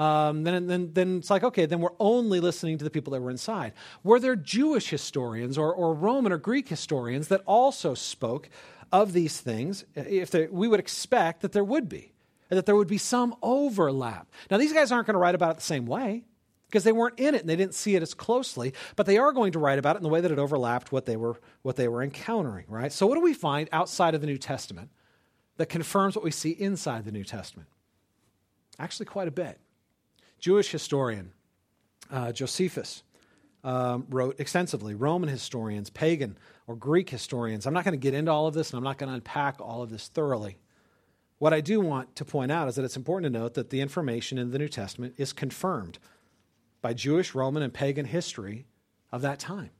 um, 0.00 0.44
then, 0.44 0.66
then, 0.66 0.94
then 0.94 1.18
it's 1.18 1.28
like, 1.28 1.44
okay, 1.44 1.66
then 1.66 1.80
we're 1.80 1.90
only 2.00 2.40
listening 2.40 2.78
to 2.78 2.84
the 2.84 2.90
people 2.90 3.12
that 3.12 3.20
were 3.20 3.30
inside. 3.30 3.74
Were 4.02 4.18
there 4.18 4.34
Jewish 4.34 4.88
historians 4.88 5.58
or, 5.58 5.74
or 5.74 5.92
Roman 5.92 6.32
or 6.32 6.38
Greek 6.38 6.70
historians 6.70 7.28
that 7.28 7.42
also 7.44 7.92
spoke 7.92 8.48
of 8.90 9.12
these 9.12 9.42
things? 9.42 9.84
If 9.94 10.32
we 10.50 10.68
would 10.68 10.80
expect 10.80 11.42
that 11.42 11.52
there 11.52 11.64
would 11.64 11.90
be, 11.90 12.14
and 12.48 12.56
that 12.56 12.64
there 12.64 12.76
would 12.76 12.88
be 12.88 12.96
some 12.96 13.36
overlap. 13.42 14.26
Now, 14.50 14.56
these 14.56 14.72
guys 14.72 14.90
aren't 14.90 15.06
going 15.06 15.16
to 15.16 15.20
write 15.20 15.34
about 15.34 15.50
it 15.50 15.56
the 15.56 15.62
same 15.62 15.84
way 15.84 16.24
because 16.68 16.82
they 16.82 16.92
weren't 16.92 17.20
in 17.20 17.34
it 17.34 17.42
and 17.42 17.48
they 17.50 17.56
didn't 17.56 17.74
see 17.74 17.94
it 17.94 18.00
as 18.02 18.14
closely, 18.14 18.72
but 18.96 19.04
they 19.04 19.18
are 19.18 19.32
going 19.32 19.52
to 19.52 19.58
write 19.58 19.78
about 19.78 19.96
it 19.96 19.98
in 19.98 20.02
the 20.02 20.08
way 20.08 20.22
that 20.22 20.30
it 20.30 20.38
overlapped 20.38 20.92
what 20.92 21.04
they 21.04 21.16
were, 21.16 21.38
what 21.60 21.76
they 21.76 21.88
were 21.88 22.02
encountering, 22.02 22.64
right? 22.68 22.90
So, 22.90 23.06
what 23.06 23.16
do 23.16 23.20
we 23.20 23.34
find 23.34 23.68
outside 23.70 24.14
of 24.14 24.22
the 24.22 24.26
New 24.26 24.38
Testament 24.38 24.88
that 25.58 25.66
confirms 25.66 26.16
what 26.16 26.24
we 26.24 26.30
see 26.30 26.52
inside 26.52 27.04
the 27.04 27.12
New 27.12 27.24
Testament? 27.24 27.68
Actually, 28.78 29.04
quite 29.04 29.28
a 29.28 29.32
bit. 29.32 29.60
Jewish 30.40 30.70
historian 30.70 31.32
uh, 32.10 32.32
Josephus 32.32 33.02
um, 33.62 34.06
wrote 34.08 34.40
extensively. 34.40 34.94
Roman 34.94 35.28
historians, 35.28 35.90
pagan 35.90 36.38
or 36.66 36.76
Greek 36.76 37.10
historians. 37.10 37.66
I'm 37.66 37.74
not 37.74 37.84
going 37.84 37.92
to 37.92 37.98
get 37.98 38.14
into 38.14 38.32
all 38.32 38.46
of 38.46 38.54
this 38.54 38.70
and 38.70 38.78
I'm 38.78 38.84
not 38.84 38.98
going 38.98 39.08
to 39.08 39.14
unpack 39.14 39.60
all 39.60 39.82
of 39.82 39.90
this 39.90 40.08
thoroughly. 40.08 40.58
What 41.38 41.54
I 41.54 41.60
do 41.60 41.80
want 41.80 42.16
to 42.16 42.24
point 42.24 42.52
out 42.52 42.68
is 42.68 42.74
that 42.76 42.84
it's 42.84 42.96
important 42.96 43.32
to 43.32 43.38
note 43.38 43.54
that 43.54 43.70
the 43.70 43.80
information 43.80 44.38
in 44.38 44.50
the 44.50 44.58
New 44.58 44.68
Testament 44.68 45.14
is 45.16 45.32
confirmed 45.32 45.98
by 46.82 46.94
Jewish, 46.94 47.34
Roman, 47.34 47.62
and 47.62 47.72
pagan 47.72 48.06
history 48.06 48.66
of 49.12 49.22
that 49.22 49.38
time. 49.38 49.70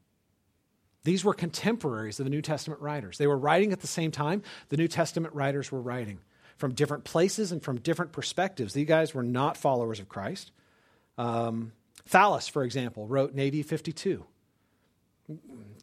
These 1.05 1.25
were 1.25 1.35
contemporaries 1.35 2.21
of 2.21 2.25
the 2.25 2.31
New 2.31 2.43
Testament 2.43 2.81
writers. 2.81 3.17
They 3.17 3.27
were 3.27 3.39
writing 3.39 3.73
at 3.73 3.81
the 3.81 3.87
same 3.87 4.11
time 4.11 4.43
the 4.69 4.77
New 4.77 4.89
Testament 4.89 5.35
writers 5.35 5.73
were 5.73 5.81
writing 5.81 6.21
from 6.61 6.75
different 6.75 7.05
places 7.05 7.53
and 7.53 7.63
from 7.63 7.81
different 7.81 8.13
perspectives. 8.13 8.75
These 8.75 8.87
guys 8.87 9.15
were 9.15 9.23
not 9.23 9.57
followers 9.57 9.99
of 9.99 10.11
Christ. 10.11 10.53
Um, 11.17 11.73
Thallus, 12.09 12.51
for 12.51 12.65
example, 12.65 13.07
wrote 13.07 13.33
in 13.33 13.41
AD 13.41 13.65
52, 13.65 14.25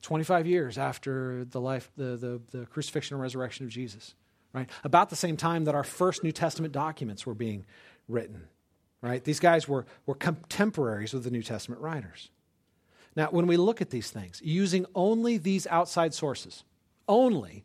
25 0.02 0.46
years 0.46 0.78
after 0.78 1.46
the 1.46 1.60
life, 1.60 1.90
the, 1.98 2.16
the, 2.16 2.42
the 2.58 2.66
crucifixion 2.68 3.16
and 3.16 3.22
resurrection 3.22 3.66
of 3.66 3.72
Jesus, 3.72 4.14
right? 4.54 4.70
About 4.84 5.10
the 5.10 5.16
same 5.16 5.36
time 5.36 5.66
that 5.66 5.74
our 5.74 5.84
first 5.84 6.24
New 6.24 6.32
Testament 6.32 6.74
documents 6.74 7.26
were 7.26 7.34
being 7.34 7.66
written, 8.08 8.44
right? 9.02 9.24
These 9.24 9.40
guys 9.40 9.68
were, 9.68 9.88
were 10.06 10.16
contemporaries 10.16 11.12
with 11.12 11.24
the 11.24 11.32
New 11.32 11.44
Testament 11.44 11.82
writers. 11.82 12.30
Now, 13.16 13.30
when 13.32 13.48
we 13.48 13.58
look 13.58 13.82
at 13.82 13.90
these 13.90 14.12
things, 14.12 14.42
using 14.44 14.86
only 14.94 15.40
these 15.40 15.66
outside 15.66 16.14
sources, 16.14 16.64
only 17.08 17.64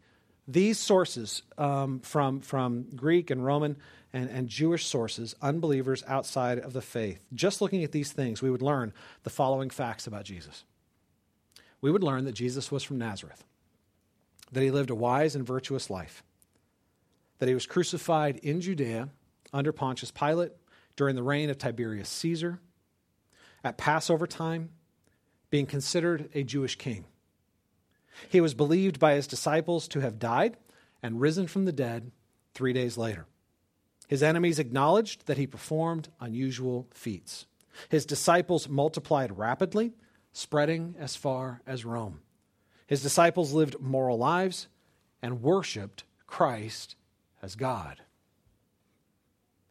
these 0.49 0.78
sources 0.78 1.43
um, 1.57 2.01
from, 2.01 2.40
from 2.40 2.86
Greek 2.97 3.30
and 3.30 3.45
Roman 3.45 3.76
and, 4.12 4.28
and 4.28 4.49
Jewish 4.49 4.86
sources, 4.86 5.34
unbelievers 5.40 6.03
outside 6.07 6.59
of 6.59 6.72
the 6.72 6.82
faith, 6.82 7.24
just 7.32 7.61
looking 7.61 7.84
at 7.84 7.93
these 7.93 8.12
things, 8.12 8.43
we 8.43 8.51
would 8.51 8.62
learn 8.62 8.93
the 9.22 9.30
following 9.30 9.70
facts 9.70 10.07
about 10.07 10.24
Jesus. 10.24 10.64
We 11.80 11.90
would 11.90 12.03
learn 12.03 12.24
that 12.24 12.32
Jesus 12.32 12.70
was 12.70 12.82
from 12.82 12.99
Nazareth, 12.99 13.45
that 14.51 14.62
he 14.62 14.70
lived 14.70 14.90
a 14.90 14.95
wise 14.95 15.34
and 15.34 15.47
virtuous 15.47 15.90
life, 15.90 16.22
that 17.38 17.49
he 17.49 17.55
was 17.55 17.66
crucified 17.66 18.36
in 18.38 18.61
Judea 18.61 19.09
under 19.53 19.72
Pontius 19.72 20.11
Pilate 20.11 20.53
during 20.97 21.16
the 21.16 21.22
reign 21.22 21.51
of 21.51 21.59
Tiberius 21.59 22.09
Caesar, 22.09 22.61
at 23.64 23.78
Passover 23.78 24.26
time, 24.26 24.70
being 25.51 25.66
considered 25.66 26.28
a 26.34 26.43
Jewish 26.43 26.76
king 26.76 27.05
he 28.29 28.41
was 28.41 28.55
believed 28.55 28.99
by 28.99 29.15
his 29.15 29.27
disciples 29.27 29.89
to 29.89 30.01
have 30.01 30.19
died 30.19 30.57
and 31.03 31.21
risen 31.21 31.47
from 31.47 31.65
the 31.65 31.73
dead 31.73 32.13
three 32.55 32.73
days 32.73 32.97
later. 32.97 33.27
His 34.09 34.23
enemies 34.23 34.59
acknowledged 34.59 35.27
that 35.27 35.39
he 35.39 35.47
performed 35.47 36.09
unusual 36.21 36.87
feats. 36.93 37.47
His 37.89 38.05
disciples 38.05 38.69
multiplied 38.69 39.39
rapidly, 39.39 39.93
spreading 40.33 40.95
as 40.99 41.17
far 41.17 41.63
as 41.67 41.85
Rome. 41.85 42.21
His 42.87 43.03
disciples 43.03 43.53
lived 43.53 43.81
moral 43.81 44.19
lives 44.19 44.69
and 45.23 45.43
worshiped 45.43 46.05
Christ 46.27 46.97
as 47.41 47.57
God. 47.57 48.03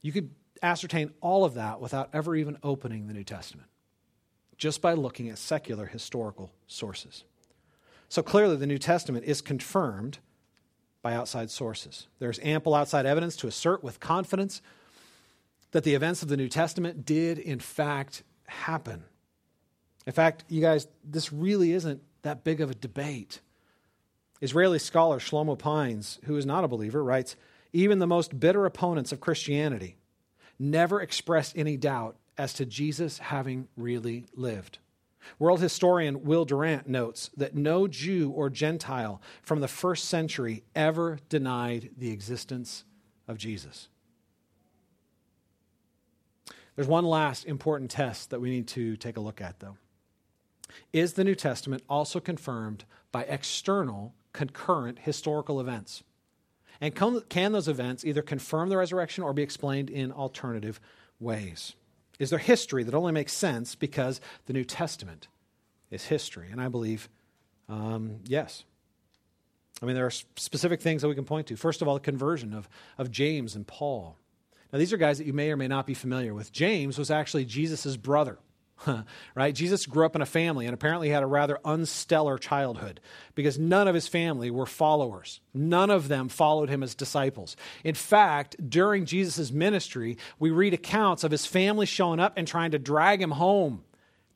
You 0.02 0.12
could 0.12 0.32
ascertain 0.64 1.14
all 1.22 1.46
of 1.46 1.54
that 1.56 1.80
without 1.80 2.10
ever 2.14 2.36
even 2.36 2.58
opening 2.64 3.08
the 3.08 3.14
New 3.14 3.24
Testament, 3.24 3.68
just 4.58 4.82
by 4.82 4.94
looking 4.94 5.30
at 5.30 5.38
secular 5.38 5.86
historical 5.86 6.52
sources. 6.68 7.24
So 8.12 8.22
clearly, 8.22 8.58
the 8.58 8.68
New 8.68 8.78
Testament 8.78 9.24
is 9.24 9.40
confirmed 9.40 10.18
by 11.02 11.14
outside 11.14 11.50
sources. 11.50 12.08
There's 12.20 12.42
ample 12.44 12.76
outside 12.76 13.06
evidence 13.06 13.38
to 13.38 13.48
assert 13.48 13.86
with 13.86 14.02
confidence 14.02 14.62
that 15.72 15.86
the 15.86 15.96
events 15.96 16.22
of 16.22 16.28
the 16.28 16.36
New 16.36 16.50
Testament 16.50 17.06
did, 17.06 17.40
in 17.40 17.62
fact, 17.62 18.24
happen. 18.48 19.06
In 20.06 20.12
fact, 20.12 20.44
you 20.50 20.60
guys, 20.60 20.90
this 21.06 21.32
really 21.32 21.72
isn't 21.72 22.02
that 22.24 22.44
big 22.44 22.60
of 22.60 22.70
a 22.70 22.76
debate. 22.76 23.40
Israeli 24.42 24.80
scholar 24.80 25.20
Shlomo 25.20 25.58
Pines, 25.58 26.20
who 26.26 26.36
is 26.36 26.46
not 26.46 26.66
a 26.66 26.68
believer, 26.68 27.02
writes 27.02 27.38
Even 27.72 28.00
the 28.00 28.08
most 28.08 28.38
bitter 28.38 28.66
opponents 28.66 29.14
of 29.14 29.22
Christianity 29.22 29.96
never 30.60 31.00
expressed 31.00 31.58
any 31.58 31.78
doubt 31.78 32.18
as 32.38 32.52
to 32.56 32.66
Jesus 32.66 33.20
having 33.20 33.70
really 33.78 34.26
lived. 34.36 34.80
World 35.40 35.62
historian 35.62 36.24
Will 36.24 36.46
Durant 36.46 36.88
notes 36.88 37.30
that 37.38 37.56
no 37.56 37.88
Jew 37.88 38.32
or 38.32 38.50
Gentile 38.50 39.22
from 39.42 39.62
the 39.62 39.68
first 39.68 40.06
century 40.06 40.64
ever 40.76 41.20
denied 41.30 41.92
the 41.98 42.12
existence 42.12 42.84
of 43.28 43.38
Jesus. 43.38 43.88
There's 46.76 46.88
one 46.88 47.06
last 47.06 47.46
important 47.46 47.92
test 47.92 48.30
that 48.30 48.42
we 48.42 48.50
need 48.50 48.68
to 48.70 48.96
take 48.98 49.18
a 49.18 49.22
look 49.22 49.42
at, 49.42 49.60
though. 49.60 49.78
Is 50.94 51.14
the 51.14 51.24
New 51.24 51.36
Testament 51.36 51.84
also 51.90 52.20
confirmed 52.20 52.86
by 53.12 53.24
external, 53.24 54.14
concurrent 54.32 55.00
historical 55.00 55.60
events? 55.60 56.04
And 56.80 56.96
can 56.96 57.52
those 57.52 57.68
events 57.68 58.06
either 58.06 58.22
confirm 58.22 58.70
the 58.70 58.78
resurrection 58.78 59.24
or 59.24 59.34
be 59.34 59.44
explained 59.44 59.90
in 59.90 60.12
alternative 60.12 60.80
ways? 61.20 61.76
Is 62.22 62.30
there 62.30 62.38
history 62.38 62.84
that 62.84 62.94
only 62.94 63.12
makes 63.12 63.34
sense 63.34 63.74
because 63.74 64.22
the 64.46 64.54
New 64.54 64.64
Testament 64.64 65.28
is 65.90 66.06
history? 66.06 66.50
And 66.52 66.62
I 66.62 66.68
believe 66.68 67.10
um, 67.68 68.20
yes. 68.26 68.64
I 69.82 69.88
mean, 69.88 69.96
there 69.96 70.06
are 70.06 70.12
specific 70.12 70.82
things 70.82 71.02
that 71.02 71.08
we 71.08 71.16
can 71.16 71.26
point 71.26 71.48
to. 71.48 71.56
First 71.56 71.82
of 71.82 71.88
all, 71.88 71.96
the 71.96 72.00
conversion 72.00 72.54
of, 72.54 72.70
of 73.00 73.10
James 73.10 73.56
and 73.56 73.66
Paul. 73.66 74.20
Now, 74.72 74.78
these 74.78 74.94
are 74.94 74.98
guys 74.98 75.18
that 75.18 75.26
you 75.26 75.34
may 75.34 75.50
or 75.50 75.58
may 75.58 75.68
not 75.68 75.88
be 75.88 75.96
familiar 75.96 76.36
with. 76.36 76.52
James 76.52 77.00
was 77.00 77.10
actually 77.10 77.44
Jesus' 77.44 77.98
brother. 77.98 78.38
right? 79.36 79.54
Jesus 79.54 79.86
grew 79.86 80.06
up 80.06 80.16
in 80.16 80.22
a 80.22 80.26
family 80.26 80.66
and 80.66 80.74
apparently 80.74 81.10
had 81.10 81.24
a 81.24 81.28
rather 81.28 81.60
unstellar 81.66 82.38
childhood 82.38 83.00
because 83.36 83.60
none 83.60 83.88
of 83.88 83.96
his 83.96 84.08
family 84.08 84.50
were 84.52 84.66
followers. 84.66 85.40
None 85.54 85.90
of 85.90 86.08
them 86.08 86.30
followed 86.30 86.70
him 86.70 86.84
as 86.84 86.96
disciples. 86.96 87.56
In 87.84 87.96
fact, 87.96 88.56
during 88.70 89.06
Jesus' 89.06 89.52
ministry, 89.52 90.18
we 90.40 90.50
read 90.50 90.74
accounts 90.74 91.24
of 91.24 91.32
his 91.32 91.46
family 91.46 91.86
showing 91.86 92.20
up 92.20 92.34
and 92.36 92.48
trying 92.48 92.72
to 92.72 92.80
drag 92.80 93.22
him 93.22 93.32
home. 93.32 93.84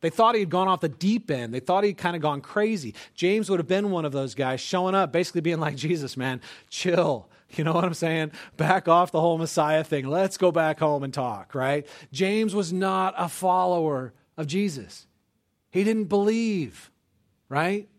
They 0.02 0.10
thought 0.10 0.36
he 0.36 0.42
had 0.42 0.50
gone 0.50 0.68
off 0.68 0.82
the 0.82 0.90
deep 0.90 1.32
end. 1.32 1.54
They 1.54 1.60
thought 1.60 1.84
he'd 1.84 1.98
kind 1.98 2.16
of 2.16 2.22
gone 2.22 2.42
crazy. 2.42 2.94
James 3.16 3.50
would 3.50 3.60
have 3.60 3.68
been 3.68 3.90
one 3.90 4.06
of 4.06 4.12
those 4.12 4.36
guys 4.36 4.60
showing 4.62 4.94
up, 4.94 5.12
basically 5.12 5.42
being 5.42 5.60
like, 5.60 5.76
Jesus, 5.76 6.16
man, 6.16 6.42
chill. 6.70 7.28
You 7.52 7.64
know 7.64 7.74
what 7.74 7.86
I'm 7.86 7.94
saying? 7.94 8.32
Back 8.58 8.88
off 8.88 9.12
the 9.12 9.22
whole 9.22 9.38
Messiah 9.38 9.84
thing. 9.84 10.08
Let's 10.08 10.38
go 10.38 10.52
back 10.52 10.80
home 10.80 11.04
and 11.04 11.14
talk, 11.14 11.56
right? 11.56 11.88
James 12.12 12.54
was 12.54 12.74
not 12.74 13.14
a 13.18 13.30
follower 13.30 14.14
of 14.38 14.48
Jesus. 14.48 15.08
He 15.72 15.84
didn't 15.84 16.06
believe, 16.06 16.92
right? 17.50 17.90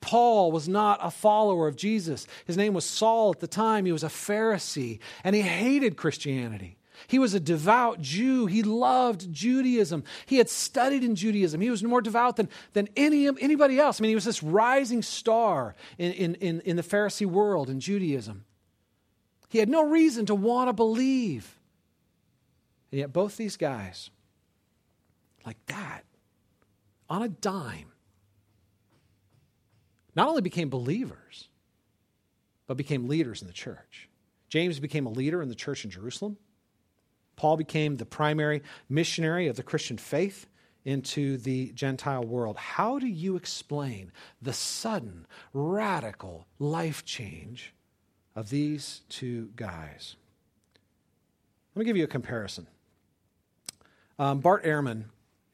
Paul 0.00 0.50
was 0.50 0.68
not 0.68 0.98
a 1.02 1.10
follower 1.10 1.68
of 1.68 1.76
Jesus. 1.76 2.26
His 2.46 2.56
name 2.56 2.72
was 2.72 2.84
Saul 2.84 3.30
at 3.32 3.40
the 3.40 3.46
time. 3.46 3.84
He 3.84 3.92
was 3.92 4.04
a 4.04 4.08
Pharisee, 4.08 4.98
and 5.22 5.36
he 5.36 5.42
hated 5.42 5.96
Christianity. 5.96 6.78
He 7.06 7.18
was 7.18 7.34
a 7.34 7.40
devout 7.40 8.00
Jew. 8.00 8.46
He 8.46 8.62
loved 8.62 9.32
Judaism. 9.32 10.04
He 10.26 10.36
had 10.36 10.48
studied 10.48 11.04
in 11.04 11.14
Judaism. 11.14 11.60
He 11.60 11.70
was 11.70 11.82
more 11.82 12.02
devout 12.02 12.36
than, 12.36 12.48
than 12.72 12.88
any, 12.96 13.26
anybody 13.26 13.78
else. 13.78 14.00
I 14.00 14.02
mean, 14.02 14.10
he 14.10 14.14
was 14.14 14.24
this 14.24 14.42
rising 14.42 15.02
star 15.02 15.74
in, 15.98 16.12
in, 16.12 16.34
in, 16.36 16.60
in 16.60 16.76
the 16.76 16.82
Pharisee 16.82 17.26
world 17.26 17.70
in 17.70 17.80
Judaism. 17.80 18.44
He 19.48 19.58
had 19.58 19.68
no 19.68 19.88
reason 19.88 20.26
to 20.26 20.34
want 20.34 20.68
to 20.68 20.72
believe. 20.72 21.58
And 22.92 23.00
yet, 23.00 23.12
both 23.12 23.36
these 23.36 23.56
guys, 23.56 24.10
like 25.50 25.66
that, 25.66 26.04
on 27.08 27.24
a 27.24 27.28
dime, 27.28 27.90
not 30.14 30.28
only 30.28 30.42
became 30.42 30.70
believers, 30.70 31.48
but 32.68 32.76
became 32.76 33.08
leaders 33.08 33.42
in 33.42 33.48
the 33.48 33.52
church. 33.52 34.08
James 34.48 34.78
became 34.78 35.06
a 35.06 35.10
leader 35.10 35.42
in 35.42 35.48
the 35.48 35.56
church 35.56 35.84
in 35.84 35.90
Jerusalem. 35.90 36.36
Paul 37.34 37.56
became 37.56 37.96
the 37.96 38.06
primary 38.06 38.62
missionary 38.88 39.48
of 39.48 39.56
the 39.56 39.64
Christian 39.64 39.98
faith 39.98 40.46
into 40.84 41.36
the 41.36 41.72
Gentile 41.72 42.22
world. 42.22 42.56
How 42.56 43.00
do 43.00 43.08
you 43.08 43.34
explain 43.34 44.12
the 44.40 44.52
sudden, 44.52 45.26
radical 45.52 46.46
life 46.60 47.04
change 47.04 47.74
of 48.36 48.50
these 48.50 49.00
two 49.08 49.50
guys? 49.56 50.14
Let 51.74 51.80
me 51.80 51.86
give 51.86 51.96
you 51.96 52.04
a 52.04 52.06
comparison. 52.06 52.68
Um, 54.16 54.38
Bart 54.38 54.64
Ehrman 54.64 55.06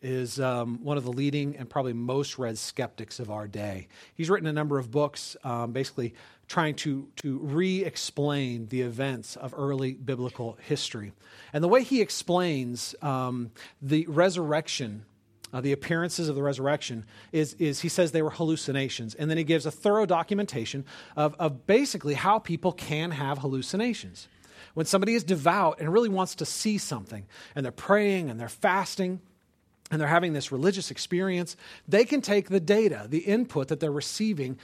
is 0.06 0.38
um, 0.38 0.78
one 0.84 0.96
of 0.96 1.04
the 1.04 1.12
leading 1.12 1.56
and 1.56 1.68
probably 1.68 1.92
most 1.92 2.38
read 2.38 2.56
skeptics 2.56 3.18
of 3.18 3.28
our 3.28 3.48
day. 3.48 3.88
He's 4.14 4.30
written 4.30 4.46
a 4.46 4.52
number 4.52 4.78
of 4.78 4.90
books, 4.90 5.36
um, 5.42 5.72
basically 5.72 6.14
trying 6.46 6.76
to, 6.76 7.08
to 7.16 7.38
re 7.38 7.84
explain 7.84 8.68
the 8.68 8.82
events 8.82 9.34
of 9.34 9.52
early 9.56 9.94
biblical 9.94 10.58
history. 10.62 11.12
And 11.52 11.62
the 11.62 11.68
way 11.68 11.82
he 11.82 12.00
explains 12.00 12.94
um, 13.02 13.50
the 13.82 14.06
resurrection 14.08 15.04
uh, 15.52 15.60
the 15.60 15.72
appearances 15.72 16.28
of 16.28 16.34
the 16.34 16.42
resurrection 16.42 17.04
is, 17.30 17.54
is 17.54 17.80
he 17.80 17.88
says 17.88 18.10
they 18.10 18.20
were 18.20 18.30
hallucinations. 18.30 19.14
And 19.14 19.30
then 19.30 19.38
he 19.38 19.44
gives 19.44 19.64
a 19.64 19.70
thorough 19.70 20.04
documentation 20.04 20.84
of, 21.16 21.36
of 21.38 21.66
basically 21.66 22.14
how 22.14 22.40
people 22.40 22.72
can 22.72 23.12
have 23.12 23.38
hallucinations. 23.38 24.28
When 24.74 24.86
somebody 24.86 25.14
is 25.14 25.22
devout 25.22 25.78
and 25.80 25.90
really 25.90 26.08
wants 26.08 26.34
to 26.34 26.44
see 26.44 26.78
something, 26.78 27.26
and 27.54 27.64
they're 27.64 27.72
praying 27.72 28.28
and 28.28 28.40
they're 28.40 28.48
fasting, 28.48 29.20
and 29.90 30.00
they're 30.00 30.08
having 30.08 30.32
this 30.32 30.50
religious 30.50 30.90
experience, 30.90 31.56
they 31.86 32.04
can 32.04 32.20
take 32.20 32.48
the 32.48 32.60
data, 32.60 33.06
the 33.08 33.18
input 33.18 33.68
that 33.68 33.80
they're 33.80 33.92
receiving, 33.92 34.58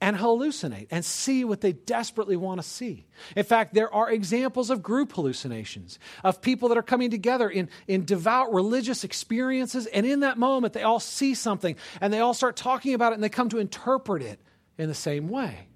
and 0.00 0.16
hallucinate 0.16 0.86
and 0.90 1.02
see 1.02 1.44
what 1.44 1.62
they 1.62 1.72
desperately 1.72 2.36
want 2.36 2.60
to 2.60 2.66
see. 2.66 3.06
In 3.36 3.44
fact, 3.44 3.72
there 3.72 3.92
are 3.92 4.10
examples 4.10 4.68
of 4.68 4.82
group 4.82 5.12
hallucinations, 5.12 5.98
of 6.22 6.42
people 6.42 6.68
that 6.68 6.76
are 6.76 6.82
coming 6.82 7.10
together 7.10 7.48
in, 7.48 7.70
in 7.88 8.04
devout 8.04 8.52
religious 8.52 9.02
experiences, 9.02 9.86
and 9.86 10.04
in 10.04 10.20
that 10.20 10.36
moment, 10.36 10.74
they 10.74 10.82
all 10.82 11.00
see 11.00 11.34
something 11.34 11.76
and 12.00 12.12
they 12.12 12.20
all 12.20 12.34
start 12.34 12.54
talking 12.54 12.92
about 12.92 13.12
it 13.12 13.14
and 13.14 13.24
they 13.24 13.30
come 13.30 13.48
to 13.48 13.58
interpret 13.58 14.22
it 14.22 14.38
in 14.76 14.88
the 14.88 14.94
same 14.94 15.28
way. 15.28 15.68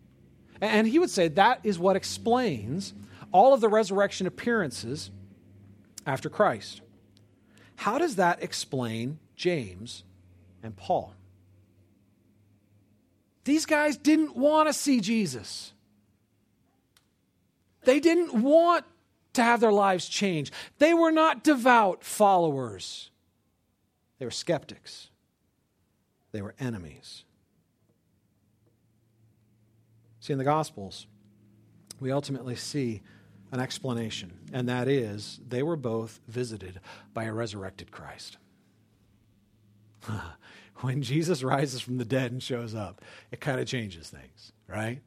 And 0.60 0.86
he 0.86 0.98
would 0.98 1.10
say 1.10 1.28
that 1.28 1.60
is 1.64 1.78
what 1.78 1.96
explains 1.96 2.92
all 3.32 3.54
of 3.54 3.60
the 3.60 3.68
resurrection 3.68 4.26
appearances 4.26 5.10
after 6.06 6.28
Christ. 6.28 6.82
How 7.78 7.96
does 7.96 8.16
that 8.16 8.42
explain 8.42 9.20
James 9.36 10.02
and 10.64 10.76
Paul? 10.76 11.14
These 13.44 13.66
guys 13.66 13.96
didn't 13.96 14.36
want 14.36 14.68
to 14.68 14.72
see 14.72 15.00
Jesus. 15.00 15.72
They 17.84 18.00
didn't 18.00 18.34
want 18.34 18.84
to 19.34 19.44
have 19.44 19.60
their 19.60 19.70
lives 19.70 20.08
changed. 20.08 20.52
They 20.78 20.92
were 20.92 21.12
not 21.12 21.44
devout 21.44 22.02
followers. 22.02 23.10
They 24.18 24.24
were 24.24 24.32
skeptics. 24.32 25.10
They 26.32 26.42
were 26.42 26.56
enemies. 26.58 27.22
See, 30.18 30.32
in 30.32 30.38
the 30.38 30.44
Gospels, 30.44 31.06
we 32.00 32.10
ultimately 32.10 32.56
see 32.56 33.02
an 33.52 33.60
explanation, 33.60 34.32
and 34.52 34.68
that 34.68 34.88
is 34.88 35.40
they 35.46 35.62
were 35.62 35.76
both 35.76 36.20
visited 36.28 36.80
by 37.14 37.24
a 37.24 37.32
resurrected 37.32 37.90
Christ. 37.90 38.36
when 40.80 41.02
Jesus 41.02 41.42
rises 41.42 41.80
from 41.80 41.98
the 41.98 42.04
dead 42.04 42.32
and 42.32 42.42
shows 42.42 42.74
up, 42.74 43.02
it 43.30 43.40
kind 43.40 43.60
of 43.60 43.66
changes 43.66 44.08
things, 44.08 44.52
right? 44.66 45.00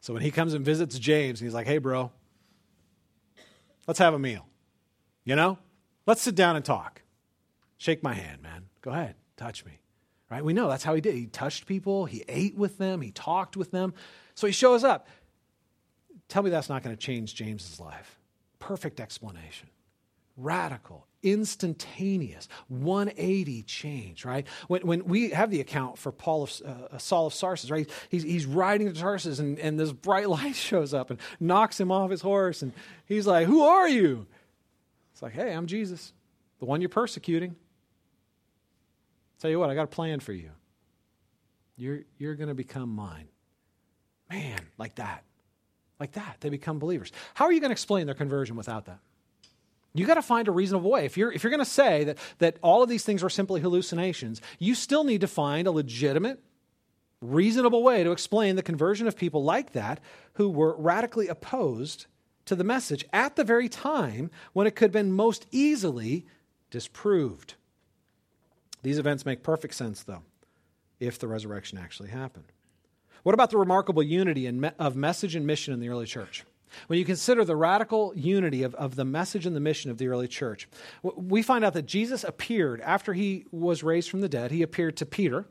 So 0.00 0.12
when 0.12 0.22
he 0.22 0.30
comes 0.30 0.54
and 0.54 0.64
visits 0.64 0.98
James, 0.98 1.40
he's 1.40 1.54
like, 1.54 1.66
hey, 1.66 1.78
bro, 1.78 2.10
let's 3.86 3.98
have 3.98 4.14
a 4.14 4.18
meal. 4.18 4.46
You 5.24 5.36
know? 5.36 5.58
Let's 6.06 6.20
sit 6.20 6.34
down 6.34 6.56
and 6.56 6.64
talk. 6.64 7.02
Shake 7.78 8.02
my 8.02 8.12
hand, 8.12 8.42
man. 8.42 8.66
Go 8.82 8.90
ahead, 8.90 9.14
touch 9.36 9.64
me. 9.64 9.80
Right? 10.30 10.44
We 10.44 10.52
know 10.52 10.68
that's 10.68 10.84
how 10.84 10.94
he 10.94 11.00
did. 11.00 11.14
He 11.14 11.26
touched 11.26 11.66
people, 11.66 12.06
he 12.06 12.24
ate 12.28 12.56
with 12.56 12.78
them, 12.78 13.00
he 13.00 13.10
talked 13.10 13.56
with 13.56 13.70
them. 13.70 13.94
So 14.34 14.46
he 14.46 14.52
shows 14.52 14.84
up. 14.84 15.08
Tell 16.34 16.42
me 16.42 16.50
that's 16.50 16.68
not 16.68 16.82
going 16.82 16.96
to 16.96 17.00
change 17.00 17.36
James's 17.36 17.78
life. 17.78 18.18
Perfect 18.58 18.98
explanation. 18.98 19.68
Radical, 20.36 21.06
instantaneous 21.22 22.48
180 22.66 23.62
change 23.62 24.24
right? 24.24 24.44
When, 24.66 24.84
when 24.84 25.04
we 25.04 25.30
have 25.30 25.52
the 25.52 25.60
account 25.60 25.96
for 25.96 26.10
paul 26.10 26.42
of 26.42 26.62
uh, 26.66 26.98
saul 26.98 27.28
of 27.28 27.34
tarsus 27.36 27.70
right? 27.70 27.88
He's, 28.08 28.24
he's 28.24 28.46
riding 28.46 28.92
to 28.92 29.00
tarsus 29.00 29.38
and, 29.38 29.60
and 29.60 29.78
this 29.78 29.92
bright 29.92 30.28
light 30.38 30.56
shows 30.56 30.92
up 30.92 31.10
and 31.10 31.20
knocks 31.38 31.78
him 31.78 31.92
off 31.92 32.10
his 32.10 32.20
horse 32.20 32.62
and 32.62 32.72
he's 33.06 33.28
like 33.28 33.46
who 33.46 33.62
are 33.62 33.88
you? 33.88 34.26
It's 35.12 35.22
like 35.22 35.34
hey 35.34 35.52
i'm 35.52 35.68
jesus 35.68 36.12
the 36.58 36.64
one 36.64 36.80
you're 36.80 36.88
persecuting. 36.90 37.54
Tell 39.38 39.52
you 39.52 39.60
what 39.60 39.70
i 39.70 39.76
got 39.76 39.84
a 39.84 39.86
plan 39.86 40.18
for 40.18 40.32
you. 40.32 40.50
You're, 41.76 42.00
you're 42.18 42.34
going 42.34 42.48
to 42.48 42.54
become 42.54 42.88
mine. 42.88 43.28
Man 44.28 44.58
like 44.78 44.96
that 44.96 45.22
like 46.04 46.12
that 46.12 46.36
they 46.40 46.50
become 46.50 46.78
believers 46.78 47.12
how 47.34 47.46
are 47.46 47.52
you 47.52 47.60
going 47.60 47.70
to 47.70 47.78
explain 47.80 48.06
their 48.06 48.14
conversion 48.14 48.56
without 48.56 48.84
that 48.84 48.98
you 49.94 50.06
got 50.06 50.14
to 50.14 50.22
find 50.22 50.48
a 50.48 50.52
reasonable 50.52 50.90
way. 50.90 51.04
If 51.04 51.16
you're, 51.16 51.30
if 51.30 51.44
you're 51.44 51.52
going 51.52 51.60
to 51.60 51.64
say 51.64 52.04
that, 52.04 52.18
that 52.38 52.56
all 52.62 52.82
of 52.82 52.88
these 52.88 53.04
things 53.04 53.22
are 53.22 53.30
simply 53.30 53.60
hallucinations, 53.60 54.42
you 54.58 54.74
still 54.74 55.04
need 55.04 55.20
to 55.20 55.28
find 55.28 55.68
a 55.68 55.70
legitimate, 55.70 56.42
reasonable 57.20 57.82
way 57.82 58.02
to 58.02 58.10
explain 58.10 58.56
the 58.56 58.62
conversion 58.62 59.06
of 59.06 59.16
people 59.16 59.44
like 59.44 59.72
that 59.72 60.00
who 60.34 60.50
were 60.50 60.76
radically 60.76 61.28
opposed 61.28 62.06
to 62.46 62.56
the 62.56 62.64
message 62.64 63.04
at 63.12 63.36
the 63.36 63.44
very 63.44 63.68
time 63.68 64.30
when 64.52 64.66
it 64.66 64.74
could 64.74 64.86
have 64.86 64.92
been 64.92 65.12
most 65.12 65.46
easily 65.52 66.26
disproved. 66.70 67.54
These 68.82 68.98
events 68.98 69.24
make 69.24 69.44
perfect 69.44 69.74
sense, 69.74 70.02
though, 70.02 70.22
if 70.98 71.20
the 71.20 71.28
resurrection 71.28 71.78
actually 71.78 72.10
happened. 72.10 72.52
What 73.24 73.34
about 73.34 73.50
the 73.50 73.56
remarkable 73.56 74.02
unity 74.02 74.46
of 74.78 74.96
message 74.96 75.34
and 75.34 75.46
mission 75.46 75.74
in 75.74 75.80
the 75.80 75.88
early 75.88 76.06
church? 76.06 76.44
When 76.88 76.98
you 76.98 77.04
consider 77.04 77.44
the 77.44 77.56
radical 77.56 78.12
unity 78.14 78.62
of, 78.62 78.74
of 78.74 78.96
the 78.96 79.04
message 79.04 79.46
and 79.46 79.56
the 79.56 79.60
mission 79.60 79.90
of 79.90 79.98
the 79.98 80.08
early 80.08 80.28
church, 80.28 80.68
we 81.02 81.40
find 81.40 81.64
out 81.64 81.72
that 81.72 81.86
Jesus 81.86 82.22
appeared 82.22 82.80
after 82.82 83.14
he 83.14 83.46
was 83.50 83.82
raised 83.82 84.10
from 84.10 84.20
the 84.20 84.28
dead. 84.28 84.50
He 84.50 84.62
appeared 84.62 84.96
to 84.98 85.06
Peter, 85.06 85.46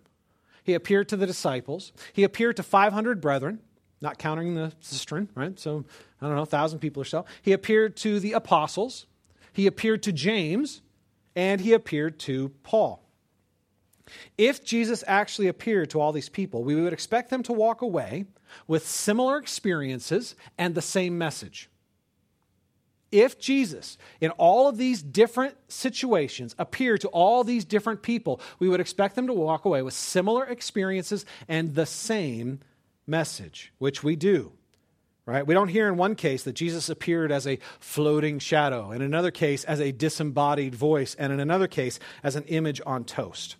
he 0.63 0.75
appeared 0.75 1.09
to 1.09 1.17
the 1.17 1.25
disciples, 1.25 1.93
he 2.13 2.23
appeared 2.23 2.57
to 2.57 2.63
500 2.63 3.19
brethren, 3.19 3.59
not 4.01 4.19
counting 4.19 4.53
the 4.53 4.71
cistern, 4.79 5.29
right? 5.33 5.59
So, 5.59 5.83
I 6.21 6.27
don't 6.27 6.35
know, 6.35 6.41
1,000 6.41 6.77
people 6.79 7.01
or 7.01 7.05
so. 7.05 7.25
He 7.41 7.53
appeared 7.53 7.95
to 7.97 8.19
the 8.19 8.33
apostles, 8.33 9.07
he 9.51 9.65
appeared 9.65 10.03
to 10.03 10.11
James, 10.11 10.81
and 11.35 11.59
he 11.59 11.73
appeared 11.73 12.19
to 12.19 12.49
Paul. 12.63 13.02
If 14.37 14.63
Jesus 14.63 15.03
actually 15.07 15.47
appeared 15.47 15.89
to 15.91 15.99
all 15.99 16.11
these 16.11 16.29
people, 16.29 16.63
we 16.63 16.75
would 16.75 16.93
expect 16.93 17.29
them 17.29 17.43
to 17.43 17.53
walk 17.53 17.81
away 17.81 18.25
with 18.67 18.87
similar 18.87 19.37
experiences 19.37 20.35
and 20.57 20.75
the 20.75 20.81
same 20.81 21.17
message. 21.17 21.69
If 23.11 23.39
Jesus, 23.39 23.99
in 24.21 24.31
all 24.31 24.67
of 24.67 24.77
these 24.77 25.03
different 25.03 25.55
situations, 25.67 26.55
appeared 26.57 27.01
to 27.01 27.09
all 27.09 27.43
these 27.43 27.63
different 27.63 28.01
people, 28.01 28.41
we 28.57 28.67
would 28.67 28.79
expect 28.79 29.15
them 29.15 29.27
to 29.27 29.33
walk 29.33 29.65
away 29.65 29.83
with 29.83 29.93
similar 29.93 30.45
experiences 30.45 31.23
and 31.47 31.75
the 31.75 31.85
same 31.85 32.61
message, 33.05 33.71
which 33.77 34.03
we 34.03 34.15
do. 34.15 34.51
Right? 35.27 35.45
We 35.45 35.53
don't 35.53 35.67
hear 35.67 35.87
in 35.87 35.95
one 35.95 36.15
case 36.15 36.43
that 36.43 36.53
Jesus 36.53 36.89
appeared 36.89 37.31
as 37.31 37.45
a 37.45 37.59
floating 37.79 38.39
shadow, 38.39 38.91
in 38.91 39.03
another 39.03 39.31
case 39.31 39.63
as 39.63 39.79
a 39.79 39.91
disembodied 39.91 40.73
voice, 40.73 41.15
and 41.15 41.31
in 41.31 41.39
another 41.39 41.67
case 41.67 41.99
as 42.23 42.35
an 42.35 42.43
image 42.45 42.81
on 42.85 43.05
toast 43.05 43.57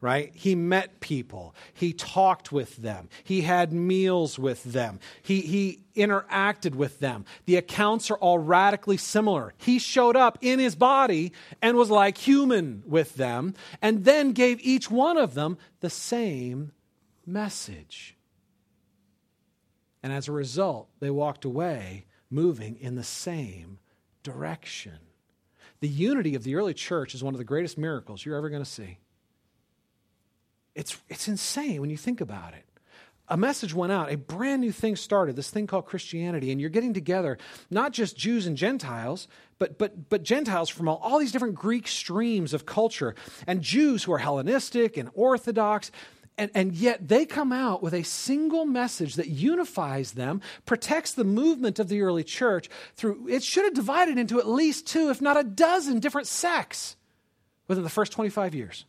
right? 0.00 0.30
He 0.34 0.54
met 0.54 1.00
people. 1.00 1.54
He 1.74 1.92
talked 1.92 2.52
with 2.52 2.76
them. 2.76 3.08
He 3.24 3.42
had 3.42 3.72
meals 3.72 4.38
with 4.38 4.62
them. 4.62 5.00
He, 5.22 5.40
he 5.40 5.80
interacted 5.96 6.74
with 6.74 7.00
them. 7.00 7.24
The 7.46 7.56
accounts 7.56 8.10
are 8.10 8.16
all 8.16 8.38
radically 8.38 8.96
similar. 8.96 9.54
He 9.56 9.78
showed 9.78 10.14
up 10.16 10.38
in 10.40 10.60
his 10.60 10.76
body 10.76 11.32
and 11.60 11.76
was 11.76 11.90
like 11.90 12.16
human 12.18 12.84
with 12.86 13.16
them, 13.16 13.54
and 13.82 14.04
then 14.04 14.32
gave 14.32 14.60
each 14.60 14.90
one 14.90 15.16
of 15.16 15.34
them 15.34 15.58
the 15.80 15.90
same 15.90 16.72
message. 17.26 18.16
And 20.02 20.12
as 20.12 20.28
a 20.28 20.32
result, 20.32 20.88
they 21.00 21.10
walked 21.10 21.44
away 21.44 22.06
moving 22.30 22.76
in 22.78 22.94
the 22.94 23.02
same 23.02 23.78
direction. 24.22 24.98
The 25.80 25.88
unity 25.88 26.34
of 26.34 26.44
the 26.44 26.54
early 26.54 26.74
church 26.74 27.14
is 27.14 27.22
one 27.22 27.34
of 27.34 27.38
the 27.38 27.44
greatest 27.44 27.78
miracles 27.78 28.24
you're 28.24 28.36
ever 28.36 28.48
going 28.48 28.62
to 28.62 28.70
see. 28.70 28.98
It's, 30.78 30.96
it's 31.08 31.26
insane 31.26 31.80
when 31.80 31.90
you 31.90 31.96
think 31.96 32.20
about 32.20 32.54
it. 32.54 32.64
a 33.28 33.36
message 33.36 33.74
went 33.74 33.90
out, 33.90 34.12
a 34.12 34.16
brand 34.16 34.60
new 34.60 34.70
thing 34.70 34.94
started, 34.94 35.34
this 35.34 35.50
thing 35.50 35.66
called 35.66 35.86
Christianity, 35.86 36.52
and 36.52 36.60
you're 36.60 36.70
getting 36.70 36.94
together, 36.94 37.36
not 37.68 37.92
just 37.92 38.16
Jews 38.16 38.46
and 38.46 38.56
Gentiles, 38.56 39.26
but, 39.58 39.76
but, 39.76 40.08
but 40.08 40.22
Gentiles 40.22 40.70
from 40.70 40.88
all, 40.88 40.98
all 41.02 41.18
these 41.18 41.32
different 41.32 41.56
Greek 41.56 41.88
streams 41.88 42.54
of 42.54 42.64
culture, 42.64 43.16
and 43.44 43.60
Jews 43.60 44.04
who 44.04 44.12
are 44.12 44.18
Hellenistic 44.18 44.96
and 44.96 45.10
Orthodox, 45.14 45.90
and, 46.38 46.48
and 46.54 46.72
yet 46.72 47.08
they 47.08 47.26
come 47.26 47.50
out 47.52 47.82
with 47.82 47.92
a 47.92 48.04
single 48.04 48.64
message 48.64 49.16
that 49.16 49.26
unifies 49.26 50.12
them, 50.12 50.40
protects 50.64 51.12
the 51.12 51.24
movement 51.24 51.80
of 51.80 51.88
the 51.88 52.02
early 52.02 52.22
church 52.22 52.70
through, 52.94 53.26
it 53.28 53.42
should 53.42 53.64
have 53.64 53.74
divided 53.74 54.16
into 54.16 54.38
at 54.38 54.46
least 54.46 54.86
two, 54.86 55.10
if 55.10 55.20
not 55.20 55.36
a 55.36 55.42
dozen 55.42 55.98
different 55.98 56.28
sects 56.28 56.94
within 57.66 57.82
the 57.82 57.90
first 57.90 58.12
25 58.12 58.54
years. 58.54 58.84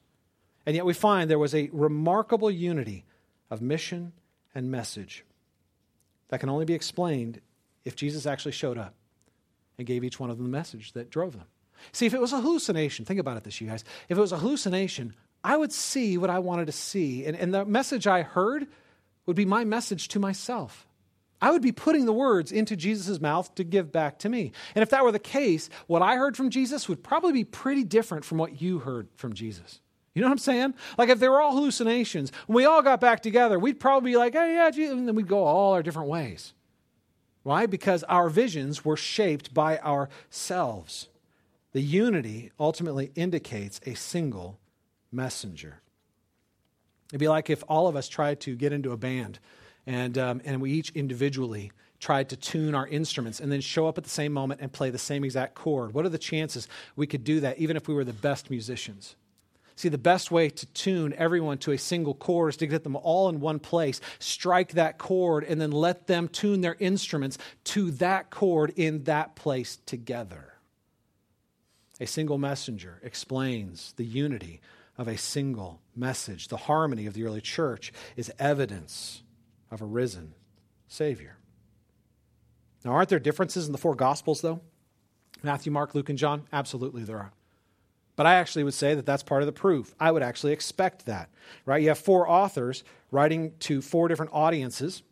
And 0.69 0.75
yet 0.75 0.85
we 0.85 0.93
find 0.93 1.31
there 1.31 1.39
was 1.39 1.55
a 1.55 1.67
remarkable 1.73 2.51
unity 2.51 3.03
of 3.49 3.59
mission 3.59 4.13
and 4.53 4.69
message 4.69 5.25
that 6.27 6.39
can 6.41 6.47
only 6.47 6.65
be 6.65 6.75
explained 6.75 7.41
if 7.85 7.95
Jesus 7.95 8.27
actually 8.27 8.51
showed 8.51 8.77
up 8.77 8.93
and 9.79 9.87
gave 9.87 10.03
each 10.03 10.19
one 10.19 10.29
of 10.29 10.37
them 10.37 10.45
the 10.45 10.51
message 10.51 10.91
that 10.91 11.09
drove 11.09 11.33
them. 11.33 11.47
See, 11.91 12.05
if 12.05 12.13
it 12.13 12.21
was 12.21 12.33
a 12.33 12.41
hallucination, 12.41 13.03
think 13.03 13.19
about 13.19 13.35
it 13.35 13.43
this, 13.43 13.59
you 13.59 13.67
guys. 13.67 13.83
If 14.09 14.19
it 14.19 14.21
was 14.21 14.31
a 14.31 14.37
hallucination, 14.37 15.15
I 15.43 15.57
would 15.57 15.71
see 15.73 16.19
what 16.19 16.29
I 16.29 16.37
wanted 16.37 16.67
to 16.67 16.71
see. 16.71 17.25
And, 17.25 17.35
and 17.35 17.51
the 17.51 17.65
message 17.65 18.05
I 18.05 18.21
heard 18.21 18.67
would 19.25 19.35
be 19.35 19.45
my 19.45 19.63
message 19.63 20.07
to 20.09 20.19
myself. 20.19 20.87
I 21.41 21.49
would 21.49 21.63
be 21.63 21.71
putting 21.71 22.05
the 22.05 22.13
words 22.13 22.51
into 22.51 22.75
Jesus' 22.75 23.19
mouth 23.19 23.55
to 23.55 23.63
give 23.63 23.91
back 23.91 24.19
to 24.19 24.29
me. 24.29 24.51
And 24.75 24.83
if 24.83 24.91
that 24.91 25.03
were 25.03 25.11
the 25.11 25.17
case, 25.17 25.67
what 25.87 26.03
I 26.03 26.17
heard 26.17 26.37
from 26.37 26.51
Jesus 26.51 26.87
would 26.87 27.03
probably 27.03 27.33
be 27.33 27.43
pretty 27.43 27.83
different 27.83 28.23
from 28.23 28.37
what 28.37 28.61
you 28.61 28.77
heard 28.77 29.07
from 29.15 29.33
Jesus. 29.33 29.81
You 30.19 30.25
know 30.25 30.31
what 30.31 30.33
I'm 30.33 30.39
saying? 30.39 30.73
Like 30.97 31.07
if 31.07 31.19
they 31.19 31.29
were 31.29 31.39
all 31.39 31.55
hallucinations, 31.55 32.33
when 32.45 32.57
we 32.57 32.65
all 32.65 32.81
got 32.81 32.99
back 32.99 33.21
together, 33.21 33.57
we'd 33.57 33.79
probably 33.79 34.11
be 34.11 34.17
like, 34.17 34.33
hey, 34.33 34.55
yeah, 34.55 34.69
Jesus, 34.69 34.97
and 34.97 35.07
then 35.07 35.15
we'd 35.15 35.29
go 35.29 35.45
all 35.45 35.71
our 35.71 35.81
different 35.81 36.09
ways. 36.09 36.53
Why? 37.43 37.67
Because 37.67 38.03
our 38.03 38.27
visions 38.27 38.83
were 38.83 38.97
shaped 38.97 39.53
by 39.53 39.77
ourselves. 39.79 41.07
The 41.71 41.79
unity 41.79 42.51
ultimately 42.59 43.13
indicates 43.15 43.79
a 43.85 43.93
single 43.93 44.59
messenger. 45.09 45.79
It'd 47.11 47.21
be 47.21 47.29
like 47.29 47.49
if 47.49 47.63
all 47.69 47.87
of 47.87 47.95
us 47.95 48.09
tried 48.09 48.41
to 48.41 48.57
get 48.57 48.73
into 48.73 48.91
a 48.91 48.97
band 48.97 49.39
and, 49.87 50.17
um, 50.17 50.41
and 50.43 50.59
we 50.59 50.73
each 50.73 50.89
individually 50.95 51.71
tried 52.01 52.27
to 52.27 52.35
tune 52.35 52.75
our 52.75 52.89
instruments 52.89 53.39
and 53.39 53.49
then 53.49 53.61
show 53.61 53.87
up 53.87 53.97
at 53.97 54.03
the 54.03 54.09
same 54.09 54.33
moment 54.33 54.59
and 54.59 54.73
play 54.73 54.89
the 54.89 54.97
same 54.97 55.23
exact 55.23 55.55
chord. 55.55 55.93
What 55.93 56.05
are 56.05 56.09
the 56.09 56.17
chances 56.17 56.67
we 56.97 57.07
could 57.07 57.23
do 57.23 57.39
that 57.39 57.57
even 57.57 57.77
if 57.77 57.87
we 57.87 57.93
were 57.93 58.03
the 58.03 58.11
best 58.11 58.49
musicians? 58.49 59.15
See, 59.79 59.87
the 59.87 59.97
best 59.97 60.29
way 60.29 60.49
to 60.49 60.65
tune 60.65 61.13
everyone 61.13 61.57
to 61.59 61.71
a 61.71 61.77
single 61.77 62.13
chord 62.13 62.49
is 62.49 62.57
to 62.57 62.67
get 62.67 62.83
them 62.83 62.97
all 62.97 63.29
in 63.29 63.39
one 63.39 63.59
place, 63.59 64.01
strike 64.19 64.73
that 64.73 64.97
chord, 64.97 65.45
and 65.45 65.61
then 65.61 65.71
let 65.71 66.05
them 66.05 66.27
tune 66.27 66.59
their 66.59 66.75
instruments 66.81 67.37
to 67.63 67.91
that 67.91 68.29
chord 68.29 68.73
in 68.75 69.05
that 69.05 69.37
place 69.37 69.77
together. 69.85 70.55
A 72.01 72.07
single 72.07 72.37
messenger 72.37 72.99
explains 73.03 73.93
the 73.93 74.03
unity 74.03 74.59
of 74.97 75.07
a 75.07 75.17
single 75.17 75.79
message. 75.95 76.49
The 76.49 76.57
harmony 76.57 77.05
of 77.05 77.13
the 77.13 77.23
early 77.23 77.39
church 77.39 77.93
is 78.17 78.29
evidence 78.37 79.23
of 79.71 79.81
a 79.81 79.85
risen 79.85 80.33
Savior. 80.89 81.37
Now, 82.83 82.91
aren't 82.91 83.07
there 83.07 83.17
differences 83.17 83.65
in 83.67 83.71
the 83.71 83.77
four 83.77 83.95
Gospels, 83.95 84.41
though? 84.41 84.59
Matthew, 85.41 85.71
Mark, 85.71 85.95
Luke, 85.95 86.09
and 86.09 86.17
John? 86.17 86.47
Absolutely, 86.51 87.05
there 87.05 87.19
are. 87.19 87.31
But 88.19 88.25
I 88.25 88.35
actually 88.35 88.65
would 88.65 88.73
say 88.73 88.95
that 88.95 89.05
that's 89.05 89.23
part 89.23 89.43
of 89.43 89.45
the 89.45 89.53
proof. 89.53 89.95
I 89.97 90.11
would 90.11 90.23
actually 90.23 90.51
expect 90.51 91.05
that, 91.05 91.29
right? 91.65 91.81
You 91.81 91.87
have 91.87 91.99
four 91.99 92.29
authors 92.29 92.83
writing 93.11 93.53
to 93.59 93.81
four 93.81 94.09
different 94.09 94.31
audiences 94.33 95.03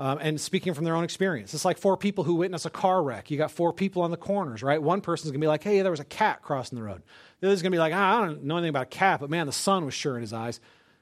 um, 0.00 0.18
and 0.20 0.40
speaking 0.40 0.74
from 0.74 0.84
their 0.84 0.96
own 0.96 1.04
experience. 1.04 1.54
It's 1.54 1.64
like 1.64 1.78
four 1.78 1.96
people 1.96 2.24
who 2.24 2.34
witness 2.34 2.66
a 2.66 2.70
car 2.70 3.00
wreck. 3.00 3.30
You 3.30 3.38
got 3.38 3.52
four 3.52 3.72
people 3.72 4.02
on 4.02 4.10
the 4.10 4.16
corners, 4.16 4.64
right? 4.64 4.82
One 4.82 5.02
person's 5.02 5.30
to 5.30 5.38
be 5.38 5.46
like, 5.46 5.62
hey, 5.62 5.82
there 5.82 5.92
was 5.92 6.00
a 6.00 6.04
cat 6.04 6.42
crossing 6.42 6.74
the 6.74 6.82
road. 6.82 7.04
The 7.38 7.46
other's 7.46 7.62
to 7.62 7.70
be 7.70 7.78
like, 7.78 7.94
ah, 7.94 8.18
I 8.18 8.26
don't 8.26 8.42
know 8.42 8.56
anything 8.56 8.70
about 8.70 8.82
a 8.82 8.86
cat, 8.86 9.20
but 9.20 9.30
man, 9.30 9.46
the 9.46 9.52
sun 9.52 9.84
was 9.84 9.94
sure 9.94 10.16
in 10.16 10.22
his 10.22 10.32
eyes. 10.32 10.58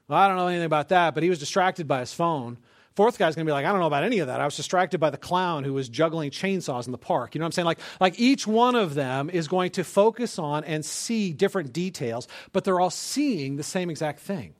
Well, 0.07 0.19
I 0.19 0.27
don't 0.27 0.37
know 0.37 0.45
anything 0.45 0.67
about 0.67 0.89
that, 0.89 1.15
but 1.15 1.23
he 1.23 1.29
was 1.29 1.39
distracted 1.39 1.87
by 1.87 2.01
his 2.01 2.13
phone. 2.13 2.59
Fourth 2.95 3.17
guy's 3.17 3.35
going 3.35 3.45
to 3.45 3.49
be 3.49 3.53
like, 3.53 3.65
I 3.65 3.71
don't 3.71 3.81
know 3.81 3.87
about 3.87 4.05
any 4.05 4.19
of 4.19 4.27
that. 4.27 4.39
I 4.39 4.45
was 4.45 4.55
distracted 4.55 4.99
by 4.99 5.09
the 5.09 5.17
clown 5.17 5.65
who 5.65 5.73
was 5.73 5.89
juggling 5.89 6.31
chainsaws 6.31 6.85
in 6.85 6.93
the 6.93 6.97
park. 6.97 7.35
You 7.35 7.39
know 7.39 7.43
what 7.43 7.47
I'm 7.47 7.51
saying? 7.51 7.65
Like, 7.65 7.79
like 7.99 8.17
each 8.17 8.47
one 8.47 8.75
of 8.75 8.93
them 8.93 9.29
is 9.29 9.49
going 9.49 9.71
to 9.71 9.83
focus 9.83 10.39
on 10.39 10.63
and 10.63 10.85
see 10.85 11.33
different 11.33 11.73
details, 11.73 12.27
but 12.53 12.63
they're 12.63 12.79
all 12.79 12.89
seeing 12.89 13.57
the 13.57 13.63
same 13.63 13.89
exact 13.89 14.21
thing. 14.21 14.53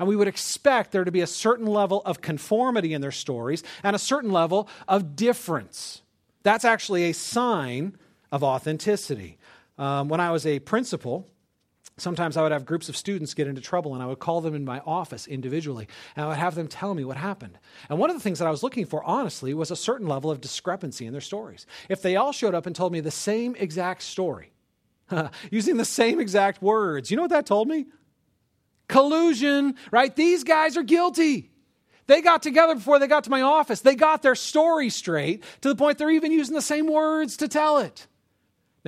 And 0.00 0.08
we 0.08 0.16
would 0.16 0.28
expect 0.28 0.90
there 0.90 1.04
to 1.04 1.12
be 1.12 1.20
a 1.20 1.26
certain 1.28 1.66
level 1.66 2.02
of 2.04 2.20
conformity 2.20 2.92
in 2.92 3.00
their 3.00 3.12
stories 3.12 3.62
and 3.84 3.94
a 3.94 4.00
certain 4.00 4.32
level 4.32 4.68
of 4.88 5.14
difference. 5.14 6.02
That's 6.42 6.64
actually 6.64 7.04
a 7.04 7.14
sign 7.14 7.96
of 8.32 8.42
authenticity. 8.42 9.38
Um, 9.76 10.08
when 10.08 10.20
I 10.20 10.32
was 10.32 10.44
a 10.44 10.58
principal, 10.58 11.28
sometimes 12.00 12.36
I 12.36 12.42
would 12.42 12.52
have 12.52 12.64
groups 12.64 12.88
of 12.88 12.96
students 12.96 13.34
get 13.34 13.46
into 13.46 13.60
trouble 13.60 13.94
and 13.94 14.02
I 14.02 14.06
would 14.06 14.18
call 14.18 14.40
them 14.40 14.54
in 14.54 14.64
my 14.64 14.80
office 14.80 15.26
individually 15.26 15.88
and 16.16 16.24
I 16.24 16.28
would 16.28 16.38
have 16.38 16.54
them 16.54 16.68
tell 16.68 16.94
me 16.94 17.04
what 17.04 17.16
happened. 17.16 17.58
And 17.88 17.98
one 17.98 18.10
of 18.10 18.16
the 18.16 18.22
things 18.22 18.38
that 18.38 18.48
I 18.48 18.50
was 18.50 18.62
looking 18.62 18.86
for, 18.86 19.02
honestly, 19.04 19.54
was 19.54 19.70
a 19.70 19.76
certain 19.76 20.06
level 20.06 20.30
of 20.30 20.40
discrepancy 20.40 21.06
in 21.06 21.12
their 21.12 21.20
stories. 21.20 21.66
If 21.88 22.02
they 22.02 22.16
all 22.16 22.32
showed 22.32 22.54
up 22.54 22.66
and 22.66 22.74
told 22.74 22.92
me 22.92 23.00
the 23.00 23.10
same 23.10 23.54
exact 23.56 24.02
story, 24.02 24.52
using 25.50 25.76
the 25.76 25.84
same 25.84 26.20
exact 26.20 26.62
words, 26.62 27.10
you 27.10 27.16
know 27.16 27.22
what 27.22 27.30
that 27.30 27.46
told 27.46 27.68
me? 27.68 27.86
collusion, 28.88 29.76
right? 29.90 30.14
These 30.14 30.44
guys 30.44 30.76
are 30.76 30.82
guilty. 30.82 31.50
They 32.06 32.22
got 32.22 32.42
together 32.42 32.74
before 32.74 32.98
they 32.98 33.06
got 33.06 33.24
to 33.24 33.30
my 33.30 33.42
office. 33.42 33.80
They 33.80 33.94
got 33.94 34.22
their 34.22 34.34
story 34.34 34.88
straight 34.88 35.44
to 35.60 35.68
the 35.68 35.76
point 35.76 35.98
they're 35.98 36.10
even 36.10 36.32
using 36.32 36.54
the 36.54 36.62
same 36.62 36.86
words 36.86 37.36
to 37.38 37.48
tell 37.48 37.78
it. 37.78 38.06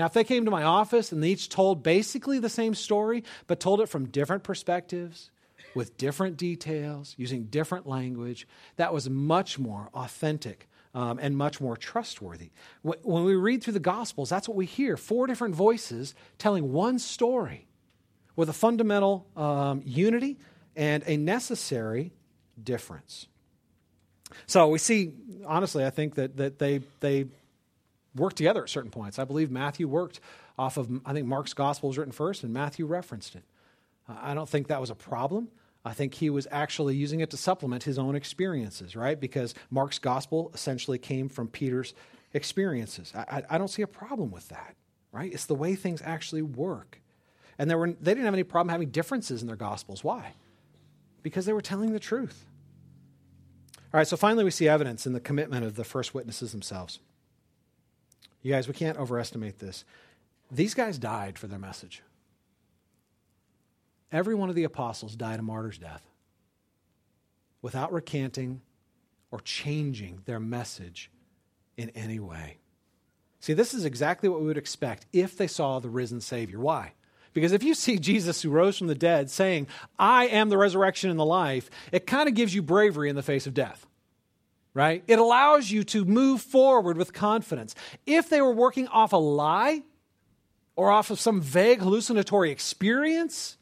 Now, 0.00 0.06
if 0.06 0.14
they 0.14 0.24
came 0.24 0.46
to 0.46 0.50
my 0.50 0.62
office 0.62 1.12
and 1.12 1.22
they 1.22 1.28
each 1.28 1.50
told 1.50 1.82
basically 1.82 2.38
the 2.38 2.48
same 2.48 2.74
story, 2.74 3.22
but 3.46 3.60
told 3.60 3.82
it 3.82 3.88
from 3.90 4.06
different 4.06 4.44
perspectives, 4.44 5.30
with 5.74 5.98
different 5.98 6.38
details, 6.38 7.14
using 7.18 7.44
different 7.44 7.86
language, 7.86 8.48
that 8.76 8.94
was 8.94 9.10
much 9.10 9.58
more 9.58 9.90
authentic 9.92 10.70
um, 10.94 11.18
and 11.20 11.36
much 11.36 11.60
more 11.60 11.76
trustworthy. 11.76 12.50
When 12.80 13.24
we 13.24 13.34
read 13.34 13.62
through 13.62 13.74
the 13.74 13.78
Gospels, 13.78 14.30
that's 14.30 14.48
what 14.48 14.56
we 14.56 14.64
hear 14.64 14.96
four 14.96 15.26
different 15.26 15.54
voices 15.54 16.14
telling 16.38 16.72
one 16.72 16.98
story 16.98 17.68
with 18.36 18.48
a 18.48 18.54
fundamental 18.54 19.26
um, 19.36 19.82
unity 19.84 20.38
and 20.76 21.04
a 21.06 21.18
necessary 21.18 22.10
difference. 22.64 23.26
So 24.46 24.68
we 24.68 24.78
see, 24.78 25.12
honestly, 25.44 25.84
I 25.84 25.90
think 25.90 26.14
that, 26.14 26.38
that 26.38 26.58
they, 26.58 26.80
they 27.00 27.26
work 28.14 28.34
together 28.34 28.62
at 28.62 28.68
certain 28.68 28.90
points. 28.90 29.18
I 29.18 29.24
believe 29.24 29.50
Matthew 29.50 29.88
worked 29.88 30.20
off 30.58 30.76
of, 30.76 30.90
I 31.06 31.12
think 31.12 31.26
Mark's 31.26 31.54
gospel 31.54 31.88
was 31.88 31.98
written 31.98 32.12
first, 32.12 32.42
and 32.42 32.52
Matthew 32.52 32.86
referenced 32.86 33.34
it. 33.34 33.44
Uh, 34.08 34.16
I 34.20 34.34
don't 34.34 34.48
think 34.48 34.68
that 34.68 34.80
was 34.80 34.90
a 34.90 34.94
problem. 34.94 35.48
I 35.84 35.92
think 35.92 36.14
he 36.14 36.28
was 36.28 36.46
actually 36.50 36.96
using 36.96 37.20
it 37.20 37.30
to 37.30 37.36
supplement 37.36 37.84
his 37.84 37.98
own 37.98 38.14
experiences, 38.14 38.94
right? 38.94 39.18
Because 39.18 39.54
Mark's 39.70 39.98
gospel 39.98 40.50
essentially 40.52 40.98
came 40.98 41.28
from 41.28 41.48
Peter's 41.48 41.94
experiences. 42.34 43.12
I, 43.14 43.20
I, 43.38 43.42
I 43.50 43.58
don't 43.58 43.68
see 43.68 43.82
a 43.82 43.86
problem 43.86 44.30
with 44.30 44.48
that, 44.48 44.76
right? 45.12 45.32
It's 45.32 45.46
the 45.46 45.54
way 45.54 45.74
things 45.74 46.02
actually 46.04 46.42
work. 46.42 47.00
And 47.58 47.72
were, 47.72 47.88
they 47.88 48.12
didn't 48.12 48.24
have 48.24 48.34
any 48.34 48.42
problem 48.42 48.70
having 48.70 48.90
differences 48.90 49.40
in 49.40 49.46
their 49.46 49.56
gospels. 49.56 50.04
Why? 50.04 50.34
Because 51.22 51.46
they 51.46 51.52
were 51.52 51.62
telling 51.62 51.92
the 51.92 52.00
truth. 52.00 52.44
All 53.92 53.98
right, 53.98 54.06
so 54.06 54.16
finally 54.16 54.44
we 54.44 54.50
see 54.50 54.68
evidence 54.68 55.06
in 55.06 55.12
the 55.14 55.20
commitment 55.20 55.64
of 55.64 55.76
the 55.76 55.84
first 55.84 56.14
witnesses 56.14 56.52
themselves. 56.52 57.00
You 58.42 58.52
guys, 58.52 58.68
we 58.68 58.74
can't 58.74 58.98
overestimate 58.98 59.58
this. 59.58 59.84
These 60.50 60.74
guys 60.74 60.98
died 60.98 61.38
for 61.38 61.46
their 61.46 61.58
message. 61.58 62.02
Every 64.12 64.34
one 64.34 64.48
of 64.48 64.54
the 64.54 64.64
apostles 64.64 65.14
died 65.14 65.38
a 65.38 65.42
martyr's 65.42 65.78
death 65.78 66.02
without 67.62 67.92
recanting 67.92 68.62
or 69.30 69.40
changing 69.40 70.22
their 70.24 70.40
message 70.40 71.10
in 71.76 71.90
any 71.90 72.18
way. 72.18 72.58
See, 73.38 73.52
this 73.52 73.72
is 73.72 73.84
exactly 73.84 74.28
what 74.28 74.40
we 74.40 74.46
would 74.46 74.58
expect 74.58 75.06
if 75.12 75.36
they 75.36 75.46
saw 75.46 75.78
the 75.78 75.88
risen 75.88 76.20
Savior. 76.20 76.58
Why? 76.58 76.92
Because 77.32 77.52
if 77.52 77.62
you 77.62 77.74
see 77.74 77.98
Jesus 77.98 78.42
who 78.42 78.50
rose 78.50 78.76
from 78.76 78.88
the 78.88 78.94
dead 78.94 79.30
saying, 79.30 79.68
I 79.98 80.26
am 80.26 80.48
the 80.48 80.58
resurrection 80.58 81.10
and 81.10 81.18
the 81.18 81.24
life, 81.24 81.70
it 81.92 82.06
kind 82.06 82.28
of 82.28 82.34
gives 82.34 82.54
you 82.54 82.62
bravery 82.62 83.08
in 83.08 83.16
the 83.16 83.22
face 83.22 83.46
of 83.46 83.54
death, 83.54 83.86
right? 84.74 85.02
It 85.06 85.18
allows 85.18 85.70
you 85.70 85.84
to 85.84 86.04
move 86.04 86.40
forward 86.40 86.96
with 86.96 87.12
confidence. 87.12 87.74
If 88.06 88.28
they 88.28 88.40
were 88.40 88.52
working 88.52 88.88
off 88.88 89.12
a 89.12 89.16
lie 89.16 89.82
or 90.76 90.90
off 90.90 91.10
of 91.10 91.20
some 91.20 91.40
vague 91.40 91.80
hallucinatory 91.80 92.50
experience, 92.50 93.56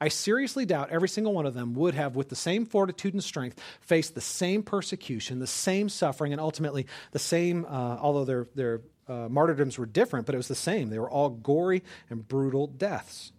I 0.00 0.08
seriously 0.08 0.66
doubt 0.66 0.90
every 0.90 1.08
single 1.08 1.32
one 1.32 1.46
of 1.46 1.54
them 1.54 1.74
would 1.74 1.94
have, 1.94 2.16
with 2.16 2.28
the 2.28 2.36
same 2.36 2.66
fortitude 2.66 3.14
and 3.14 3.24
strength, 3.24 3.60
faced 3.80 4.14
the 4.14 4.20
same 4.20 4.62
persecution, 4.62 5.38
the 5.38 5.46
same 5.46 5.88
suffering, 5.88 6.32
and 6.32 6.40
ultimately 6.40 6.86
the 7.12 7.18
same, 7.18 7.64
uh, 7.64 7.98
although 8.00 8.24
they're, 8.24 8.46
they're 8.54 8.80
uh, 9.08 9.28
martyrdoms 9.30 9.78
were 9.78 9.86
different, 9.86 10.26
but 10.26 10.34
it 10.34 10.38
was 10.38 10.48
the 10.48 10.54
same. 10.54 10.90
They 10.90 10.98
were 10.98 11.10
all 11.10 11.30
gory 11.30 11.82
and 12.10 12.26
brutal 12.26 12.66
deaths. 12.66 13.32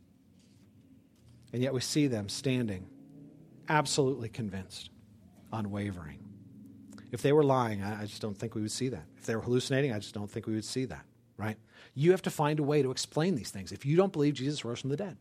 And 1.54 1.62
yet 1.62 1.74
we 1.74 1.82
see 1.82 2.08
them 2.08 2.30
standing 2.30 2.88
absolutely 3.70 4.30
convinced. 4.30 4.90
unwavering. 5.52 6.27
If 7.12 7.22
they 7.22 7.32
were 7.32 7.44
lying, 7.44 7.84
I, 7.84 8.02
I 8.02 8.06
just 8.06 8.22
don't 8.22 8.38
think 8.38 8.56
we 8.56 8.62
would 8.62 8.72
see 8.72 8.90
that. 8.90 9.06
If 9.18 9.26
they 9.26 9.36
were 9.36 9.42
hallucinating, 9.42 9.94
I 9.94 10.00
just 10.00 10.14
don't 10.14 10.30
think 10.30 10.46
we 10.46 10.54
would 10.56 10.66
see 10.66 10.86
that, 10.86 11.06
right? 11.38 11.58
You 11.94 12.12
have 12.12 12.22
to 12.24 12.30
find 12.30 12.60
a 12.60 12.64
way 12.64 12.82
to 12.82 12.92
explain 12.92 13.36
these 13.36 13.50
things. 13.50 13.72
If 13.72 13.86
you 13.86 13.96
don't 13.96 14.14
believe 14.14 14.34
Jesus 14.34 14.66
rose 14.66 14.82
from 14.82 14.90
the 14.90 14.98
dead, 14.98 15.18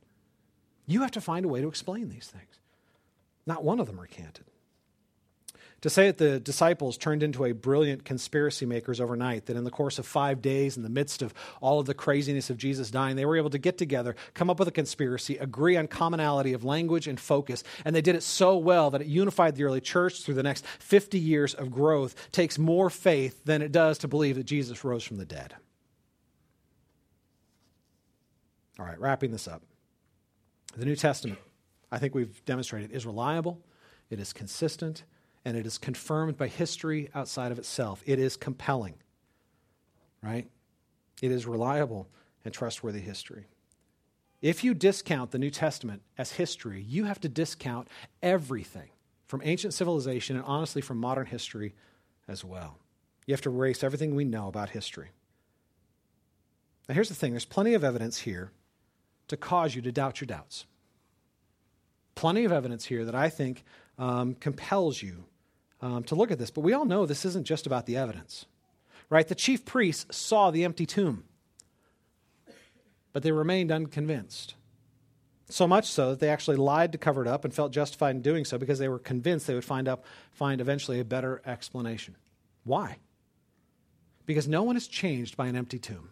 you 0.86 1.02
have 1.02 1.10
to 1.12 1.20
find 1.20 1.44
a 1.44 1.48
way 1.48 1.60
to 1.60 1.68
explain 1.68 2.08
these 2.08 2.26
things. 2.28 2.60
Not 3.46 3.64
one 3.64 3.80
of 3.80 3.86
them 3.86 4.00
recanted. 4.00 4.46
To 5.86 5.90
say 5.90 6.08
that 6.08 6.18
the 6.18 6.40
disciples 6.40 6.98
turned 6.98 7.22
into 7.22 7.44
a 7.44 7.52
brilliant 7.52 8.04
conspiracy 8.04 8.66
makers 8.66 9.00
overnight, 9.00 9.46
that 9.46 9.56
in 9.56 9.62
the 9.62 9.70
course 9.70 10.00
of 10.00 10.04
five 10.04 10.42
days, 10.42 10.76
in 10.76 10.82
the 10.82 10.88
midst 10.88 11.22
of 11.22 11.32
all 11.60 11.78
of 11.78 11.86
the 11.86 11.94
craziness 11.94 12.50
of 12.50 12.58
Jesus 12.58 12.90
dying, 12.90 13.14
they 13.14 13.24
were 13.24 13.36
able 13.36 13.50
to 13.50 13.58
get 13.58 13.78
together, 13.78 14.16
come 14.34 14.50
up 14.50 14.58
with 14.58 14.66
a 14.66 14.72
conspiracy, 14.72 15.36
agree 15.36 15.76
on 15.76 15.86
commonality 15.86 16.54
of 16.54 16.64
language 16.64 17.06
and 17.06 17.20
focus, 17.20 17.62
and 17.84 17.94
they 17.94 18.00
did 18.00 18.16
it 18.16 18.24
so 18.24 18.56
well 18.56 18.90
that 18.90 19.00
it 19.00 19.06
unified 19.06 19.54
the 19.54 19.62
early 19.62 19.80
church 19.80 20.24
through 20.24 20.34
the 20.34 20.42
next 20.42 20.66
50 20.66 21.20
years 21.20 21.54
of 21.54 21.70
growth, 21.70 22.32
takes 22.32 22.58
more 22.58 22.90
faith 22.90 23.44
than 23.44 23.62
it 23.62 23.70
does 23.70 23.98
to 23.98 24.08
believe 24.08 24.34
that 24.34 24.42
Jesus 24.42 24.82
rose 24.82 25.04
from 25.04 25.18
the 25.18 25.24
dead. 25.24 25.54
All 28.80 28.86
right, 28.86 28.98
wrapping 28.98 29.30
this 29.30 29.46
up. 29.46 29.62
The 30.76 30.84
New 30.84 30.96
Testament, 30.96 31.38
I 31.92 31.98
think 31.98 32.12
we've 32.12 32.44
demonstrated, 32.44 32.90
is 32.90 33.06
reliable, 33.06 33.62
it 34.10 34.18
is 34.18 34.32
consistent, 34.32 35.04
and 35.46 35.56
it 35.56 35.64
is 35.64 35.78
confirmed 35.78 36.36
by 36.36 36.48
history 36.48 37.08
outside 37.14 37.52
of 37.52 37.58
itself. 37.58 38.02
It 38.04 38.18
is 38.18 38.36
compelling, 38.36 38.94
right? 40.20 40.50
It 41.22 41.30
is 41.30 41.46
reliable 41.46 42.08
and 42.44 42.52
trustworthy 42.52 42.98
history. 42.98 43.46
If 44.42 44.64
you 44.64 44.74
discount 44.74 45.30
the 45.30 45.38
New 45.38 45.50
Testament 45.50 46.02
as 46.18 46.32
history, 46.32 46.82
you 46.82 47.04
have 47.04 47.20
to 47.20 47.28
discount 47.28 47.86
everything 48.24 48.90
from 49.28 49.40
ancient 49.44 49.72
civilization 49.72 50.34
and 50.34 50.44
honestly 50.44 50.82
from 50.82 50.98
modern 50.98 51.26
history 51.26 51.76
as 52.26 52.44
well. 52.44 52.78
You 53.24 53.32
have 53.32 53.42
to 53.42 53.50
erase 53.50 53.84
everything 53.84 54.16
we 54.16 54.24
know 54.24 54.48
about 54.48 54.70
history. 54.70 55.10
Now, 56.88 56.96
here's 56.96 57.08
the 57.08 57.14
thing 57.14 57.30
there's 57.30 57.44
plenty 57.44 57.74
of 57.74 57.84
evidence 57.84 58.18
here 58.18 58.50
to 59.28 59.36
cause 59.36 59.76
you 59.76 59.82
to 59.82 59.92
doubt 59.92 60.20
your 60.20 60.26
doubts. 60.26 60.66
Plenty 62.16 62.44
of 62.44 62.50
evidence 62.50 62.86
here 62.86 63.04
that 63.04 63.14
I 63.14 63.28
think 63.28 63.62
um, 63.96 64.34
compels 64.34 65.00
you 65.00 65.26
um, 65.80 66.04
to 66.04 66.14
look 66.14 66.30
at 66.30 66.38
this. 66.38 66.50
But 66.50 66.62
we 66.62 66.72
all 66.72 66.84
know 66.84 67.06
this 67.06 67.24
isn't 67.24 67.46
just 67.46 67.66
about 67.66 67.86
the 67.86 67.96
evidence, 67.96 68.46
right? 69.10 69.26
The 69.26 69.34
chief 69.34 69.64
priests 69.64 70.16
saw 70.16 70.50
the 70.50 70.64
empty 70.64 70.86
tomb, 70.86 71.24
but 73.12 73.22
they 73.22 73.32
remained 73.32 73.70
unconvinced. 73.70 74.54
So 75.48 75.68
much 75.68 75.86
so 75.86 76.10
that 76.10 76.20
they 76.20 76.28
actually 76.28 76.56
lied 76.56 76.92
to 76.92 76.98
cover 76.98 77.22
it 77.22 77.28
up 77.28 77.44
and 77.44 77.54
felt 77.54 77.72
justified 77.72 78.16
in 78.16 78.22
doing 78.22 78.44
so 78.44 78.58
because 78.58 78.80
they 78.80 78.88
were 78.88 78.98
convinced 78.98 79.46
they 79.46 79.54
would 79.54 79.64
find, 79.64 79.86
up, 79.86 80.04
find 80.32 80.60
eventually 80.60 80.98
a 80.98 81.04
better 81.04 81.40
explanation. 81.46 82.16
Why? 82.64 82.98
Because 84.24 84.48
no 84.48 84.64
one 84.64 84.76
is 84.76 84.88
changed 84.88 85.36
by 85.36 85.46
an 85.46 85.54
empty 85.54 85.78
tomb. 85.78 86.10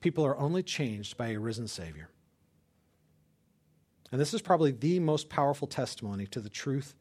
People 0.00 0.26
are 0.26 0.36
only 0.36 0.64
changed 0.64 1.16
by 1.16 1.28
a 1.28 1.38
risen 1.38 1.68
Savior. 1.68 2.10
And 4.10 4.20
this 4.20 4.34
is 4.34 4.42
probably 4.42 4.72
the 4.72 4.98
most 4.98 5.28
powerful 5.28 5.68
testimony 5.68 6.26
to 6.26 6.40
the 6.40 6.50
truth 6.50 6.94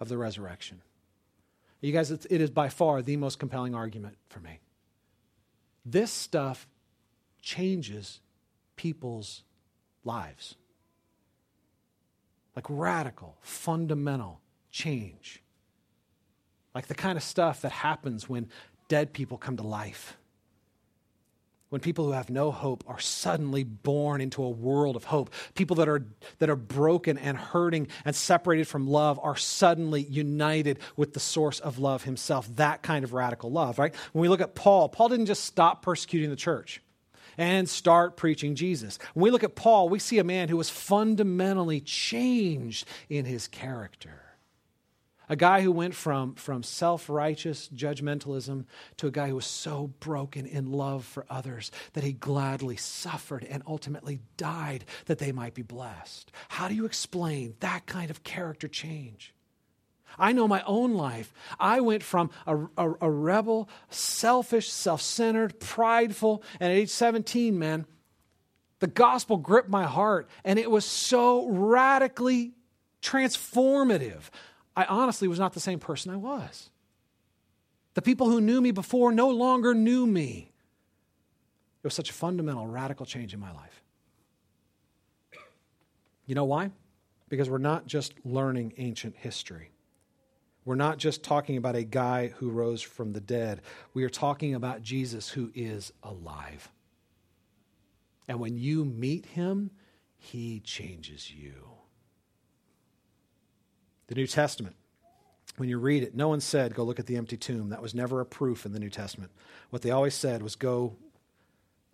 of 0.00 0.08
the 0.08 0.18
resurrection. 0.18 0.82
You 1.80 1.92
guys, 1.92 2.10
it 2.10 2.26
is 2.30 2.50
by 2.50 2.68
far 2.68 3.02
the 3.02 3.16
most 3.16 3.38
compelling 3.38 3.74
argument 3.74 4.16
for 4.28 4.40
me. 4.40 4.60
This 5.84 6.10
stuff 6.10 6.66
changes 7.42 8.20
people's 8.76 9.42
lives. 10.04 10.56
Like 12.54 12.64
radical, 12.68 13.36
fundamental 13.40 14.40
change. 14.70 15.42
Like 16.74 16.88
the 16.88 16.94
kind 16.94 17.16
of 17.16 17.22
stuff 17.22 17.62
that 17.62 17.72
happens 17.72 18.28
when 18.28 18.48
dead 18.88 19.12
people 19.12 19.38
come 19.38 19.56
to 19.58 19.62
life 19.62 20.16
when 21.76 21.82
people 21.82 22.06
who 22.06 22.12
have 22.12 22.30
no 22.30 22.50
hope 22.50 22.82
are 22.86 22.98
suddenly 22.98 23.62
born 23.62 24.22
into 24.22 24.42
a 24.42 24.48
world 24.48 24.96
of 24.96 25.04
hope 25.04 25.28
people 25.54 25.76
that 25.76 25.90
are 25.90 26.06
that 26.38 26.48
are 26.48 26.56
broken 26.56 27.18
and 27.18 27.36
hurting 27.36 27.86
and 28.06 28.16
separated 28.16 28.66
from 28.66 28.88
love 28.88 29.20
are 29.22 29.36
suddenly 29.36 30.00
united 30.04 30.78
with 30.96 31.12
the 31.12 31.20
source 31.20 31.60
of 31.60 31.78
love 31.78 32.04
himself 32.04 32.48
that 32.56 32.80
kind 32.80 33.04
of 33.04 33.12
radical 33.12 33.50
love 33.50 33.78
right 33.78 33.94
when 34.12 34.22
we 34.22 34.28
look 34.30 34.40
at 34.40 34.54
paul 34.54 34.88
paul 34.88 35.10
didn't 35.10 35.26
just 35.26 35.44
stop 35.44 35.82
persecuting 35.82 36.30
the 36.30 36.36
church 36.36 36.80
and 37.36 37.68
start 37.68 38.16
preaching 38.16 38.54
Jesus. 38.54 38.98
When 39.12 39.24
we 39.24 39.30
look 39.30 39.44
at 39.44 39.54
Paul, 39.54 39.90
we 39.90 39.98
see 39.98 40.18
a 40.18 40.24
man 40.24 40.48
who 40.48 40.56
was 40.56 40.70
fundamentally 40.70 41.82
changed 41.82 42.88
in 43.10 43.26
his 43.26 43.46
character. 43.46 44.25
A 45.28 45.36
guy 45.36 45.62
who 45.62 45.72
went 45.72 45.94
from, 45.94 46.34
from 46.34 46.62
self 46.62 47.08
righteous 47.08 47.68
judgmentalism 47.74 48.64
to 48.98 49.06
a 49.08 49.10
guy 49.10 49.28
who 49.28 49.36
was 49.36 49.46
so 49.46 49.88
broken 50.00 50.46
in 50.46 50.70
love 50.70 51.04
for 51.04 51.26
others 51.28 51.72
that 51.94 52.04
he 52.04 52.12
gladly 52.12 52.76
suffered 52.76 53.44
and 53.44 53.62
ultimately 53.66 54.20
died 54.36 54.84
that 55.06 55.18
they 55.18 55.32
might 55.32 55.54
be 55.54 55.62
blessed. 55.62 56.30
How 56.48 56.68
do 56.68 56.74
you 56.74 56.84
explain 56.84 57.54
that 57.60 57.86
kind 57.86 58.10
of 58.10 58.22
character 58.22 58.68
change? 58.68 59.34
I 60.18 60.32
know 60.32 60.48
my 60.48 60.62
own 60.66 60.94
life. 60.94 61.32
I 61.58 61.80
went 61.80 62.02
from 62.02 62.30
a, 62.46 62.56
a, 62.78 62.94
a 63.02 63.10
rebel, 63.10 63.68
selfish, 63.90 64.70
self 64.70 65.02
centered, 65.02 65.60
prideful, 65.60 66.42
and 66.60 66.72
at 66.72 66.78
age 66.78 66.90
17, 66.90 67.58
man, 67.58 67.86
the 68.78 68.86
gospel 68.86 69.38
gripped 69.38 69.68
my 69.68 69.84
heart 69.84 70.28
and 70.44 70.58
it 70.58 70.70
was 70.70 70.84
so 70.84 71.48
radically 71.48 72.52
transformative. 73.02 74.30
I 74.76 74.84
honestly 74.84 75.26
was 75.26 75.38
not 75.38 75.54
the 75.54 75.60
same 75.60 75.78
person 75.78 76.12
I 76.12 76.16
was. 76.16 76.70
The 77.94 78.02
people 78.02 78.28
who 78.28 78.42
knew 78.42 78.60
me 78.60 78.72
before 78.72 79.10
no 79.10 79.30
longer 79.30 79.74
knew 79.74 80.06
me. 80.06 80.52
It 81.82 81.86
was 81.86 81.94
such 81.94 82.10
a 82.10 82.12
fundamental, 82.12 82.66
radical 82.66 83.06
change 83.06 83.32
in 83.32 83.40
my 83.40 83.52
life. 83.52 83.82
You 86.26 86.34
know 86.34 86.44
why? 86.44 86.72
Because 87.28 87.48
we're 87.48 87.58
not 87.58 87.86
just 87.86 88.12
learning 88.24 88.74
ancient 88.76 89.16
history. 89.16 89.70
We're 90.66 90.74
not 90.74 90.98
just 90.98 91.22
talking 91.22 91.56
about 91.56 91.76
a 91.76 91.84
guy 91.84 92.28
who 92.36 92.50
rose 92.50 92.82
from 92.82 93.12
the 93.12 93.20
dead. 93.20 93.62
We 93.94 94.04
are 94.04 94.10
talking 94.10 94.54
about 94.54 94.82
Jesus 94.82 95.28
who 95.28 95.52
is 95.54 95.92
alive. 96.02 96.70
And 98.28 98.40
when 98.40 98.58
you 98.58 98.84
meet 98.84 99.26
him, 99.26 99.70
he 100.18 100.60
changes 100.60 101.32
you. 101.32 101.75
The 104.08 104.14
New 104.14 104.26
Testament, 104.26 104.76
when 105.56 105.68
you 105.68 105.78
read 105.78 106.02
it, 106.02 106.14
no 106.14 106.28
one 106.28 106.40
said, 106.40 106.74
go 106.74 106.84
look 106.84 107.00
at 107.00 107.06
the 107.06 107.16
empty 107.16 107.36
tomb. 107.36 107.70
That 107.70 107.82
was 107.82 107.94
never 107.94 108.20
a 108.20 108.26
proof 108.26 108.64
in 108.64 108.72
the 108.72 108.78
New 108.78 108.90
Testament. 108.90 109.32
What 109.70 109.82
they 109.82 109.90
always 109.90 110.14
said 110.14 110.42
was, 110.42 110.54
go 110.54 110.96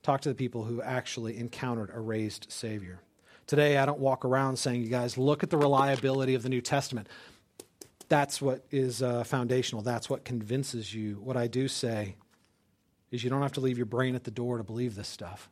talk 0.02 0.20
to 0.22 0.28
the 0.28 0.34
people 0.34 0.64
who 0.64 0.82
actually 0.82 1.38
encountered 1.38 1.90
a 1.94 2.00
raised 2.00 2.46
Savior. 2.50 3.00
Today, 3.46 3.78
I 3.78 3.86
don't 3.86 3.98
walk 3.98 4.24
around 4.24 4.56
saying, 4.56 4.82
you 4.82 4.88
guys, 4.88 5.16
look 5.16 5.42
at 5.42 5.50
the 5.50 5.56
reliability 5.56 6.34
of 6.34 6.42
the 6.42 6.48
New 6.48 6.60
Testament. 6.60 7.08
That's 8.08 8.42
what 8.42 8.64
is 8.70 9.02
uh, 9.02 9.24
foundational. 9.24 9.82
That's 9.82 10.10
what 10.10 10.24
convinces 10.24 10.92
you. 10.92 11.14
What 11.14 11.36
I 11.36 11.46
do 11.46 11.66
say 11.66 12.16
is, 13.10 13.24
you 13.24 13.30
don't 13.30 13.42
have 13.42 13.52
to 13.52 13.60
leave 13.60 13.78
your 13.78 13.86
brain 13.86 14.14
at 14.14 14.24
the 14.24 14.30
door 14.30 14.58
to 14.58 14.64
believe 14.64 14.94
this 14.94 15.08
stuff. 15.08 15.48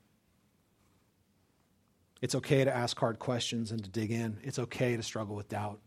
It's 2.21 2.35
okay 2.35 2.65
to 2.65 2.75
ask 2.75 2.99
hard 2.99 3.19
questions 3.19 3.71
and 3.71 3.83
to 3.83 3.89
dig 3.89 4.11
in. 4.11 4.39
It's 4.43 4.59
okay 4.59 4.97
to 4.97 5.03
struggle 5.03 5.35
with 5.35 5.49
doubt. 5.49 5.81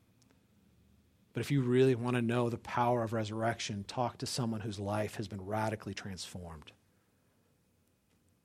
But 1.34 1.41
if 1.41 1.49
you 1.49 1.61
really 1.61 1.95
want 1.95 2.15
to 2.15 2.21
know 2.21 2.49
the 2.49 2.57
power 2.57 3.03
of 3.03 3.11
resurrection, 3.11 3.86
talk 3.88 4.19
to 4.19 4.25
someone 4.25 4.61
whose 4.61 4.79
life 4.79 5.15
has 5.15 5.27
been 5.27 5.43
radically 5.43 5.93
transformed. 5.93 6.71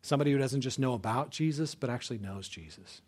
Somebody 0.01 0.33
who 0.33 0.39
doesn't 0.39 0.63
just 0.63 0.79
know 0.79 0.95
about 0.95 1.31
Jesus, 1.31 1.75
but 1.75 1.91
actually 1.91 2.19
knows 2.19 2.49
Jesus. 2.49 3.03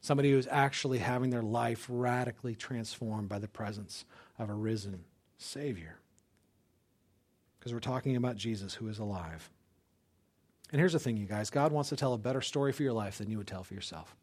Somebody 0.00 0.32
who 0.32 0.38
is 0.38 0.48
actually 0.50 0.98
having 0.98 1.30
their 1.30 1.42
life 1.42 1.86
radically 1.88 2.54
transformed 2.54 3.28
by 3.28 3.38
the 3.38 3.48
presence 3.48 4.04
of 4.38 4.50
a 4.50 4.54
risen 4.54 5.04
Savior. 5.38 5.98
Because 7.58 7.72
we're 7.72 7.80
talking 7.80 8.16
about 8.16 8.36
Jesus 8.36 8.74
who 8.74 8.88
is 8.88 8.98
alive. 8.98 9.50
And 10.72 10.80
here's 10.80 10.92
the 10.92 10.98
thing, 10.98 11.16
you 11.16 11.26
guys 11.26 11.50
God 11.50 11.72
wants 11.72 11.90
to 11.90 11.96
tell 11.96 12.14
a 12.14 12.18
better 12.18 12.40
story 12.40 12.72
for 12.72 12.82
your 12.82 12.92
life 12.92 13.18
than 13.18 13.30
you 13.30 13.38
would 13.38 13.46
tell 13.46 13.62
for 13.62 13.74
yourself. 13.74 14.16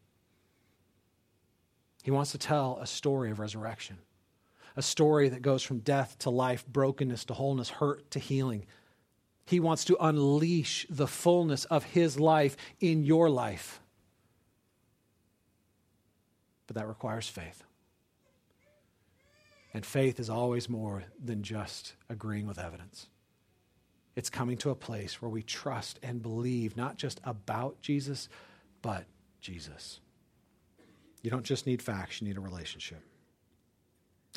He 2.02 2.10
wants 2.10 2.32
to 2.32 2.38
tell 2.38 2.78
a 2.80 2.86
story 2.86 3.30
of 3.30 3.38
resurrection, 3.38 3.98
a 4.76 4.82
story 4.82 5.28
that 5.28 5.40
goes 5.40 5.62
from 5.62 5.78
death 5.78 6.18
to 6.20 6.30
life, 6.30 6.66
brokenness 6.66 7.24
to 7.26 7.34
wholeness, 7.34 7.70
hurt 7.70 8.10
to 8.10 8.18
healing. 8.18 8.66
He 9.46 9.60
wants 9.60 9.84
to 9.86 9.96
unleash 10.04 10.86
the 10.90 11.06
fullness 11.06 11.64
of 11.66 11.84
His 11.84 12.18
life 12.18 12.56
in 12.80 13.04
your 13.04 13.30
life. 13.30 13.80
But 16.66 16.76
that 16.76 16.88
requires 16.88 17.28
faith. 17.28 17.62
And 19.72 19.86
faith 19.86 20.20
is 20.20 20.28
always 20.28 20.68
more 20.68 21.04
than 21.22 21.42
just 21.42 21.94
agreeing 22.10 22.46
with 22.46 22.58
evidence. 22.58 23.08
It's 24.14 24.28
coming 24.28 24.58
to 24.58 24.70
a 24.70 24.74
place 24.74 25.22
where 25.22 25.30
we 25.30 25.42
trust 25.42 25.98
and 26.02 26.20
believe 26.20 26.76
not 26.76 26.98
just 26.98 27.20
about 27.24 27.80
Jesus, 27.80 28.28
but 28.82 29.06
Jesus. 29.40 30.00
You 31.22 31.30
don't 31.30 31.44
just 31.44 31.66
need 31.66 31.80
facts, 31.80 32.20
you 32.20 32.28
need 32.28 32.36
a 32.36 32.40
relationship. 32.40 33.02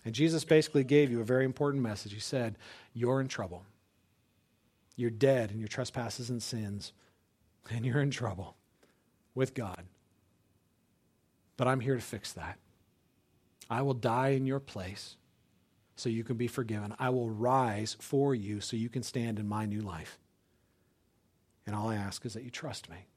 And 0.05 0.13
Jesus 0.13 0.45
basically 0.45 0.83
gave 0.83 1.11
you 1.11 1.19
a 1.19 1.25
very 1.25 1.45
important 1.45 1.81
message. 1.81 2.13
He 2.13 2.19
said, 2.19 2.57
You're 2.93 3.19
in 3.19 3.27
trouble. 3.27 3.63
You're 4.95 5.09
dead 5.09 5.51
in 5.51 5.59
your 5.59 5.67
trespasses 5.67 6.29
and 6.29 6.41
sins, 6.41 6.93
and 7.69 7.85
you're 7.85 8.01
in 8.01 8.11
trouble 8.11 8.55
with 9.33 9.53
God. 9.53 9.83
But 11.57 11.67
I'm 11.67 11.79
here 11.79 11.95
to 11.95 12.01
fix 12.01 12.31
that. 12.33 12.57
I 13.69 13.81
will 13.81 13.93
die 13.93 14.29
in 14.29 14.45
your 14.45 14.59
place 14.59 15.17
so 15.95 16.09
you 16.09 16.23
can 16.23 16.37
be 16.37 16.47
forgiven. 16.47 16.93
I 16.99 17.09
will 17.09 17.29
rise 17.29 17.97
for 17.99 18.35
you 18.35 18.61
so 18.61 18.77
you 18.77 18.89
can 18.89 19.03
stand 19.03 19.39
in 19.39 19.47
my 19.47 19.65
new 19.65 19.81
life. 19.81 20.19
And 21.65 21.75
all 21.75 21.89
I 21.89 21.95
ask 21.95 22.25
is 22.25 22.33
that 22.33 22.43
you 22.43 22.51
trust 22.51 22.89
me, 22.89 23.07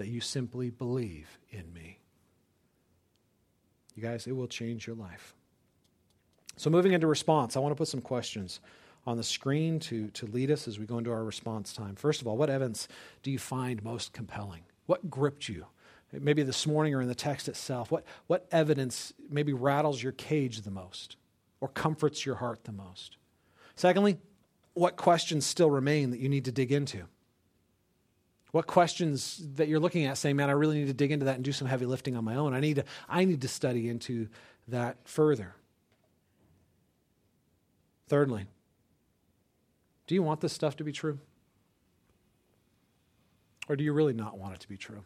that 0.00 0.08
you 0.08 0.18
simply 0.18 0.70
believe 0.70 1.38
in 1.50 1.70
me. 1.74 1.98
You 3.94 4.02
guys, 4.02 4.26
it 4.26 4.32
will 4.32 4.48
change 4.48 4.86
your 4.86 4.96
life. 4.96 5.34
So, 6.56 6.70
moving 6.70 6.92
into 6.92 7.06
response, 7.06 7.54
I 7.54 7.60
want 7.60 7.72
to 7.72 7.76
put 7.76 7.88
some 7.88 8.00
questions 8.00 8.60
on 9.06 9.18
the 9.18 9.22
screen 9.22 9.78
to, 9.80 10.08
to 10.08 10.24
lead 10.24 10.50
us 10.50 10.66
as 10.66 10.78
we 10.78 10.86
go 10.86 10.96
into 10.96 11.12
our 11.12 11.22
response 11.22 11.74
time. 11.74 11.96
First 11.96 12.22
of 12.22 12.26
all, 12.26 12.38
what 12.38 12.48
evidence 12.48 12.88
do 13.22 13.30
you 13.30 13.38
find 13.38 13.84
most 13.84 14.14
compelling? 14.14 14.62
What 14.86 15.10
gripped 15.10 15.50
you? 15.50 15.66
Maybe 16.14 16.44
this 16.44 16.66
morning 16.66 16.94
or 16.94 17.02
in 17.02 17.08
the 17.08 17.14
text 17.14 17.46
itself. 17.46 17.90
What, 17.90 18.04
what 18.26 18.46
evidence 18.50 19.12
maybe 19.28 19.52
rattles 19.52 20.02
your 20.02 20.12
cage 20.12 20.62
the 20.62 20.70
most 20.70 21.16
or 21.60 21.68
comforts 21.68 22.24
your 22.24 22.36
heart 22.36 22.64
the 22.64 22.72
most? 22.72 23.18
Secondly, 23.76 24.16
what 24.72 24.96
questions 24.96 25.44
still 25.44 25.70
remain 25.70 26.10
that 26.10 26.20
you 26.20 26.30
need 26.30 26.46
to 26.46 26.52
dig 26.52 26.72
into? 26.72 27.04
What 28.52 28.66
questions 28.66 29.40
that 29.54 29.68
you're 29.68 29.80
looking 29.80 30.06
at 30.06 30.18
saying, 30.18 30.36
man, 30.36 30.48
I 30.50 30.52
really 30.52 30.78
need 30.78 30.88
to 30.88 30.94
dig 30.94 31.12
into 31.12 31.26
that 31.26 31.36
and 31.36 31.44
do 31.44 31.52
some 31.52 31.68
heavy 31.68 31.86
lifting 31.86 32.16
on 32.16 32.24
my 32.24 32.34
own. 32.34 32.52
I 32.52 32.60
need 32.60 32.76
to, 32.76 32.84
I 33.08 33.24
need 33.24 33.42
to 33.42 33.48
study 33.48 33.88
into 33.88 34.28
that 34.68 34.96
further. 35.04 35.54
Thirdly, 38.08 38.46
do 40.08 40.14
you 40.16 40.22
want 40.22 40.40
this 40.40 40.52
stuff 40.52 40.76
to 40.76 40.84
be 40.84 40.92
true? 40.92 41.20
Or 43.68 43.76
do 43.76 43.84
you 43.84 43.92
really 43.92 44.14
not 44.14 44.36
want 44.36 44.54
it 44.54 44.60
to 44.60 44.68
be 44.68 44.76
true? 44.76 45.04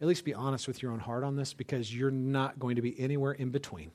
At 0.00 0.08
least 0.08 0.24
be 0.24 0.34
honest 0.34 0.66
with 0.66 0.82
your 0.82 0.90
own 0.90 0.98
heart 0.98 1.22
on 1.22 1.36
this 1.36 1.54
because 1.54 1.94
you're 1.94 2.10
not 2.10 2.58
going 2.58 2.74
to 2.74 2.82
be 2.82 2.98
anywhere 2.98 3.32
in 3.32 3.50
between. 3.50 3.92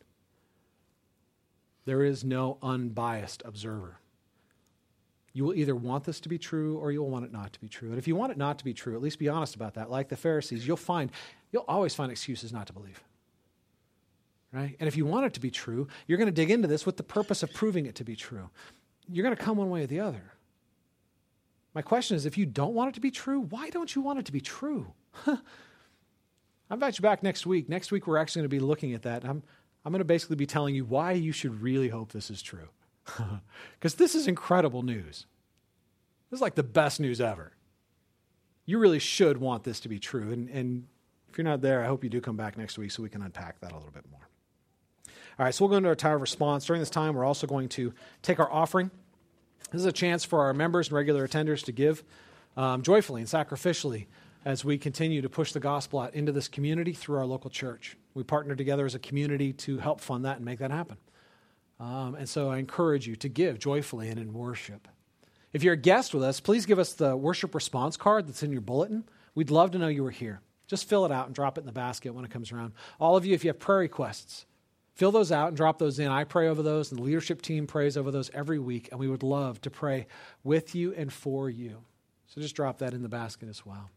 There 1.85 2.03
is 2.03 2.23
no 2.23 2.57
unbiased 2.61 3.41
observer. 3.43 3.99
You 5.33 5.43
will 5.45 5.55
either 5.55 5.75
want 5.75 6.03
this 6.03 6.19
to 6.21 6.29
be 6.29 6.37
true 6.37 6.77
or 6.77 6.91
you'll 6.91 7.09
want 7.09 7.25
it 7.25 7.31
not 7.31 7.53
to 7.53 7.59
be 7.59 7.67
true. 7.67 7.89
And 7.89 7.97
if 7.97 8.07
you 8.07 8.15
want 8.15 8.31
it 8.31 8.37
not 8.37 8.59
to 8.59 8.65
be 8.65 8.73
true, 8.73 8.95
at 8.95 9.01
least 9.01 9.17
be 9.17 9.29
honest 9.29 9.55
about 9.55 9.73
that. 9.73 9.89
Like 9.89 10.09
the 10.09 10.15
Pharisees, 10.15 10.67
you'll 10.67 10.77
find, 10.77 11.11
you'll 11.51 11.65
always 11.67 11.95
find 11.95 12.11
excuses 12.11 12.53
not 12.53 12.67
to 12.67 12.73
believe. 12.73 13.03
Right? 14.51 14.75
And 14.79 14.87
if 14.87 14.95
you 14.95 15.05
want 15.07 15.25
it 15.25 15.33
to 15.33 15.39
be 15.39 15.49
true, 15.49 15.87
you're 16.05 16.19
going 16.19 16.27
to 16.27 16.31
dig 16.31 16.51
into 16.51 16.67
this 16.67 16.85
with 16.85 16.97
the 16.97 17.03
purpose 17.03 17.41
of 17.41 17.51
proving 17.51 17.87
it 17.87 17.95
to 17.95 18.03
be 18.03 18.15
true 18.15 18.51
you're 19.09 19.23
going 19.23 19.35
to 19.35 19.41
come 19.41 19.57
one 19.57 19.69
way 19.69 19.83
or 19.83 19.87
the 19.87 19.99
other. 19.99 20.33
My 21.73 21.81
question 21.81 22.15
is 22.15 22.25
if 22.25 22.37
you 22.37 22.45
don't 22.45 22.73
want 22.73 22.89
it 22.89 22.95
to 22.95 23.01
be 23.01 23.11
true, 23.11 23.41
why 23.41 23.69
don't 23.69 23.93
you 23.95 24.01
want 24.01 24.19
it 24.19 24.25
to 24.25 24.31
be 24.31 24.41
true? 24.41 24.93
I 25.27 25.37
invite 26.71 26.97
you 26.97 27.01
back 27.01 27.23
next 27.23 27.45
week. 27.45 27.67
Next 27.67 27.91
week, 27.91 28.07
we're 28.07 28.17
actually 28.17 28.41
going 28.41 28.49
to 28.49 28.55
be 28.55 28.59
looking 28.59 28.93
at 28.93 29.03
that. 29.03 29.23
I'm, 29.25 29.43
I'm 29.83 29.91
going 29.91 29.99
to 29.99 30.05
basically 30.05 30.35
be 30.35 30.45
telling 30.45 30.75
you 30.75 30.85
why 30.85 31.13
you 31.13 31.31
should 31.31 31.61
really 31.61 31.89
hope 31.89 32.11
this 32.11 32.29
is 32.29 32.41
true. 32.41 32.69
Because 33.79 33.95
this 33.95 34.15
is 34.15 34.27
incredible 34.27 34.81
news. 34.81 35.25
This 36.29 36.37
is 36.37 36.41
like 36.41 36.55
the 36.55 36.63
best 36.63 37.01
news 37.01 37.19
ever. 37.19 37.51
You 38.65 38.79
really 38.79 38.99
should 38.99 39.37
want 39.37 39.63
this 39.63 39.81
to 39.81 39.89
be 39.89 39.99
true. 39.99 40.31
And, 40.31 40.49
and 40.49 40.87
if 41.29 41.37
you're 41.37 41.43
not 41.43 41.61
there, 41.61 41.83
I 41.83 41.87
hope 41.87 42.03
you 42.03 42.09
do 42.09 42.21
come 42.21 42.37
back 42.37 42.57
next 42.57 42.77
week 42.77 42.91
so 42.91 43.03
we 43.03 43.09
can 43.09 43.21
unpack 43.21 43.59
that 43.59 43.73
a 43.73 43.75
little 43.75 43.91
bit 43.91 44.05
more. 44.09 44.21
All 45.37 45.45
right, 45.45 45.53
so 45.53 45.65
we'll 45.65 45.71
go 45.71 45.77
into 45.77 45.89
our 45.89 45.95
time 45.95 46.15
of 46.15 46.21
response. 46.21 46.65
During 46.65 46.79
this 46.81 46.89
time, 46.89 47.15
we're 47.15 47.25
also 47.25 47.45
going 47.45 47.67
to 47.69 47.93
take 48.21 48.39
our 48.39 48.51
offering. 48.51 48.89
This 49.71 49.81
is 49.81 49.85
a 49.85 49.91
chance 49.91 50.23
for 50.23 50.41
our 50.41 50.53
members 50.53 50.87
and 50.87 50.95
regular 50.95 51.27
attenders 51.27 51.63
to 51.65 51.71
give 51.71 52.03
um, 52.55 52.83
joyfully 52.83 53.21
and 53.21 53.29
sacrificially 53.29 54.05
as 54.45 54.63
we 54.63 54.77
continue 54.77 55.21
to 55.21 55.29
push 55.29 55.51
the 55.51 55.59
gospel 55.59 55.99
out 55.99 56.13
into 56.13 56.31
this 56.31 56.47
community 56.47 56.93
through 56.93 57.17
our 57.17 57.25
local 57.25 57.49
church. 57.49 57.97
We 58.13 58.23
partner 58.23 58.55
together 58.55 58.85
as 58.85 58.93
a 58.93 58.99
community 58.99 59.53
to 59.53 59.79
help 59.79 59.99
fund 59.99 60.23
that 60.25 60.37
and 60.37 60.45
make 60.45 60.59
that 60.59 60.71
happen. 60.71 60.97
Um, 61.79 62.15
and 62.15 62.29
so 62.29 62.49
I 62.49 62.57
encourage 62.57 63.07
you 63.07 63.15
to 63.17 63.29
give 63.29 63.59
joyfully 63.59 64.09
and 64.09 64.19
in 64.19 64.33
worship. 64.33 64.87
If 65.51 65.63
you're 65.63 65.73
a 65.73 65.77
guest 65.77 66.13
with 66.13 66.23
us, 66.23 66.39
please 66.39 66.65
give 66.65 66.79
us 66.79 66.93
the 66.93 67.15
worship 67.15 67.53
response 67.53 67.97
card 67.97 68.27
that's 68.27 68.43
in 68.43 68.51
your 68.51 68.61
bulletin. 68.61 69.03
We'd 69.35 69.51
love 69.51 69.71
to 69.71 69.77
know 69.77 69.87
you 69.87 70.03
were 70.03 70.11
here. 70.11 70.41
Just 70.67 70.87
fill 70.87 71.05
it 71.05 71.11
out 71.11 71.27
and 71.27 71.35
drop 71.35 71.57
it 71.57 71.61
in 71.61 71.65
the 71.65 71.71
basket 71.71 72.13
when 72.13 72.25
it 72.25 72.31
comes 72.31 72.51
around. 72.51 72.73
All 72.99 73.17
of 73.17 73.25
you, 73.25 73.33
if 73.33 73.43
you 73.43 73.49
have 73.49 73.59
prayer 73.59 73.79
requests, 73.79 74.45
Fill 74.93 75.11
those 75.11 75.31
out 75.31 75.47
and 75.47 75.57
drop 75.57 75.79
those 75.79 75.97
in. 75.97 76.09
I 76.09 76.23
pray 76.23 76.47
over 76.47 76.61
those, 76.61 76.91
and 76.91 76.99
the 76.99 77.03
leadership 77.03 77.41
team 77.41 77.65
prays 77.65 77.97
over 77.97 78.11
those 78.11 78.29
every 78.31 78.59
week, 78.59 78.89
and 78.91 78.99
we 78.99 79.07
would 79.07 79.23
love 79.23 79.59
to 79.61 79.71
pray 79.71 80.05
with 80.43 80.75
you 80.75 80.93
and 80.93 81.11
for 81.11 81.49
you. 81.49 81.83
So 82.27 82.41
just 82.41 82.55
drop 82.55 82.77
that 82.79 82.93
in 82.93 83.01
the 83.01 83.09
basket 83.09 83.49
as 83.49 83.65
well. 83.65 83.89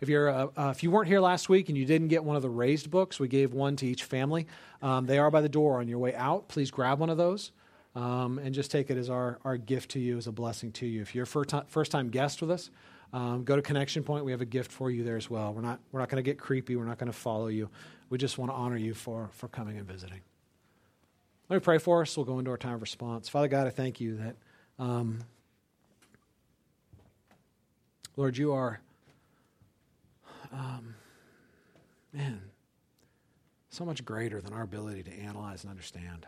If 0.00 0.08
you're 0.08 0.28
uh, 0.28 0.46
uh, 0.56 0.72
if 0.74 0.82
you 0.82 0.90
weren't 0.90 1.08
here 1.08 1.20
last 1.20 1.48
week 1.48 1.68
and 1.68 1.76
you 1.78 1.84
didn't 1.84 2.08
get 2.08 2.24
one 2.24 2.36
of 2.36 2.42
the 2.42 2.50
raised 2.50 2.90
books, 2.90 3.18
we 3.18 3.28
gave 3.28 3.54
one 3.54 3.76
to 3.76 3.86
each 3.86 4.04
family. 4.04 4.46
Um, 4.82 5.06
they 5.06 5.18
are 5.18 5.30
by 5.30 5.40
the 5.40 5.48
door 5.48 5.80
on 5.80 5.88
your 5.88 5.98
way 5.98 6.14
out. 6.14 6.48
Please 6.48 6.70
grab 6.70 6.98
one 6.98 7.10
of 7.10 7.16
those. 7.16 7.52
Um, 7.94 8.38
and 8.38 8.54
just 8.54 8.70
take 8.70 8.90
it 8.90 8.98
as 8.98 9.08
our, 9.08 9.38
our 9.42 9.56
gift 9.56 9.92
to 9.92 9.98
you, 9.98 10.18
as 10.18 10.26
a 10.26 10.32
blessing 10.32 10.70
to 10.72 10.86
you. 10.86 11.00
If 11.00 11.14
you're 11.14 11.24
a 11.24 11.64
first 11.66 11.90
time, 11.90 12.10
guest 12.10 12.42
with 12.42 12.50
us, 12.50 12.68
um, 13.14 13.42
go 13.42 13.56
to 13.56 13.62
Connection 13.62 14.02
Point. 14.02 14.26
We 14.26 14.32
have 14.32 14.42
a 14.42 14.44
gift 14.46 14.70
for 14.70 14.90
you 14.90 15.02
there 15.02 15.16
as 15.16 15.30
well. 15.30 15.54
We're 15.54 15.62
not, 15.62 15.80
we're 15.92 16.00
not 16.00 16.10
going 16.10 16.22
to 16.22 16.30
get 16.30 16.38
creepy. 16.38 16.76
We're 16.76 16.84
not 16.84 16.98
going 16.98 17.10
to 17.10 17.16
follow 17.16 17.46
you. 17.46 17.70
We 18.10 18.18
just 18.18 18.36
want 18.36 18.50
to 18.50 18.54
honor 18.54 18.76
you 18.76 18.92
for, 18.92 19.30
for 19.32 19.48
coming 19.48 19.78
and 19.78 19.86
visiting. 19.86 20.20
Let 21.48 21.56
me 21.56 21.60
pray 21.60 21.78
for 21.78 22.02
us. 22.02 22.14
We'll 22.18 22.26
go 22.26 22.38
into 22.38 22.50
our 22.50 22.58
time 22.58 22.74
of 22.74 22.82
response. 22.82 23.30
Father 23.30 23.48
God, 23.48 23.66
I 23.66 23.70
thank 23.70 23.98
you 23.98 24.16
that, 24.16 24.36
um, 24.78 25.20
Lord, 28.14 28.36
you 28.36 28.52
are, 28.52 28.80
um, 30.56 30.94
man, 32.12 32.40
so 33.68 33.84
much 33.84 34.04
greater 34.04 34.40
than 34.40 34.52
our 34.52 34.62
ability 34.62 35.02
to 35.04 35.12
analyze 35.12 35.62
and 35.62 35.70
understand. 35.70 36.26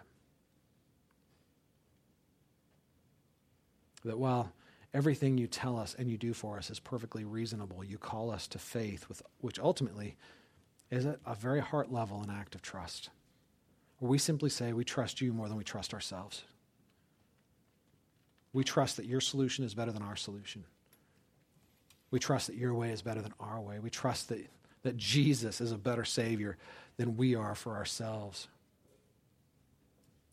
That 4.05 4.19
while 4.19 4.53
everything 4.93 5.39
you 5.39 5.47
tell 5.47 5.79
us 5.79 5.97
and 5.99 6.11
you 6.11 6.19
do 6.19 6.35
for 6.35 6.59
us 6.59 6.71
is 6.71 6.79
perfectly 6.79 7.25
reasonable, 7.25 7.83
you 7.83 7.99
call 7.99 8.31
us 8.31 8.47
to 8.49 8.59
faith, 8.59 9.09
with, 9.09 9.23
which 9.41 9.59
ultimately 9.59 10.17
is 10.91 11.07
at 11.07 11.19
a 11.27 11.35
very 11.35 11.61
heart 11.61 11.91
level 11.91 12.23
an 12.23 12.31
act 12.31 12.55
of 12.55 12.63
trust 12.63 13.11
where 13.99 14.11
we 14.11 14.19
simply 14.19 14.51
say 14.51 14.73
we 14.73 14.85
trust 14.85 15.21
you 15.21 15.33
more 15.33 15.49
than 15.49 15.57
we 15.57 15.65
trust 15.65 15.93
ourselves. 15.93 16.45
We 18.53 18.65
trust 18.65 18.97
that 18.97 19.07
your 19.07 19.21
solution 19.21 19.65
is 19.65 19.75
better 19.75 19.93
than 19.93 20.03
our 20.03 20.17
solution. 20.17 20.65
We 22.11 22.19
trust 22.19 22.47
that 22.47 22.57
your 22.57 22.75
way 22.75 22.91
is 22.91 23.03
better 23.03 23.21
than 23.21 23.35
our 23.39 23.61
way. 23.61 23.79
We 23.79 23.91
trust 23.91 24.29
that, 24.31 24.47
that 24.83 24.97
Jesus 24.97 25.61
is 25.61 25.73
a 25.73 25.79
better 25.79 26.05
Savior 26.05 26.57
than 26.97 27.17
we 27.17 27.35
are 27.35 27.55
for 27.55 27.77
ourselves. 27.77 28.49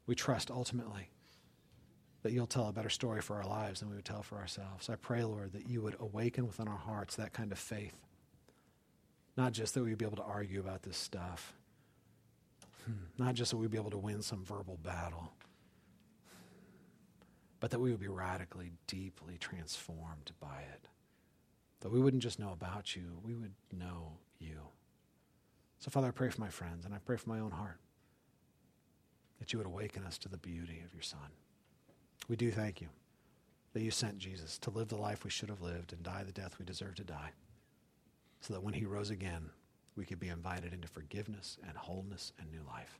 We 0.07 0.15
trust 0.15 0.51
ultimately 0.51 1.09
that 2.23 2.31
you'll 2.31 2.47
tell 2.47 2.67
a 2.67 2.73
better 2.73 2.89
story 2.89 3.21
for 3.21 3.35
our 3.35 3.47
lives 3.47 3.79
than 3.81 3.89
we 3.89 3.95
would 3.95 4.05
tell 4.05 4.23
for 4.23 4.37
ourselves. 4.37 4.89
I 4.89 4.95
pray, 4.95 5.23
Lord, 5.23 5.53
that 5.53 5.67
you 5.67 5.81
would 5.81 5.95
awaken 5.99 6.47
within 6.47 6.67
our 6.67 6.77
hearts 6.77 7.15
that 7.17 7.33
kind 7.33 7.51
of 7.51 7.59
faith. 7.59 7.95
Not 9.37 9.51
just 9.51 9.73
that 9.73 9.83
we'd 9.83 9.97
be 9.97 10.05
able 10.05 10.17
to 10.17 10.23
argue 10.23 10.59
about 10.59 10.83
this 10.83 10.97
stuff, 10.97 11.53
Hmm. 12.85 12.93
Not 13.17 13.33
just 13.35 13.51
that 13.51 13.57
we'd 13.57 13.71
be 13.71 13.77
able 13.77 13.91
to 13.91 13.97
win 13.97 14.21
some 14.21 14.43
verbal 14.43 14.77
battle, 14.83 15.31
but 17.59 17.71
that 17.71 17.79
we 17.79 17.91
would 17.91 17.99
be 17.99 18.07
radically, 18.07 18.71
deeply 18.87 19.37
transformed 19.39 20.31
by 20.39 20.61
it. 20.73 20.87
That 21.81 21.91
we 21.91 21.99
wouldn't 21.99 22.23
just 22.23 22.39
know 22.39 22.51
about 22.51 22.95
you, 22.95 23.19
we 23.23 23.35
would 23.35 23.53
know 23.71 24.13
you. 24.39 24.59
So, 25.79 25.91
Father, 25.91 26.07
I 26.07 26.11
pray 26.11 26.29
for 26.29 26.41
my 26.41 26.49
friends 26.49 26.85
and 26.85 26.93
I 26.93 26.97
pray 26.97 27.17
for 27.17 27.29
my 27.29 27.39
own 27.39 27.51
heart 27.51 27.79
that 29.39 29.51
you 29.51 29.59
would 29.59 29.67
awaken 29.67 30.03
us 30.03 30.17
to 30.19 30.29
the 30.29 30.37
beauty 30.37 30.81
of 30.85 30.93
your 30.93 31.03
Son. 31.03 31.19
We 32.27 32.35
do 32.35 32.51
thank 32.51 32.81
you 32.81 32.87
that 33.73 33.83
you 33.83 33.91
sent 33.91 34.17
Jesus 34.17 34.57
to 34.59 34.69
live 34.69 34.87
the 34.87 34.95
life 34.95 35.23
we 35.23 35.29
should 35.29 35.49
have 35.49 35.61
lived 35.61 35.91
and 35.91 36.01
die 36.01 36.23
the 36.23 36.31
death 36.31 36.57
we 36.57 36.65
deserve 36.65 36.95
to 36.95 37.03
die, 37.03 37.31
so 38.39 38.53
that 38.53 38.63
when 38.63 38.73
he 38.73 38.85
rose 38.85 39.09
again, 39.09 39.49
we 39.95 40.05
could 40.05 40.19
be 40.19 40.29
invited 40.29 40.73
into 40.73 40.87
forgiveness 40.87 41.57
and 41.67 41.77
wholeness 41.77 42.31
and 42.39 42.51
new 42.51 42.63
life. 42.65 42.99